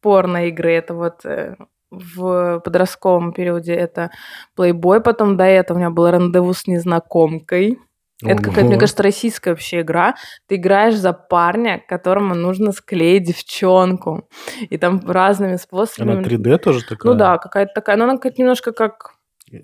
порно-игры. 0.00 0.72
Это 0.72 0.94
вот 0.94 1.24
э, 1.24 1.56
в 1.90 2.60
подростковом 2.64 3.32
периоде 3.32 3.74
это 3.74 4.10
Playboy, 4.56 5.00
потом 5.00 5.36
до 5.36 5.44
этого 5.44 5.76
у 5.76 5.80
меня 5.80 5.90
было 5.90 6.12
рандеву 6.12 6.54
с 6.54 6.66
незнакомкой. 6.66 7.78
Это 8.22 8.42
какая-то, 8.42 8.66
мне 8.68 8.78
кажется, 8.78 9.02
российская 9.02 9.50
вообще 9.50 9.80
игра. 9.80 10.14
Ты 10.46 10.56
играешь 10.56 10.96
за 10.96 11.12
парня, 11.12 11.82
которому 11.88 12.34
нужно 12.34 12.72
склеить 12.72 13.24
девчонку. 13.24 14.28
И 14.68 14.76
там 14.76 15.00
разными 15.06 15.52
Она 15.52 15.58
способами. 15.58 16.22
3D 16.24 16.58
тоже 16.58 16.84
такая? 16.84 17.12
Ну 17.12 17.18
да, 17.18 17.38
какая-то 17.38 17.72
такая. 17.74 17.96
Но 17.96 18.04
она 18.04 18.14
какая-то 18.16 18.40
немножко 18.40 18.72
как 18.72 19.12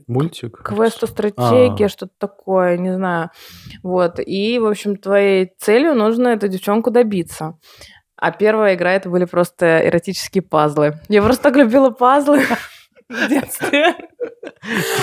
Мультик? 0.08 0.62
квестостратегия, 0.64 1.86
А. 1.86 1.88
что-то 1.88 2.12
такое, 2.18 2.76
не 2.78 2.92
знаю. 2.94 3.30
Вот. 3.82 4.18
И, 4.18 4.58
в 4.58 4.66
общем, 4.66 4.96
твоей 4.96 5.52
целью 5.58 5.94
нужно 5.94 6.28
эту 6.28 6.48
девчонку 6.48 6.90
добиться. 6.90 7.58
А 8.16 8.30
первая 8.32 8.74
игра 8.74 8.92
это 8.94 9.10
были 9.10 9.26
просто 9.26 9.86
эротические 9.86 10.42
пазлы. 10.42 10.94
Я 11.08 11.22
просто 11.22 11.42
так 11.44 11.56
любила 11.56 11.90
пазлы 11.90 12.40
в 13.08 13.28
детстве. 13.28 13.94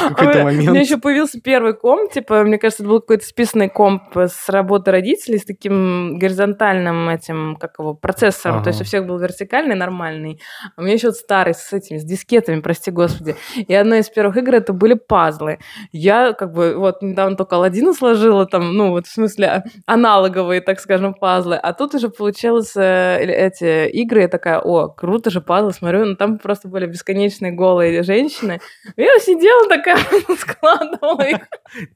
А 0.06 0.10
какой-то 0.10 0.42
а 0.42 0.44
момент. 0.46 0.68
У 0.68 0.72
меня 0.72 0.82
еще 0.82 0.98
появился 0.98 1.40
первый 1.40 1.74
комп, 1.74 2.12
типа, 2.12 2.44
мне 2.44 2.58
кажется, 2.58 2.84
это 2.84 2.90
был 2.90 3.00
какой-то 3.00 3.26
списанный 3.26 3.70
комп 3.70 4.16
с 4.16 4.50
работы 4.50 4.92
родителей 4.92 5.38
с 5.38 5.46
таким 5.46 6.18
горизонтальным 6.18 7.10
этим, 7.10 7.56
как 7.56 7.80
его, 7.80 7.94
процессором. 7.94 8.58
Ага. 8.58 8.66
То 8.66 8.70
есть 8.70 8.82
у 8.82 8.84
всех 8.84 9.06
был 9.06 9.18
вертикальный, 9.20 9.76
нормальный. 9.76 10.42
А 10.76 10.82
у 10.82 10.84
меня 10.84 10.96
еще 10.96 11.08
вот 11.08 11.16
старый 11.16 11.54
с 11.54 11.72
этими, 11.72 11.98
с 11.98 12.04
дискетами, 12.04 12.62
прости 12.62 12.92
господи. 12.92 13.36
И 13.56 13.74
одна 13.74 14.00
из 14.00 14.10
первых 14.10 14.38
игр 14.38 14.56
это 14.56 14.74
были 14.74 14.96
пазлы. 14.96 15.60
Я 15.92 16.34
как 16.34 16.52
бы 16.54 16.76
вот 16.76 17.02
недавно 17.02 17.38
только 17.38 17.56
Алладина 17.56 17.94
сложила 17.94 18.46
там, 18.46 18.76
ну 18.76 18.92
вот 18.92 19.08
в 19.08 19.12
смысле 19.12 19.64
аналоговые, 19.86 20.62
так 20.62 20.80
скажем, 20.80 21.14
пазлы. 21.14 21.56
А 21.56 21.74
тут 21.74 21.96
уже 21.96 22.10
получилось 22.10 22.76
э, 22.76 23.20
эти 23.22 23.88
игры, 23.90 24.22
я 24.22 24.28
такая, 24.28 24.60
о, 24.60 24.90
круто 24.90 25.30
же 25.30 25.42
пазлы, 25.42 25.72
смотрю, 25.74 26.06
ну 26.06 26.16
там 26.16 26.38
просто 26.38 26.68
были 26.68 26.86
бесконечные 26.86 27.52
голые 27.52 28.04
женщины. 28.04 28.60
Я 29.04 29.20
сидела 29.20 29.68
такая, 29.68 29.98
складывала 30.38 31.22
их. 31.22 31.48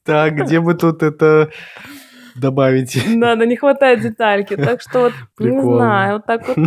Так, 0.03 0.35
где 0.35 0.59
бы 0.59 0.73
тут 0.73 1.03
это 1.03 1.51
добавить? 2.35 3.01
Да, 3.19 3.35
да, 3.35 3.45
не 3.45 3.55
хватает 3.55 4.01
детальки. 4.01 4.55
Так 4.55 4.81
что 4.81 4.99
вот, 4.99 5.13
не 5.39 5.61
знаю, 5.61 6.15
вот 6.15 6.25
так 6.25 6.47
вот 6.47 6.57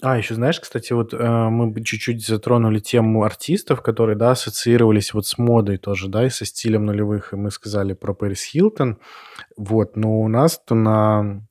а, 0.00 0.16
еще 0.16 0.34
знаешь, 0.34 0.58
кстати, 0.58 0.94
вот 0.94 1.12
э, 1.12 1.48
мы 1.50 1.74
чуть-чуть 1.82 2.26
затронули 2.26 2.78
тему 2.78 3.24
артистов, 3.24 3.82
которые, 3.82 4.16
да, 4.16 4.30
ассоциировались 4.30 5.12
вот 5.12 5.26
с 5.26 5.36
модой 5.36 5.76
тоже, 5.76 6.08
да, 6.08 6.24
и 6.24 6.30
со 6.30 6.46
стилем 6.46 6.86
нулевых, 6.86 7.32
и 7.32 7.36
мы 7.36 7.50
сказали 7.50 7.92
про 7.92 8.14
Пэрис 8.14 8.42
Хилтон, 8.42 8.98
вот, 9.56 9.96
но 9.96 10.20
у 10.20 10.28
нас-то 10.28 10.74
на 10.74 11.42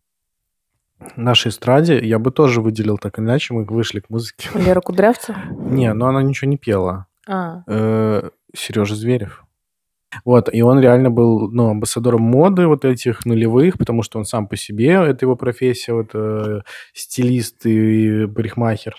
нашей 1.16 1.49
эстраде 1.49 1.99
я 1.99 2.18
бы 2.18 2.32
тоже 2.32 2.61
выделил 2.61 2.97
так 2.97 3.20
иначе, 3.20 3.53
мы 3.53 3.63
вышли 3.63 3.99
к 3.99 4.09
музыке. 4.09 4.49
Лера 4.55 4.82
Кудрявцева? 4.82 5.38
Не, 5.51 5.93
но 5.93 6.07
она 6.07 6.24
ничего 6.24 6.49
не 6.49 6.57
пела. 6.57 7.05
А. 7.28 7.63
Э, 7.67 8.30
Сережа 8.55 8.95
Зверев. 8.95 9.43
Вот, 10.23 10.49
и 10.53 10.61
он 10.61 10.80
реально 10.80 11.09
был, 11.11 11.51
ну, 11.51 11.69
амбассадором 11.71 12.21
моды 12.21 12.67
вот 12.67 12.86
этих 12.86 13.26
нулевых, 13.26 13.78
потому 13.78 14.01
что 14.01 14.17
он 14.17 14.23
сам 14.26 14.47
по 14.47 14.55
себе, 14.55 14.91
это 14.93 15.26
его 15.26 15.36
профессия, 15.36 15.93
вот, 15.93 16.11
э, 16.13 16.61
стилист 16.93 17.65
и 17.65 18.26
парикмахер. 18.28 18.95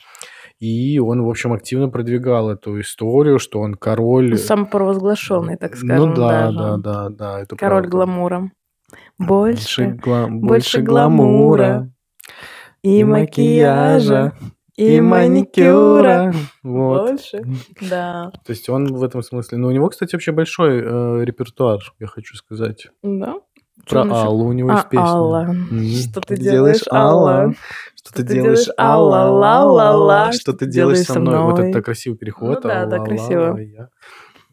И 0.58 0.98
он, 0.98 1.22
в 1.22 1.28
общем, 1.28 1.52
активно 1.52 1.88
продвигал 1.88 2.50
эту 2.50 2.80
историю, 2.80 3.38
что 3.38 3.60
он 3.60 3.74
король... 3.74 4.30
Ну, 4.30 4.36
самопровозглашенный, 4.36 5.56
так 5.56 5.72
ну 5.72 5.76
скажем, 5.78 6.08
Ну 6.10 6.14
да, 6.16 6.28
даже. 6.28 6.58
да, 6.58 6.76
да, 6.76 7.08
да, 7.10 7.40
это 7.40 7.56
Король 7.56 7.82
правда. 7.82 7.90
гламура. 7.90 8.50
Больше, 9.18 9.84
больше, 9.84 10.00
гла- 10.02 10.26
больше, 10.28 10.46
больше 10.48 10.82
гламура 10.82 11.92
и 12.82 13.04
макияжа 13.04 14.32
и 14.76 15.00
маникюра. 15.00 16.34
Вот. 16.62 17.10
Больше? 17.10 17.42
Да. 17.80 18.30
То 18.44 18.50
есть 18.50 18.68
он 18.68 18.94
в 18.94 19.02
этом 19.02 19.22
смысле... 19.22 19.58
Ну, 19.58 19.68
у 19.68 19.70
него, 19.70 19.88
кстати, 19.88 20.14
вообще 20.14 20.32
большой 20.32 20.80
э, 20.80 21.24
репертуар, 21.24 21.80
я 21.98 22.06
хочу 22.06 22.36
сказать. 22.36 22.88
Да? 23.02 23.36
Про 23.88 24.02
Аллу 24.02 24.46
у 24.46 24.52
него 24.52 24.72
есть 24.72 24.84
а, 24.84 24.88
песня. 24.88 25.04
Алла. 25.04 25.54
Что 25.80 26.20
ты 26.20 26.36
делаешь, 26.36 26.82
Алла? 26.90 27.54
Что 27.94 28.14
ты 28.14 28.22
делаешь, 28.22 28.68
Алла, 28.78 29.30
ла, 29.30 29.64
ла, 29.64 29.96
ла, 29.96 30.32
что 30.32 30.52
ты 30.52 30.66
делаешь 30.66 31.04
со 31.06 31.20
мной? 31.20 31.40
Вот 31.42 31.58
это 31.58 31.82
красивый 31.82 32.18
переход. 32.18 32.62
Ну 32.64 32.68
да, 32.68 32.86
да, 32.86 32.98
красиво. 32.98 33.58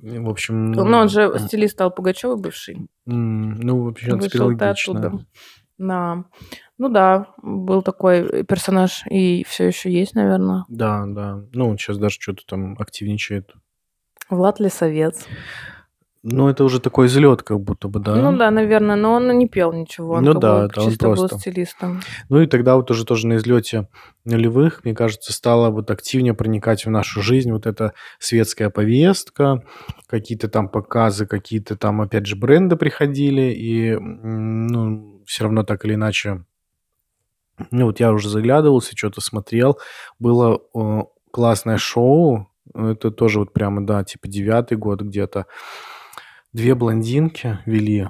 В 0.02 0.30
общем... 0.30 0.72
Ну, 0.74 0.84
он 0.84 1.10
же 1.10 1.34
стилист 1.40 1.80
Аллы 1.80 1.92
Пугачевой 1.92 2.38
бывший. 2.38 2.88
Ну, 3.06 3.84
вообще, 3.84 4.14
он 4.14 4.20
теперь 4.20 4.42
логично. 4.42 5.26
Да. 5.78 6.26
Ну 6.78 6.90
да, 6.90 7.28
был 7.42 7.82
такой 7.82 8.44
персонаж 8.44 9.04
и 9.10 9.44
все 9.48 9.68
еще 9.68 9.92
есть, 9.92 10.16
наверное. 10.16 10.66
Да, 10.68 11.06
да. 11.08 11.44
Ну, 11.54 11.70
он 11.70 11.78
сейчас 11.78 11.98
даже 11.98 12.18
что-то 12.20 12.44
там 12.48 12.76
активничает. 12.80 13.54
Влад 14.30 14.60
Лисовец. 14.60 15.26
Ну, 16.26 16.48
это 16.48 16.64
уже 16.64 16.80
такой 16.80 17.08
взлет, 17.08 17.44
как 17.44 17.60
будто 17.60 17.90
бы, 17.90 18.00
да. 18.00 18.16
Ну 18.16 18.38
да, 18.38 18.50
наверное, 18.50 18.96
но 18.96 19.14
он 19.16 19.38
не 19.38 19.50
пел 19.50 19.74
ничего. 19.74 20.14
Он 20.14 20.24
ну 20.24 20.34
да, 20.34 20.68
да, 20.70 20.82
он 20.82 20.96
просто 20.98 21.36
был 21.36 21.40
стилистом. 21.40 22.02
Ну 22.30 22.40
и 22.40 22.48
тогда 22.48 22.78
вот 22.78 22.90
уже 22.92 23.06
тоже 23.06 23.28
на 23.28 23.36
излете 23.36 23.90
нулевых, 24.24 24.86
мне 24.86 24.96
кажется, 24.96 25.34
стало 25.34 25.70
вот 25.70 25.92
активнее 25.92 26.34
проникать 26.34 26.86
в 26.86 26.90
нашу 26.90 27.22
жизнь 27.22 27.52
вот 27.52 27.66
эта 27.66 27.92
светская 28.20 28.70
повестка, 28.70 29.66
какие-то 30.08 30.48
там 30.48 30.70
показы, 30.70 31.28
какие-то 31.28 31.76
там, 31.76 32.00
опять 32.00 32.26
же, 32.26 32.38
бренды 32.38 32.78
приходили, 32.78 33.54
и, 33.54 33.98
ну, 34.00 35.22
все 35.26 35.44
равно 35.44 35.64
так 35.64 35.84
или 35.84 35.96
иначе 35.96 36.46
ну, 37.72 37.86
вот 37.86 38.00
я 38.00 38.12
уже 38.12 38.30
заглядывался, 38.30 38.96
что-то 38.96 39.22
смотрел. 39.22 39.80
Было 40.20 40.62
э, 40.76 41.02
классное 41.32 41.78
шоу. 41.78 42.50
Это 42.74 43.12
тоже 43.12 43.40
вот 43.40 43.54
прямо, 43.54 43.86
да, 43.86 44.04
типа 44.04 44.28
девятый 44.28 44.78
год 44.78 45.02
где-то. 45.02 45.46
Две 46.54 46.76
блондинки 46.76 47.60
вели 47.66 48.08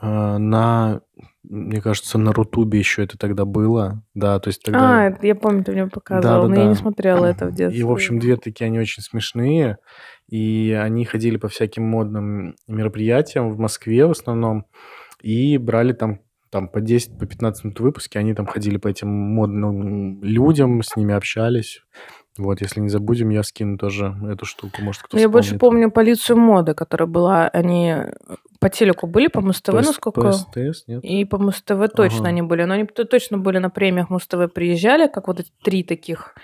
э, 0.00 0.36
на, 0.38 1.00
мне 1.42 1.80
кажется, 1.80 2.18
на 2.18 2.32
Рутубе 2.32 2.78
еще 2.78 3.04
это 3.04 3.18
тогда 3.18 3.44
было. 3.44 4.02
Да, 4.14 4.38
то 4.40 4.48
есть 4.48 4.62
тогда... 4.62 5.06
А, 5.06 5.18
я 5.22 5.34
помню, 5.34 5.64
ты 5.64 5.72
мне 5.72 5.86
показывал, 5.86 6.22
да, 6.22 6.42
да, 6.42 6.48
но 6.48 6.54
да. 6.54 6.62
я 6.62 6.68
не 6.68 6.74
смотрела 6.74 7.26
это 7.26 7.46
в 7.46 7.54
детстве. 7.54 7.80
И, 7.80 7.84
в 7.84 7.90
общем, 7.90 8.18
две 8.18 8.36
такие, 8.36 8.66
они 8.66 8.78
очень 8.78 9.02
смешные. 9.02 9.78
И 10.28 10.76
они 10.80 11.04
ходили 11.04 11.36
по 11.36 11.48
всяким 11.48 11.84
модным 11.84 12.54
мероприятиям 12.68 13.50
в 13.50 13.58
Москве 13.58 14.06
в 14.06 14.12
основном. 14.12 14.66
И 15.20 15.58
брали 15.58 15.92
там 15.92 16.20
там 16.50 16.68
по 16.68 16.80
10, 16.80 17.18
по 17.18 17.26
15 17.26 17.64
минут 17.64 17.80
выпуски, 17.80 18.18
они 18.18 18.34
там 18.34 18.46
ходили 18.46 18.76
по 18.76 18.88
этим 18.88 19.08
модным 19.08 20.22
людям, 20.22 20.82
с 20.82 20.96
ними 20.96 21.14
общались. 21.14 21.82
Вот, 22.38 22.60
если 22.60 22.80
не 22.80 22.88
забудем, 22.88 23.28
я 23.30 23.42
скину 23.42 23.76
тоже 23.76 24.16
эту 24.28 24.44
штуку, 24.44 24.82
может, 24.82 25.02
кто 25.02 25.18
Я 25.18 25.28
больше 25.28 25.58
помню 25.58 25.90
полицию 25.90 26.38
моды, 26.38 26.74
которая 26.74 27.08
была, 27.08 27.48
они 27.48 27.96
по 28.60 28.68
телеку 28.68 29.06
были, 29.06 29.26
по 29.26 29.40
Муз-ТВ, 29.40 29.72
насколько... 29.72 30.20
По 30.20 30.32
СТС, 30.32 30.86
нет? 30.86 31.04
И 31.04 31.24
по 31.24 31.38
Муз-ТВ 31.38 31.88
точно 31.94 32.20
ага. 32.20 32.28
они 32.28 32.42
были, 32.42 32.64
но 32.64 32.74
они 32.74 32.84
точно 32.84 33.38
были 33.38 33.58
на 33.58 33.70
премиях 33.70 34.10
Муз-ТВ, 34.10 34.52
приезжали, 34.52 35.08
как 35.08 35.28
вот 35.28 35.40
эти 35.40 35.50
три 35.62 35.82
таких 35.82 36.34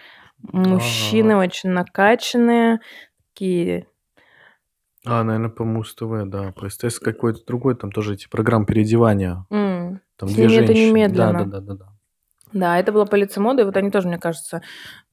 мужчины, 0.52 1.32
ага. 1.32 1.40
очень 1.40 1.70
накачанные, 1.70 2.80
такие 3.32 3.86
а, 5.08 5.22
наверное, 5.22 5.50
по 5.50 5.64
Муз-ТВ, 5.64 6.24
да. 6.26 6.52
По 6.52 6.68
СТС 6.68 6.98
какой-то 6.98 7.46
другой, 7.46 7.76
там 7.76 7.92
тоже 7.92 8.14
эти 8.14 8.28
программы 8.28 8.66
переодевания. 8.66 9.46
Mm. 9.50 9.75
Там 10.16 10.28
С 10.28 10.34
две 10.34 10.48
женщины. 10.48 10.64
это 10.64 10.74
немедленно. 10.74 11.32
Да, 11.32 11.44
да, 11.44 11.44
да, 11.44 11.60
да, 11.60 11.74
да. 11.74 11.86
Да, 12.52 12.78
это 12.78 12.92
была 12.92 13.06
полиция 13.06 13.40
моды, 13.42 13.62
и 13.62 13.64
вот 13.64 13.76
они 13.76 13.90
тоже, 13.90 14.08
мне 14.08 14.18
кажется, 14.18 14.62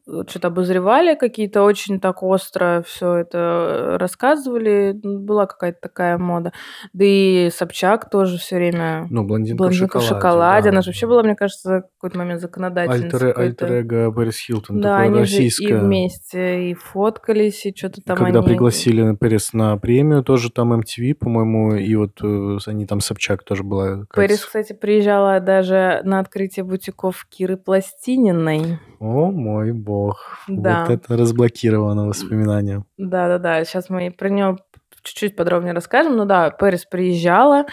что-то 0.06 0.48
обозревали 0.48 1.16
какие-то 1.16 1.64
очень 1.64 2.00
так 2.00 2.24
остро 2.24 2.84
все 2.86 3.16
это 3.16 3.98
рассказывали. 4.00 4.94
Была 5.02 5.46
какая-то 5.46 5.80
такая 5.82 6.18
мода. 6.18 6.52
Да 6.92 7.06
и 7.06 7.50
Собчак 7.50 8.10
тоже 8.10 8.38
все 8.38 8.58
время... 8.58 9.08
Ну, 9.10 9.24
блондинка, 9.24 9.58
блондинка 9.64 10.00
в 10.00 10.04
шоколаде. 10.04 10.16
В 10.16 10.22
шоколаде. 10.22 10.64
Да, 10.64 10.70
Она 10.70 10.82
же 10.82 10.90
вообще 10.90 11.08
была, 11.08 11.24
мне 11.24 11.36
кажется, 11.36 11.70
в 11.70 12.02
какой-то 12.02 12.18
момент 12.18 12.42
законодательницей. 12.42 13.34
Альтер-эго 13.34 14.12
Пэрис 14.12 14.38
Хилтон, 14.40 14.82
да, 14.82 14.98
они 14.98 15.20
российская. 15.20 15.68
же 15.68 15.74
и 15.76 15.78
вместе 15.78 16.70
и 16.70 16.74
фоткались, 16.74 17.66
и 17.66 17.74
что-то 17.76 18.02
там 18.02 18.18
Когда 18.18 18.40
они... 18.40 18.48
пригласили 18.48 19.16
Пэрис 19.16 19.54
на 19.54 19.78
премию, 19.78 20.24
тоже 20.24 20.52
там 20.52 20.74
MTV, 20.74 21.16
по-моему, 21.16 21.76
и 21.76 21.96
вот 21.96 22.20
э, 22.22 22.58
они 22.68 22.86
там 22.86 23.00
Собчак 23.00 23.44
тоже 23.44 23.64
была. 23.64 24.06
Пэрис, 24.14 24.44
кстати, 24.46 24.74
приезжала 24.74 25.40
даже 25.40 26.02
на 26.04 26.20
открытие 26.20 26.66
бутиков 26.66 27.26
Киры 27.30 27.56
Пластининой. 27.56 28.80
О 29.04 29.32
мой 29.32 29.74
бог. 29.74 30.40
Да. 30.48 30.86
Вот 30.86 30.92
это 30.92 31.18
разблокировано 31.18 32.08
воспоминание. 32.08 32.86
Да-да-да. 32.98 33.66
Сейчас 33.66 33.90
мы 33.90 34.10
про 34.12 34.30
нее 34.30 34.58
чуть-чуть 35.04 35.36
подробнее 35.36 35.74
расскажем. 35.74 36.16
Ну 36.16 36.26
да, 36.26 36.50
Пэрис 36.50 36.86
приезжала, 36.86 37.66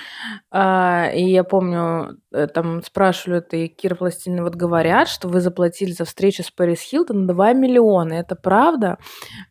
э, 0.53 1.17
и 1.17 1.31
я 1.31 1.45
помню, 1.45 2.19
э, 2.33 2.47
там 2.49 2.83
спрашивали 2.83 3.39
это, 3.39 3.57
и 3.57 3.69
Кира 3.69 3.95
Пластины 3.95 4.43
вот 4.43 4.57
говорят, 4.57 5.09
что 5.09 5.29
вы 5.29 5.41
заплатили 5.41 5.93
за 5.93 6.05
встречу 6.05 6.43
с 6.43 6.51
Пэрис 6.51 6.81
Хилтон 6.81 7.27
2 7.27 7.53
миллиона. 7.53 8.15
Это 8.15 8.35
правда? 8.35 8.99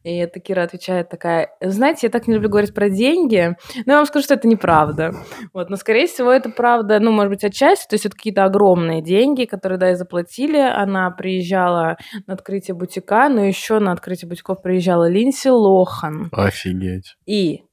И 0.04 0.16
это 0.16 0.40
Кира 0.40 0.64
отвечает 0.64 1.10
такая, 1.10 1.50
знаете, 1.62 2.08
я 2.08 2.12
так 2.12 2.28
не 2.28 2.36
люблю 2.36 2.50
говорить 2.50 2.74
про 2.74 2.90
деньги, 2.90 3.56
но 3.86 3.94
я 3.94 3.98
вам 3.98 4.06
скажу, 4.06 4.26
что 4.26 4.34
это 4.34 4.48
неправда. 4.48 5.14
Вот, 5.54 5.70
но, 5.70 5.78
скорее 5.78 6.08
всего, 6.08 6.32
это 6.32 6.50
правда, 6.50 7.00
ну, 7.00 7.12
может 7.12 7.32
быть, 7.32 7.44
отчасти, 7.44 7.88
то 7.88 7.96
есть 7.96 8.06
это 8.06 8.16
какие-то 8.16 8.44
огромные 8.44 9.02
деньги, 9.02 9.46
которые, 9.46 9.80
да, 9.80 9.92
и 9.92 9.96
заплатили. 9.96 10.58
Она 10.58 11.10
приезжала 11.12 11.98
на 12.28 12.34
открытие 12.34 12.76
бутика, 12.76 13.30
но 13.30 13.44
еще 13.44 13.80
на 13.80 13.92
открытие 13.92 14.28
бутиков 14.28 14.62
приезжала 14.62 15.08
Линси 15.08 15.48
Лохан. 15.48 16.30
Офигеть. 16.32 17.16
И 17.26 17.64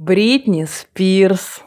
Бритни 0.00 0.64
Спирс. 0.64 1.62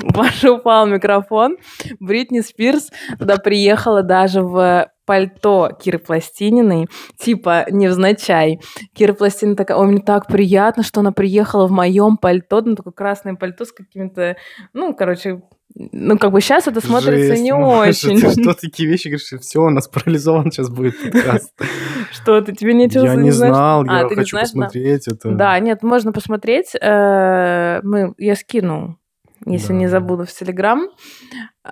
Ваш 0.00 0.44
упал 0.44 0.86
микрофон. 0.86 1.58
Бритни 2.00 2.40
Спирс 2.40 2.90
туда 3.18 3.36
приехала 3.36 4.02
даже 4.02 4.40
в 4.40 4.90
пальто 5.04 5.68
Киры 5.78 5.98
Пластининой, 5.98 6.88
типа 7.18 7.66
невзначай. 7.70 8.60
Кира 8.94 9.12
Пластинина 9.12 9.56
такая, 9.56 9.76
ой, 9.76 9.88
мне 9.88 10.00
так 10.00 10.26
приятно, 10.26 10.82
что 10.82 11.00
она 11.00 11.12
приехала 11.12 11.66
в 11.66 11.70
моем 11.70 12.16
пальто, 12.16 12.62
ну, 12.62 12.76
такое 12.76 12.94
красное 12.94 13.34
пальто 13.34 13.66
с 13.66 13.72
какими-то, 13.72 14.36
ну, 14.72 14.94
короче, 14.94 15.42
ну, 15.76 16.18
как 16.18 16.30
бы 16.30 16.40
сейчас 16.40 16.68
это 16.68 16.80
смотрится 16.80 17.34
Жесть, 17.34 17.42
не 17.42 17.52
Маша, 17.54 18.08
очень. 18.08 18.20
Ты 18.20 18.30
что 18.40 18.54
такие 18.54 18.88
вещи 18.88 19.08
говоришь? 19.08 19.40
Все, 19.40 19.60
у 19.60 19.70
нас 19.70 19.88
парализован 19.88 20.52
сейчас 20.52 20.70
будет 20.70 21.00
подкаст. 21.00 21.52
Что, 22.12 22.40
ты 22.42 22.52
тебе 22.52 22.74
нечего 22.74 23.04
Я 23.04 23.16
не 23.16 23.32
знал, 23.32 23.84
А, 23.88 24.02
я 24.02 24.08
хочу 24.08 24.38
посмотреть 24.38 25.08
это. 25.08 25.32
Да, 25.32 25.58
нет, 25.58 25.82
можно 25.82 26.12
посмотреть. 26.12 26.76
Э, 26.80 27.80
Мы, 27.82 28.14
я 28.18 28.36
скину, 28.36 29.00
если 29.46 29.72
не 29.72 29.88
забуду, 29.88 30.24
в 30.24 30.32
Телеграм. 30.32 30.86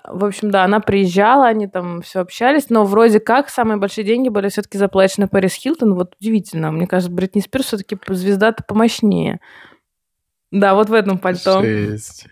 В 0.09 0.25
общем, 0.25 0.51
да, 0.51 0.65
она 0.65 0.81
приезжала, 0.81 1.47
они 1.47 1.69
там 1.69 2.03
все 2.03 2.21
общались, 2.21 2.71
но 2.71 2.85
вроде 2.85 3.21
как 3.21 3.51
самые 3.51 3.77
большие 3.77 4.05
деньги 4.05 4.31
были 4.31 4.49
все-таки 4.49 4.79
заплачены 4.79 5.29
Пэрис 5.29 5.55
Хилтон. 5.55 5.95
Вот 5.95 6.17
удивительно. 6.21 6.73
Мне 6.73 6.89
кажется, 6.89 7.13
Бритни 7.15 7.41
Спирс 7.41 7.67
все-таки 7.67 7.97
звезда-то 8.09 8.65
помощнее. 8.65 9.39
Да, 10.51 10.75
вот 10.75 10.89
в 10.89 10.93
этом 10.93 11.19
пальто. 11.19 11.63
Жесть. 11.63 12.27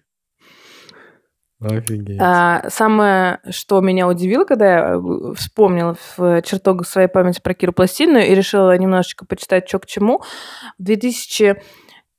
Офигеть. 1.61 2.19
А, 2.21 2.69
самое, 2.71 3.41
что 3.51 3.81
меня 3.81 4.09
удивило, 4.09 4.45
когда 4.45 4.67
я 4.67 4.95
э, 4.95 5.35
вспомнила 5.35 5.97
в 6.17 6.43
чертогах 6.43 6.87
своей 6.87 7.09
памяти 7.09 7.41
про 7.43 7.53
Киру 7.53 7.73
Пластину 7.73 8.19
и 8.19 8.35
решила 8.35 8.77
немножечко 8.79 9.27
почитать, 9.27 9.69
что 9.69 9.79
к 9.79 9.87
чему, 9.87 10.23
в 10.79 10.83
2000 10.83 11.45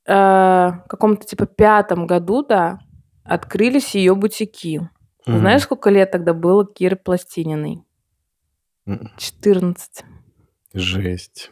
э, 0.06 0.72
каком-то 0.88 1.26
типа 1.26 1.48
пятом 1.48 2.06
году, 2.06 2.44
да, 2.44 2.80
открылись 3.24 3.96
ее 3.96 4.14
бутики. 4.16 4.88
Мгм. 5.26 5.40
Знаешь, 5.40 5.64
сколько 5.64 5.90
лет 5.90 6.12
тогда 6.12 6.34
было 6.34 6.66
Киры 6.66 6.96
Пластининой? 6.96 7.84
М, 8.86 9.12
14. 9.18 10.04
Жесть. 10.74 11.52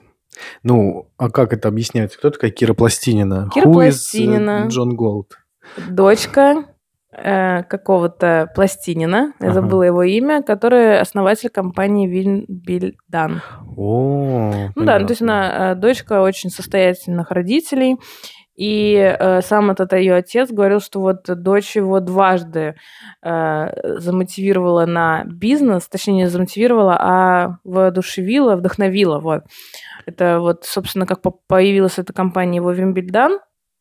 Ну, 0.64 1.10
а 1.18 1.30
как 1.30 1.54
это 1.54 1.68
объяснять? 1.68 2.16
Кто 2.16 2.30
такая 2.30 2.52
Кира 2.52 2.74
Пластинина? 2.74 3.50
Кира 3.54 3.66
Who 3.66 3.72
is, 3.72 3.74
э, 3.74 3.90
Пластинина. 3.90 4.68
Джон 4.68 4.96
Голд. 4.96 5.38
Дочка 5.90 6.66
э, 7.12 7.64
какого-то 7.64 8.50
Пластинина, 8.56 9.34
я 9.40 9.48
Ага. 9.48 9.54
забыла 9.54 9.84
его 9.84 10.04
имя, 10.04 10.42
который 10.44 11.00
основатель 11.00 11.50
компании 11.50 12.08
Винбильдан. 12.08 13.42
О, 13.78 14.70
Ну 14.76 14.84
да, 14.86 15.00
ну, 15.00 15.06
то 15.08 15.12
есть 15.12 15.22
она 15.22 15.72
э, 15.72 15.76
дочка 15.76 16.22
очень 16.22 16.50
состоятельных 16.50 17.32
родителей. 17.32 17.98
И 18.56 18.94
э, 18.96 19.42
сам 19.42 19.72
этот 19.72 19.94
ее 19.94 20.16
отец 20.16 20.52
говорил, 20.52 20.82
что 20.82 21.00
вот 21.00 21.22
дочь 21.28 21.78
его 21.78 22.02
дважды 22.02 22.76
э, 23.24 24.00
замотивировала 24.00 24.86
на 24.86 25.24
бизнес, 25.26 25.88
точнее 25.88 26.16
не 26.16 26.28
замотивировала, 26.30 26.98
а 27.00 27.58
воодушевила, 27.64 28.58
вдохновила. 28.58 29.20
Вот. 29.20 29.44
Это 30.06 30.42
вот, 30.42 30.66
собственно, 30.66 31.06
как 31.06 31.22
по- 31.22 31.40
появилась 31.48 32.00
эта 32.00 32.12
компания 32.12 32.58
его 32.58 32.72
Вимбельдан. 32.72 33.40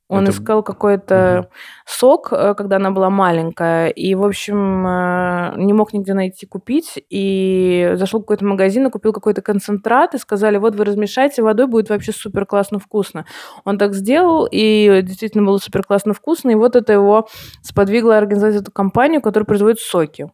Он 0.08 0.22
Это- 0.24 0.32
искал 0.32 0.62
какой-то 0.62 1.48
сок, 1.86 2.28
э, 2.32 2.54
когда 2.54 2.76
она 2.76 2.90
была 2.90 3.10
маленькая, 3.10 3.88
и, 3.88 4.14
в 4.14 4.24
общем, 4.24 4.86
э, 4.86 5.52
не 5.58 5.74
мог 5.74 5.92
нигде 5.92 6.14
найти 6.14 6.46
купить, 6.46 6.94
и 7.10 7.92
зашел 7.94 8.20
в 8.20 8.22
какой-то 8.22 8.46
магазин 8.46 8.86
и 8.86 8.90
купил 8.90 9.12
какой-то 9.12 9.42
концентрат, 9.42 10.14
и 10.14 10.18
сказали, 10.18 10.56
вот 10.56 10.74
вы 10.76 10.84
размешайте 10.86 11.42
водой, 11.42 11.66
будет 11.66 11.90
вообще 11.90 12.12
супер 12.12 12.46
классно 12.46 12.78
вкусно. 12.78 13.26
Он 13.64 13.76
так 13.76 13.92
сделал, 13.94 14.48
и 14.50 15.02
действительно 15.02 15.44
было 15.44 15.58
супер 15.58 15.82
классно 15.82 16.14
вкусно, 16.14 16.50
и 16.50 16.54
вот 16.54 16.74
это 16.74 16.94
его 16.94 17.28
сподвигло 17.62 18.16
организовать 18.16 18.56
эту 18.56 18.72
компанию, 18.72 19.20
которая 19.20 19.46
производит 19.46 19.78
соки. 19.78 20.32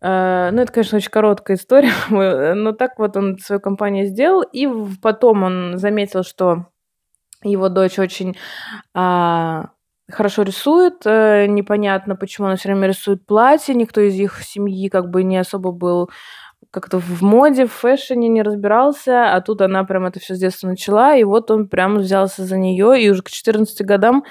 Э, 0.00 0.50
Ну, 0.52 0.62
это, 0.62 0.72
конечно, 0.72 0.98
очень 0.98 1.10
короткая 1.10 1.56
история, 1.56 1.90
но 2.54 2.72
так 2.72 2.98
вот 2.98 3.16
он 3.16 3.38
свою 3.38 3.60
компанию 3.60 4.06
сделал, 4.06 4.42
и 4.42 4.68
потом 5.02 5.42
он 5.42 5.78
заметил, 5.78 6.22
что 6.22 6.66
его 7.42 7.68
дочь 7.68 7.98
очень 7.98 8.36
а, 8.94 9.70
хорошо 10.10 10.42
рисует, 10.42 11.02
э, 11.04 11.46
непонятно, 11.46 12.16
почему 12.16 12.46
она 12.46 12.56
все 12.56 12.68
время 12.68 12.88
рисует 12.88 13.26
платье, 13.26 13.74
никто 13.74 14.00
из 14.00 14.14
их 14.14 14.42
семьи 14.42 14.88
как 14.88 15.10
бы 15.10 15.22
не 15.22 15.36
особо 15.36 15.72
был 15.72 16.10
как-то 16.70 16.98
в 16.98 17.22
моде, 17.22 17.66
в 17.66 17.72
фэшне 17.72 18.28
не 18.28 18.42
разбирался, 18.42 19.32
а 19.32 19.40
тут 19.40 19.62
она 19.62 19.84
прям 19.84 20.06
это 20.06 20.20
все 20.20 20.34
с 20.34 20.38
детства 20.38 20.68
начала, 20.68 21.16
и 21.16 21.24
вот 21.24 21.50
он 21.50 21.68
прям 21.68 21.98
взялся 21.98 22.44
за 22.44 22.58
нее, 22.58 23.00
и 23.00 23.08
уже 23.10 23.22
к 23.22 23.30
14 23.30 23.86
годам 23.86 24.24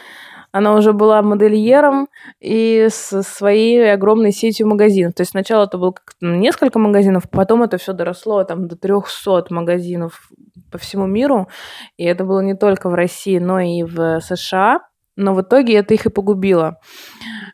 она 0.55 0.73
уже 0.73 0.93
была 0.93 1.21
модельером 1.21 2.07
и 2.39 2.87
со 2.89 3.23
своей 3.23 3.91
огромной 3.91 4.31
сетью 4.31 4.67
магазинов. 4.67 5.13
То 5.13 5.21
есть 5.21 5.31
сначала 5.31 5.65
это 5.65 5.77
было 5.77 5.91
как-то 5.91 6.25
несколько 6.25 6.79
магазинов, 6.79 7.23
потом 7.29 7.63
это 7.63 7.77
все 7.77 7.91
доросло 7.91 8.41
там 8.45 8.69
до 8.69 8.77
300 8.77 9.47
магазинов 9.49 10.29
по 10.71 10.77
всему 10.77 11.07
миру. 11.07 11.49
И 11.97 12.05
это 12.05 12.23
было 12.23 12.39
не 12.39 12.55
только 12.55 12.89
в 12.89 12.93
России, 12.93 13.37
но 13.37 13.59
и 13.59 13.83
в 13.83 14.21
США. 14.21 14.79
Но 15.15 15.33
в 15.33 15.41
итоге 15.41 15.75
это 15.75 15.93
их 15.93 16.05
и 16.05 16.09
погубило. 16.09 16.77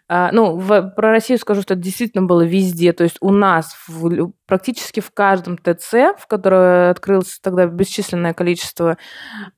А, 0.09 0.31
ну, 0.33 0.57
в- 0.57 0.89
про 0.95 1.11
Россию 1.11 1.39
скажу, 1.39 1.61
что 1.61 1.73
это 1.75 1.83
действительно 1.83 2.25
было 2.25 2.41
везде. 2.41 2.91
То 2.91 3.03
есть 3.03 3.17
у 3.21 3.31
нас 3.31 3.75
в 3.87 4.31
практически 4.45 4.99
в 4.99 5.11
каждом 5.11 5.57
ТЦ, 5.57 5.93
в 6.19 6.27
которое 6.27 6.89
открылось 6.91 7.39
тогда 7.41 7.65
бесчисленное 7.67 8.33
количество 8.33 8.97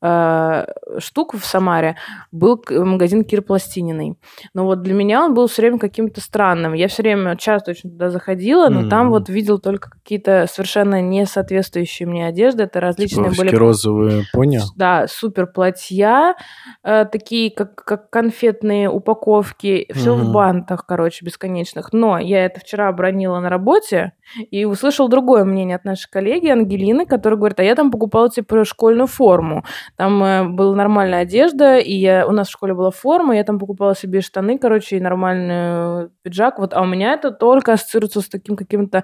э, 0.01 0.65
штук 0.99 1.33
в 1.35 1.43
Самаре, 1.45 1.95
был 2.31 2.63
магазин 2.69 3.23
Кир 3.23 3.41
Пластининой. 3.41 4.17
Но 4.53 4.65
вот 4.65 4.81
для 4.83 4.93
меня 4.93 5.23
он 5.23 5.33
был 5.33 5.47
все 5.47 5.63
время 5.63 5.79
каким-то 5.79 6.21
странным. 6.21 6.73
Я 6.73 6.87
все 6.87 7.01
время 7.01 7.35
часто 7.37 7.71
очень 7.71 7.89
туда 7.89 8.09
заходила, 8.09 8.69
но 8.69 8.87
там 8.87 9.05
Мгм. 9.05 9.09
вот 9.11 9.29
видел 9.29 9.59
только 9.59 9.89
какие-то 9.89 10.45
совершенно 10.51 11.01
не 11.01 11.25
соответствующие 11.25 12.07
мне 12.07 12.27
одежды. 12.27 12.63
Это 12.63 12.79
различные 12.79 13.31
были 13.31 13.49
Типа 13.49 13.59
розовые 13.59 14.23
пони. 14.33 14.59
да, 14.75 15.07
супер 15.07 15.47
платья, 15.47 16.35
э, 16.83 17.05
такие 17.05 17.49
как, 17.51 17.83
как 17.97 18.09
конфетные 18.09 18.89
упаковки, 18.89 19.87
все 19.93 20.15
в 20.15 20.19
Мгм. 20.23 20.31
бантах, 20.31 20.85
короче, 20.85 21.25
бесконечных. 21.25 21.93
Но 21.93 22.17
я 22.17 22.45
это 22.45 22.59
вчера 22.59 22.87
обронила 22.87 23.39
на 23.39 23.49
работе 23.49 24.13
и 24.51 24.65
услышал 24.65 25.07
другое 25.09 25.43
мнение 25.45 25.75
от 25.75 25.85
нашей 25.85 26.09
коллеги 26.09 26.47
Ангелины, 26.49 27.05
которая 27.05 27.37
говорит, 27.37 27.59
а 27.59 27.63
я 27.63 27.75
там 27.75 27.91
покупала 27.91 28.29
типа 28.29 28.65
школьную 28.65 29.07
форму. 29.07 29.63
Там 29.95 30.23
э, 30.23 30.43
была 30.49 30.75
нормальная 30.75 31.21
одежда, 31.21 31.77
и 31.77 31.93
я, 31.93 32.25
у 32.27 32.31
нас 32.31 32.47
в 32.47 32.51
школе 32.51 32.73
была 32.73 32.91
форма, 32.91 33.35
я 33.35 33.43
там 33.43 33.59
покупала 33.59 33.95
себе 33.95 34.21
штаны, 34.21 34.57
короче, 34.57 34.97
и 34.97 35.01
нормальный 35.01 36.09
пиджак. 36.23 36.59
Вот, 36.59 36.73
а 36.73 36.81
у 36.81 36.85
меня 36.85 37.13
это 37.13 37.31
только 37.31 37.73
ассоциируется 37.73 38.21
с 38.21 38.29
таким 38.29 38.55
каким-то 38.55 39.03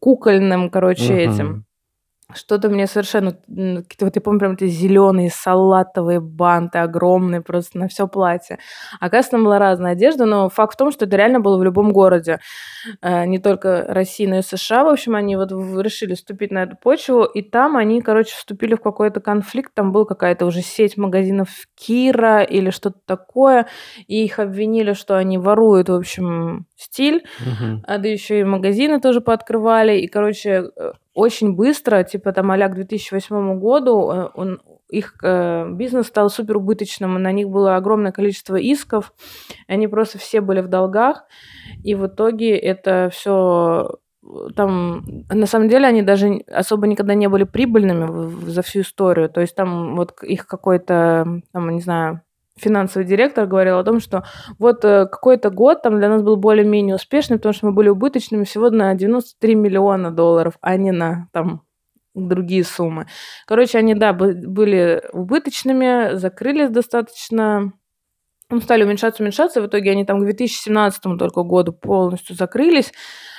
кукольным, 0.00 0.70
короче, 0.70 1.12
Мгм. 1.12 1.32
этим. 1.32 1.64
Что-то 2.34 2.68
мне 2.68 2.86
совершенно... 2.86 3.36
м, 3.48 3.82
какие-то 3.84 4.04
Вот 4.06 4.16
я 4.16 4.22
помню, 4.22 4.40
прям 4.40 4.52
эти 4.52 4.66
зеленые 4.66 5.30
салатовые 5.30 6.20
банты 6.20 6.78
огромные 6.78 7.40
просто 7.40 7.78
на 7.78 7.88
все 7.88 8.06
платье. 8.08 8.58
Оказывается, 9.00 9.30
там 9.32 9.44
была 9.44 9.58
разная 9.58 9.92
одежда, 9.92 10.26
но 10.26 10.48
факт 10.48 10.74
в 10.74 10.76
том, 10.76 10.90
что 10.90 11.04
это 11.04 11.16
реально 11.16 11.40
было 11.40 11.58
в 11.58 11.62
любом 11.64 11.92
городе. 11.92 12.38
Э, 13.02 13.24
Не 13.26 13.38
только 13.38 13.84
России, 13.88 14.26
но 14.26 14.38
и 14.38 14.42
США. 14.42 14.84
В 14.84 14.88
общем, 14.88 15.14
они 15.14 15.36
вот 15.36 15.52
в- 15.52 15.80
решили 15.80 16.14
вступить 16.14 16.50
на 16.50 16.64
эту 16.64 16.76
почву, 16.76 17.24
и 17.24 17.42
там 17.42 17.76
они, 17.76 18.00
короче, 18.02 18.34
вступили 18.34 18.74
в 18.74 18.80
какой-то 18.80 19.20
конфликт. 19.20 19.72
Там 19.74 19.92
была 19.92 20.04
какая-то 20.04 20.46
уже 20.46 20.60
сеть 20.62 20.96
магазинов 20.96 21.48
Кира 21.76 22.42
или 22.42 22.70
что-то 22.70 22.98
такое, 23.06 23.66
и 24.06 24.24
их 24.24 24.38
обвинили, 24.38 24.92
что 24.94 25.16
они 25.16 25.38
воруют, 25.38 25.88
в 25.88 25.94
общем, 25.94 26.66
стиль. 26.76 27.24
Мгм. 27.40 27.82
А 27.86 27.98
да 27.98 28.08
еще 28.08 28.40
и 28.40 28.44
магазины 28.44 29.00
тоже 29.00 29.20
пооткрывали. 29.20 29.98
И, 29.98 30.06
короче, 30.08 30.64
э, 30.76 30.92
очень 31.14 31.54
быстро, 31.54 32.02
типа 32.04 32.32
там 32.32 32.50
а 32.50 32.68
к 32.68 32.74
2008 32.74 33.58
году, 33.58 34.10
э, 34.10 34.28
он, 34.34 34.60
их 34.88 35.16
э, 35.22 35.68
бизнес 35.70 36.06
стал 36.06 36.30
супер 36.30 36.56
убыточным, 36.56 37.16
и 37.16 37.20
на 37.20 37.32
них 37.32 37.48
было 37.48 37.76
огромное 37.76 38.12
количество 38.12 38.56
исков, 38.56 39.12
они 39.68 39.88
просто 39.88 40.18
все 40.18 40.40
были 40.40 40.60
в 40.60 40.68
долгах, 40.68 41.24
и 41.82 41.94
в 41.94 42.06
итоге 42.06 42.56
это 42.56 43.10
все 43.12 43.98
там, 44.54 45.04
на 45.28 45.46
самом 45.46 45.68
деле, 45.68 45.86
они 45.86 46.02
даже 46.02 46.42
особо 46.46 46.86
никогда 46.86 47.14
не 47.14 47.28
были 47.28 47.44
прибыльными 47.44 48.48
за 48.48 48.62
всю 48.62 48.82
историю. 48.82 49.28
То 49.28 49.40
есть 49.40 49.54
там 49.56 49.96
вот 49.96 50.22
их 50.22 50.46
какой-то, 50.46 51.42
там, 51.52 51.70
не 51.70 51.80
знаю, 51.80 52.22
финансовый 52.56 53.04
директор 53.04 53.46
говорил 53.46 53.78
о 53.78 53.84
том, 53.84 54.00
что 54.00 54.24
вот 54.58 54.84
э, 54.84 55.06
какой-то 55.06 55.50
год 55.50 55.82
там 55.82 55.98
для 55.98 56.08
нас 56.08 56.22
был 56.22 56.36
более-менее 56.36 56.96
успешный, 56.96 57.36
потому 57.36 57.52
что 57.52 57.66
мы 57.66 57.72
были 57.72 57.88
убыточными 57.88 58.44
всего 58.44 58.70
на 58.70 58.94
93 58.94 59.54
миллиона 59.54 60.10
долларов, 60.10 60.54
а 60.60 60.76
не 60.76 60.92
на 60.92 61.28
там 61.32 61.62
другие 62.14 62.64
суммы. 62.64 63.06
Короче, 63.46 63.78
они, 63.78 63.94
да, 63.94 64.12
бы- 64.12 64.34
были 64.46 65.02
убыточными, 65.12 66.14
закрылись 66.16 66.70
достаточно 66.70 67.72
ну, 68.52 68.60
стали 68.60 68.84
уменьшаться, 68.84 69.22
уменьшаться. 69.22 69.62
В 69.62 69.66
итоге 69.66 69.92
они 69.92 70.04
там 70.04 70.20
к 70.20 70.24
2017 70.24 71.02
только 71.18 71.42
году 71.42 71.72
полностью 71.72 72.36
закрылись. 72.36 72.92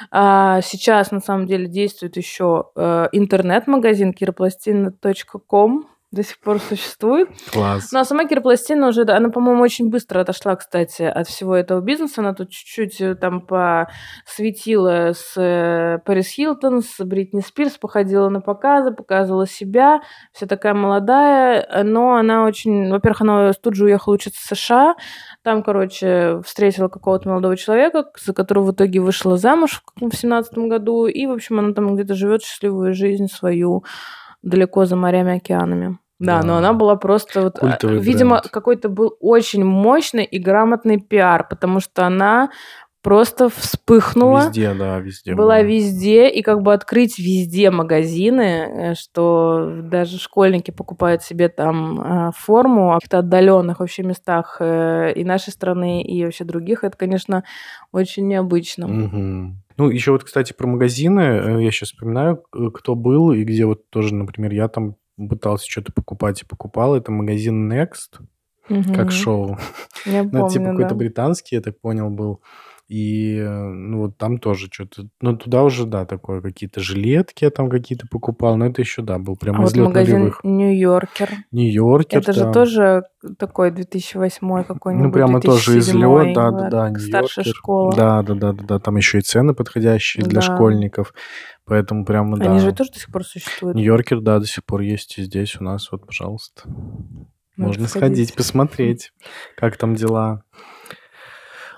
А 0.09 0.59
сейчас, 0.61 1.11
на 1.11 1.19
самом 1.19 1.45
деле, 1.45 1.67
действует 1.67 2.17
еще 2.17 2.71
э, 2.75 3.09
интернет-магазин 3.11 4.11
kiroplastина.com. 4.19 5.92
до 6.13 6.23
сих 6.23 6.39
пор 6.39 6.59
существует. 6.59 7.27
Класс. 7.51 7.91
Ну, 7.91 7.99
а 7.99 8.05
сама 8.05 8.25
Кира 8.25 8.41
уже, 8.41 9.01
она, 9.01 9.29
по-моему, 9.29 9.63
очень 9.63 9.89
быстро 9.89 10.21
отошла, 10.21 10.55
кстати, 10.55 11.01
от 11.01 11.27
всего 11.27 11.55
этого 11.55 11.81
бизнеса. 11.81 12.21
Она 12.21 12.35
тут 12.35 12.51
чуть-чуть 12.51 13.01
э, 13.01 13.15
там 13.15 13.41
посветила 13.41 15.13
с 15.13 15.33
э, 15.35 15.97
Пэрис 16.05 16.27
Хилтон, 16.27 16.83
с 16.83 17.03
Бритни 17.03 17.41
Спирс, 17.41 17.79
походила 17.79 18.29
на 18.29 18.41
показы, 18.41 18.91
показывала 18.91 19.47
себя. 19.47 20.01
Вся 20.33 20.45
такая 20.45 20.75
молодая, 20.75 21.83
но 21.83 22.13
она 22.13 22.45
очень... 22.45 22.91
Во-первых, 22.91 23.21
она 23.21 23.53
тут 23.53 23.73
же 23.73 23.85
уехала 23.85 24.13
учиться 24.13 24.39
в 24.39 24.55
США. 24.55 24.95
Там, 25.41 25.63
короче, 25.63 26.41
встретила 26.45 26.89
какого-то 26.89 27.27
молодого 27.27 27.57
человека, 27.57 28.05
за 28.23 28.33
которого 28.33 28.65
в 28.65 28.71
итоге 28.73 28.99
вышла 28.99 29.37
замуж 29.37 29.81
в 29.99 30.15
семнадцатом 30.15 30.69
году. 30.69 31.07
И, 31.07 31.25
в 31.25 31.31
общем, 31.31 31.57
она 31.57 31.73
там 31.73 31.95
где-то 31.95 32.13
живет 32.13 32.43
счастливую 32.43 32.93
жизнь 32.93 33.25
свою 33.25 33.83
далеко 34.43 34.85
за 34.85 34.95
морями, 34.95 35.37
океанами. 35.37 35.97
Да, 36.23 36.41
да, 36.41 36.47
но 36.47 36.57
она 36.57 36.73
была 36.73 36.95
просто 36.95 37.41
вот, 37.41 37.57
а, 37.57 37.59
Культовый 37.59 37.99
видимо, 37.99 38.37
бренд. 38.37 38.49
какой-то 38.49 38.89
был 38.89 39.15
очень 39.19 39.63
мощный 39.63 40.23
и 40.23 40.39
грамотный 40.39 40.99
пиар, 40.99 41.47
потому 41.47 41.79
что 41.79 42.05
она 42.05 42.49
просто 43.03 43.49
вспыхнула. 43.49 44.47
Везде, 44.47 44.73
да, 44.73 44.99
везде. 44.99 45.35
Была, 45.35 45.55
была 45.55 45.61
везде, 45.61 46.29
и 46.29 46.41
как 46.41 46.61
бы 46.61 46.73
открыть 46.73 47.19
везде 47.19 47.69
магазины, 47.69 48.41
э, 48.41 48.93
что 48.95 49.81
даже 49.83 50.17
школьники 50.17 50.71
покупают 50.71 51.21
себе 51.21 51.49
там 51.49 51.99
э, 51.99 52.31
форму 52.35 52.91
в 52.91 52.93
каких-то 52.95 53.19
отдаленных 53.19 53.81
вообще 53.81 54.03
местах 54.03 54.57
э, 54.59 55.13
и 55.13 55.25
нашей 55.25 55.51
страны, 55.51 56.01
и 56.01 56.23
вообще 56.23 56.45
других, 56.45 56.85
это, 56.85 56.97
конечно, 56.97 57.43
очень 57.91 58.27
необычно. 58.27 58.87
Угу. 58.87 59.57
Ну, 59.75 59.89
еще 59.89 60.11
вот, 60.11 60.23
кстати, 60.23 60.53
про 60.53 60.67
магазины. 60.67 61.61
Я 61.61 61.71
сейчас 61.71 61.89
вспоминаю, 61.89 62.37
кто 62.73 62.95
был 62.95 63.33
и 63.33 63.43
где 63.43 63.65
вот 63.65 63.89
тоже, 63.89 64.15
например, 64.15 64.53
я 64.53 64.67
там 64.69 64.95
пытался 65.17 65.69
что-то 65.69 65.91
покупать 65.91 66.41
и 66.41 66.45
покупал. 66.45 66.95
Это 66.95 67.11
магазин 67.11 67.71
Next, 67.71 68.19
угу. 68.69 68.93
как 68.93 69.11
шоу. 69.11 69.57
Я 70.05 70.23
ну, 70.31 70.49
типа 70.49 70.65
помню, 70.65 70.71
какой-то 70.71 70.89
да. 70.89 70.95
британский, 70.95 71.55
я 71.55 71.61
так 71.61 71.79
понял, 71.79 72.09
был. 72.09 72.41
И, 72.93 73.41
ну, 73.41 74.01
вот 74.01 74.17
там 74.19 74.37
тоже 74.37 74.67
что-то... 74.71 75.07
Ну, 75.19 75.35
туда 75.35 75.63
уже, 75.63 75.87
да, 75.87 76.05
такое, 76.05 76.41
какие-то 76.41 76.79
жилетки 76.79 77.43
я 77.43 77.49
там 77.49 77.67
какие-то 77.67 78.05
покупал, 78.07 78.55
но 78.55 78.67
это 78.67 78.83
еще, 78.83 79.01
да, 79.01 79.17
был 79.17 79.35
прям 79.35 79.55
А 79.55 79.61
вот 79.61 79.71
излет 79.71 79.87
магазин 79.87 80.19
нулевых. 80.19 80.41
Нью-Йоркер. 80.43 81.29
Нью-Йоркер, 81.51 82.19
Это 82.19 82.33
же 82.33 82.41
да. 82.41 82.51
тоже 82.53 83.03
такой 83.39 83.71
2008 83.71 84.63
какой-нибудь, 84.63 85.07
Ну, 85.07 85.11
прямо 85.11 85.41
тоже 85.41 85.71
2007, 85.71 85.79
излет, 85.79 86.35
да, 86.35 86.51
да, 86.51 86.69
да, 86.69 86.99
Старшая 86.99 87.45
школа. 87.45 87.95
Да, 87.95 88.21
да, 88.21 88.35
да, 88.35 88.51
да, 88.51 88.63
да, 88.63 88.79
там 88.79 88.95
еще 88.97 89.17
и 89.17 89.21
цены 89.21 89.55
подходящие 89.55 90.23
для 90.23 90.41
Да. 90.41 90.53
школьников, 90.53 91.15
поэтому 91.65 92.05
прямо, 92.05 92.37
Они 92.45 92.59
же 92.59 92.69
да. 92.69 92.75
тоже 92.75 92.91
до 92.91 92.99
сих 92.99 93.11
пор 93.11 93.23
существуют. 93.25 93.75
Нью-Йоркер, 93.75 94.21
да, 94.21 94.37
до 94.37 94.45
сих 94.45 94.63
пор 94.65 94.81
есть 94.81 95.17
и 95.17 95.23
здесь 95.23 95.59
у 95.59 95.63
нас, 95.63 95.91
вот, 95.91 96.05
пожалуйста. 96.05 96.61
Надо 96.67 97.67
Можно 97.69 97.87
сходить. 97.87 98.27
сходить, 98.27 98.35
посмотреть, 98.35 99.11
как 99.57 99.77
там 99.77 99.95
дела. 99.95 100.43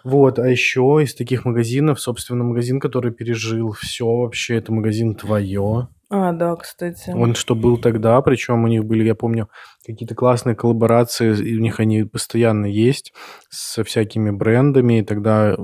Вот, 0.06 0.38
а 0.38 0.48
еще 0.48 1.00
из 1.02 1.16
таких 1.16 1.46
магазинов, 1.46 2.00
собственно, 2.00 2.44
магазин, 2.44 2.80
который 2.80 3.12
пережил 3.12 3.72
все 3.72 4.06
вообще, 4.06 4.58
это 4.58 4.72
магазин 4.72 5.16
«Твое». 5.16 5.88
А, 6.12 6.32
да, 6.32 6.56
кстати. 6.56 7.10
Он 7.10 7.34
что 7.34 7.56
был 7.56 7.80
тогда, 7.80 8.22
причем 8.22 8.64
у 8.64 8.68
них 8.68 8.86
были, 8.86 9.04
я 9.04 9.16
помню, 9.16 9.50
какие-то 9.84 10.14
классные 10.14 10.56
коллаборации, 10.56 11.36
и 11.36 11.58
у 11.58 11.60
них 11.60 11.80
они 11.80 12.04
постоянно 12.04 12.68
есть 12.68 13.14
со 13.50 13.84
всякими 13.84 14.30
брендами. 14.30 15.00
И 15.00 15.04
тогда, 15.04 15.56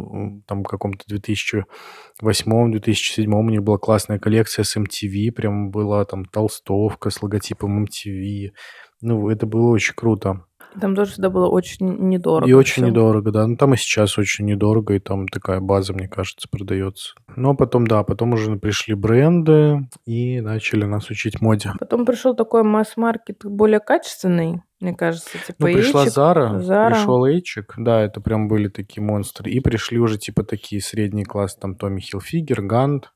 там, 0.48 0.64
в 0.64 0.68
каком-то 0.68 1.06
2008-2007 1.16 3.28
у 3.28 3.50
них 3.50 3.62
была 3.62 3.78
классная 3.78 4.18
коллекция 4.18 4.64
с 4.64 4.76
MTV, 4.76 5.32
прям 5.32 5.70
была 5.70 6.04
там 6.06 6.26
толстовка 6.26 7.12
с 7.12 7.22
логотипом 7.22 7.86
MTV. 7.86 8.54
Ну, 9.02 9.30
это 9.30 9.46
было 9.46 9.70
очень 9.70 9.94
круто. 9.94 10.44
Там 10.80 10.96
тоже 10.96 11.12
всегда 11.12 11.30
было 11.30 11.48
очень 11.48 11.86
недорого. 12.08 12.50
И 12.50 12.54
очень 12.54 12.84
всё. 12.84 12.86
недорого, 12.88 13.32
да. 13.32 13.46
Ну, 13.46 13.58
там 13.58 13.74
и 13.74 13.78
сейчас 13.78 14.18
очень 14.18 14.46
недорого, 14.46 14.94
и 14.94 15.00
там 15.00 15.28
такая 15.28 15.60
база, 15.60 15.94
мне 15.94 16.08
кажется, 16.08 16.48
продается. 16.50 17.14
А 17.36 17.54
потом, 17.54 17.88
да, 17.88 18.04
потом 18.04 18.34
уже 18.34 18.56
пришли 18.56 18.96
бренды 18.96 19.90
и 20.06 20.40
начали 20.40 20.86
нас 20.86 21.10
учить 21.10 21.42
моде. 21.42 21.74
Потом 21.80 22.06
пришел 22.06 22.36
такой 22.36 22.64
масс-маркет 22.64 23.44
более 23.44 23.80
качественный, 23.82 24.62
мне 24.80 24.94
кажется, 24.96 25.38
типа 25.46 25.68
Ну, 25.68 25.74
пришла 25.74 26.02
Эйчик, 26.04 26.14
Зара, 26.14 26.60
Zara. 26.60 26.90
пришел 26.92 27.26
Эйчик, 27.26 27.74
да, 27.78 28.02
это 28.02 28.22
прям 28.22 28.48
были 28.48 28.70
такие 28.70 29.04
монстры. 29.04 29.52
И 29.52 29.60
пришли 29.60 30.00
уже 30.00 30.18
типа 30.18 30.44
такие 30.44 30.82
средний 30.82 31.26
класс, 31.26 31.56
там 31.56 31.76
Томми 31.76 32.00
Хилфигер, 32.00 32.62
Гант, 32.62 33.12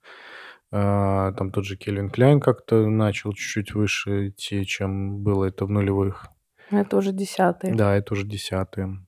там 0.71 1.51
тот 1.51 1.63
же 1.63 1.77
Кельвин 1.77 2.09
Кляйн 2.09 2.41
как-то 2.41 2.85
начал 2.87 3.31
чуть-чуть 3.31 3.73
выше 3.73 4.29
идти, 4.29 4.65
чем 4.65 5.23
было 5.23 5.45
это 5.45 5.65
в 5.65 5.69
нулевых. 5.69 6.25
Это 6.71 6.97
уже 6.97 7.11
десятый. 7.11 7.73
Да, 7.73 7.95
это 7.95 8.13
уже 8.13 8.25
десятые. 8.25 9.05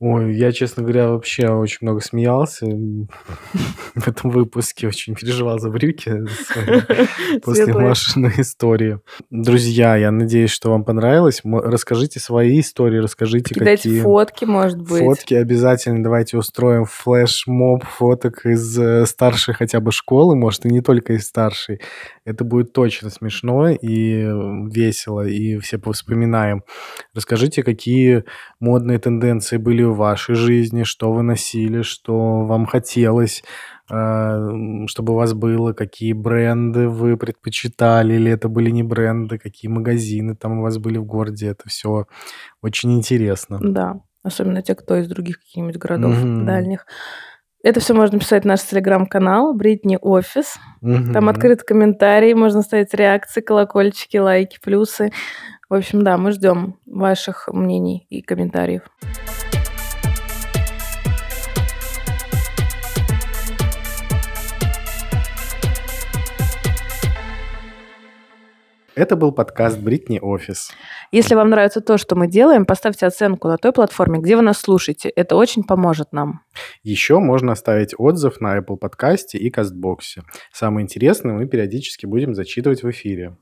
Ой, 0.00 0.32
я, 0.36 0.52
честно 0.52 0.84
говоря, 0.84 1.08
вообще 1.08 1.48
очень 1.48 1.78
много 1.80 2.00
смеялся 2.00 2.66
в 3.96 4.06
этом 4.06 4.30
выпуске, 4.30 4.86
очень 4.86 5.16
переживал 5.16 5.58
за 5.58 5.70
брюки 5.70 6.24
после. 7.42 7.74
Машиной 7.74 8.34
истории. 8.38 9.00
Друзья, 9.30 9.96
я 9.96 10.12
надеюсь, 10.12 10.50
что 10.50 10.70
вам 10.70 10.84
понравилось. 10.84 11.40
Расскажите 11.42 12.20
свои 12.20 12.60
истории, 12.60 12.98
расскажите, 12.98 13.54
Кидайте 13.54 13.88
какие... 13.88 14.02
фотки, 14.02 14.44
может 14.44 14.78
быть. 14.78 15.02
Фотки 15.02 15.34
обязательно 15.34 16.04
давайте 16.04 16.38
устроим 16.38 16.84
флешмоб 16.84 17.82
фоток 17.82 18.46
из 18.46 18.78
э, 18.78 19.04
старшей 19.04 19.54
хотя 19.54 19.80
бы 19.80 19.90
школы, 19.90 20.36
может, 20.36 20.64
и 20.64 20.68
не 20.68 20.80
только 20.80 21.14
из 21.14 21.26
старшей. 21.26 21.80
Это 22.28 22.44
будет 22.44 22.74
точно 22.74 23.08
смешно 23.08 23.70
и 23.70 24.22
весело, 24.70 25.26
и 25.26 25.58
все 25.58 25.78
повспоминаем. 25.78 26.62
Расскажите, 27.14 27.62
какие 27.62 28.24
модные 28.60 28.98
тенденции 28.98 29.56
были 29.56 29.82
в 29.82 29.96
вашей 29.96 30.34
жизни, 30.34 30.82
что 30.82 31.10
вы 31.10 31.22
носили, 31.22 31.80
что 31.80 32.44
вам 32.44 32.66
хотелось, 32.66 33.42
э, 33.90 34.86
чтобы 34.88 35.14
у 35.14 35.16
вас 35.16 35.32
было, 35.32 35.72
какие 35.72 36.12
бренды 36.12 36.88
вы 36.88 37.16
предпочитали, 37.16 38.14
или 38.14 38.30
это 38.30 38.50
были 38.50 38.68
не 38.68 38.82
бренды, 38.82 39.38
какие 39.38 39.70
магазины 39.70 40.36
там 40.36 40.58
у 40.58 40.62
вас 40.62 40.76
были 40.76 40.98
в 40.98 41.04
городе. 41.06 41.48
Это 41.48 41.66
все 41.66 42.04
очень 42.60 42.92
интересно. 42.92 43.58
Да, 43.62 44.00
особенно 44.22 44.60
те, 44.62 44.74
кто 44.74 44.96
из 44.96 45.08
других 45.08 45.38
каких-нибудь 45.38 45.78
городов 45.78 46.22
Мгм. 46.22 46.44
дальних. 46.44 46.86
Это 47.68 47.80
все 47.80 47.92
можно 47.92 48.18
писать 48.18 48.44
в 48.44 48.46
наш 48.46 48.62
телеграм-канал 48.62 49.52
Бритни 49.52 49.98
Офис. 50.00 50.54
Там 50.80 50.90
Мгм. 50.90 51.28
открыт 51.28 51.62
комментарий, 51.62 52.32
можно 52.32 52.62
ставить 52.62 52.94
реакции, 52.94 53.42
колокольчики, 53.42 54.16
лайки, 54.16 54.58
плюсы. 54.58 55.12
В 55.68 55.74
общем, 55.74 56.02
да, 56.02 56.16
мы 56.16 56.32
ждем 56.32 56.76
ваших 56.86 57.46
мнений 57.52 58.06
и 58.08 58.22
комментариев. 58.22 58.84
Это 68.98 69.14
был 69.14 69.30
подкаст 69.30 69.78
Бритни 69.78 70.18
Офис. 70.18 70.72
Если 71.12 71.36
вам 71.36 71.50
нравится 71.50 71.80
то, 71.80 71.98
что 71.98 72.16
мы 72.16 72.26
делаем, 72.26 72.66
поставьте 72.66 73.06
оценку 73.06 73.46
на 73.46 73.56
той 73.56 73.70
платформе, 73.70 74.18
где 74.18 74.34
вы 74.34 74.42
нас 74.42 74.58
слушаете. 74.58 75.08
Это 75.10 75.36
очень 75.36 75.62
поможет 75.62 76.12
нам. 76.12 76.40
Еще 76.82 77.20
можно 77.20 77.52
оставить 77.52 77.94
отзыв 77.96 78.40
на 78.40 78.58
Apple 78.58 78.76
подкасте 78.76 79.38
и 79.38 79.50
Кастбоксе. 79.50 80.22
Самое 80.52 80.82
интересное 80.82 81.32
мы 81.32 81.46
периодически 81.46 82.06
будем 82.06 82.34
зачитывать 82.34 82.82
в 82.82 82.90
эфире. 82.90 83.36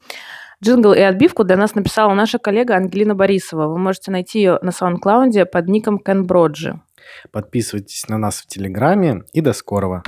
Джингл 0.63 0.93
и 0.93 1.01
отбивку 1.01 1.43
для 1.43 1.57
нас 1.57 1.75
написала 1.75 2.13
наша 2.13 2.39
коллега 2.39 2.77
Ангелина 2.77 3.15
Борисова. 3.15 3.67
Вы 3.67 3.79
можете 3.79 4.11
найти 4.11 4.41
ее 4.41 4.59
на 4.61 4.69
SoundCloud 4.69 5.47
под 5.47 5.69
ником 5.69 5.99
Кен 6.01 6.27
Броджи. 6.27 6.79
Подписывайтесь 7.33 8.07
на 8.11 8.19
нас 8.19 8.43
в 8.43 8.47
Телеграме 8.47 9.23
и 9.33 9.41
до 9.41 9.55
скорого. 9.55 10.03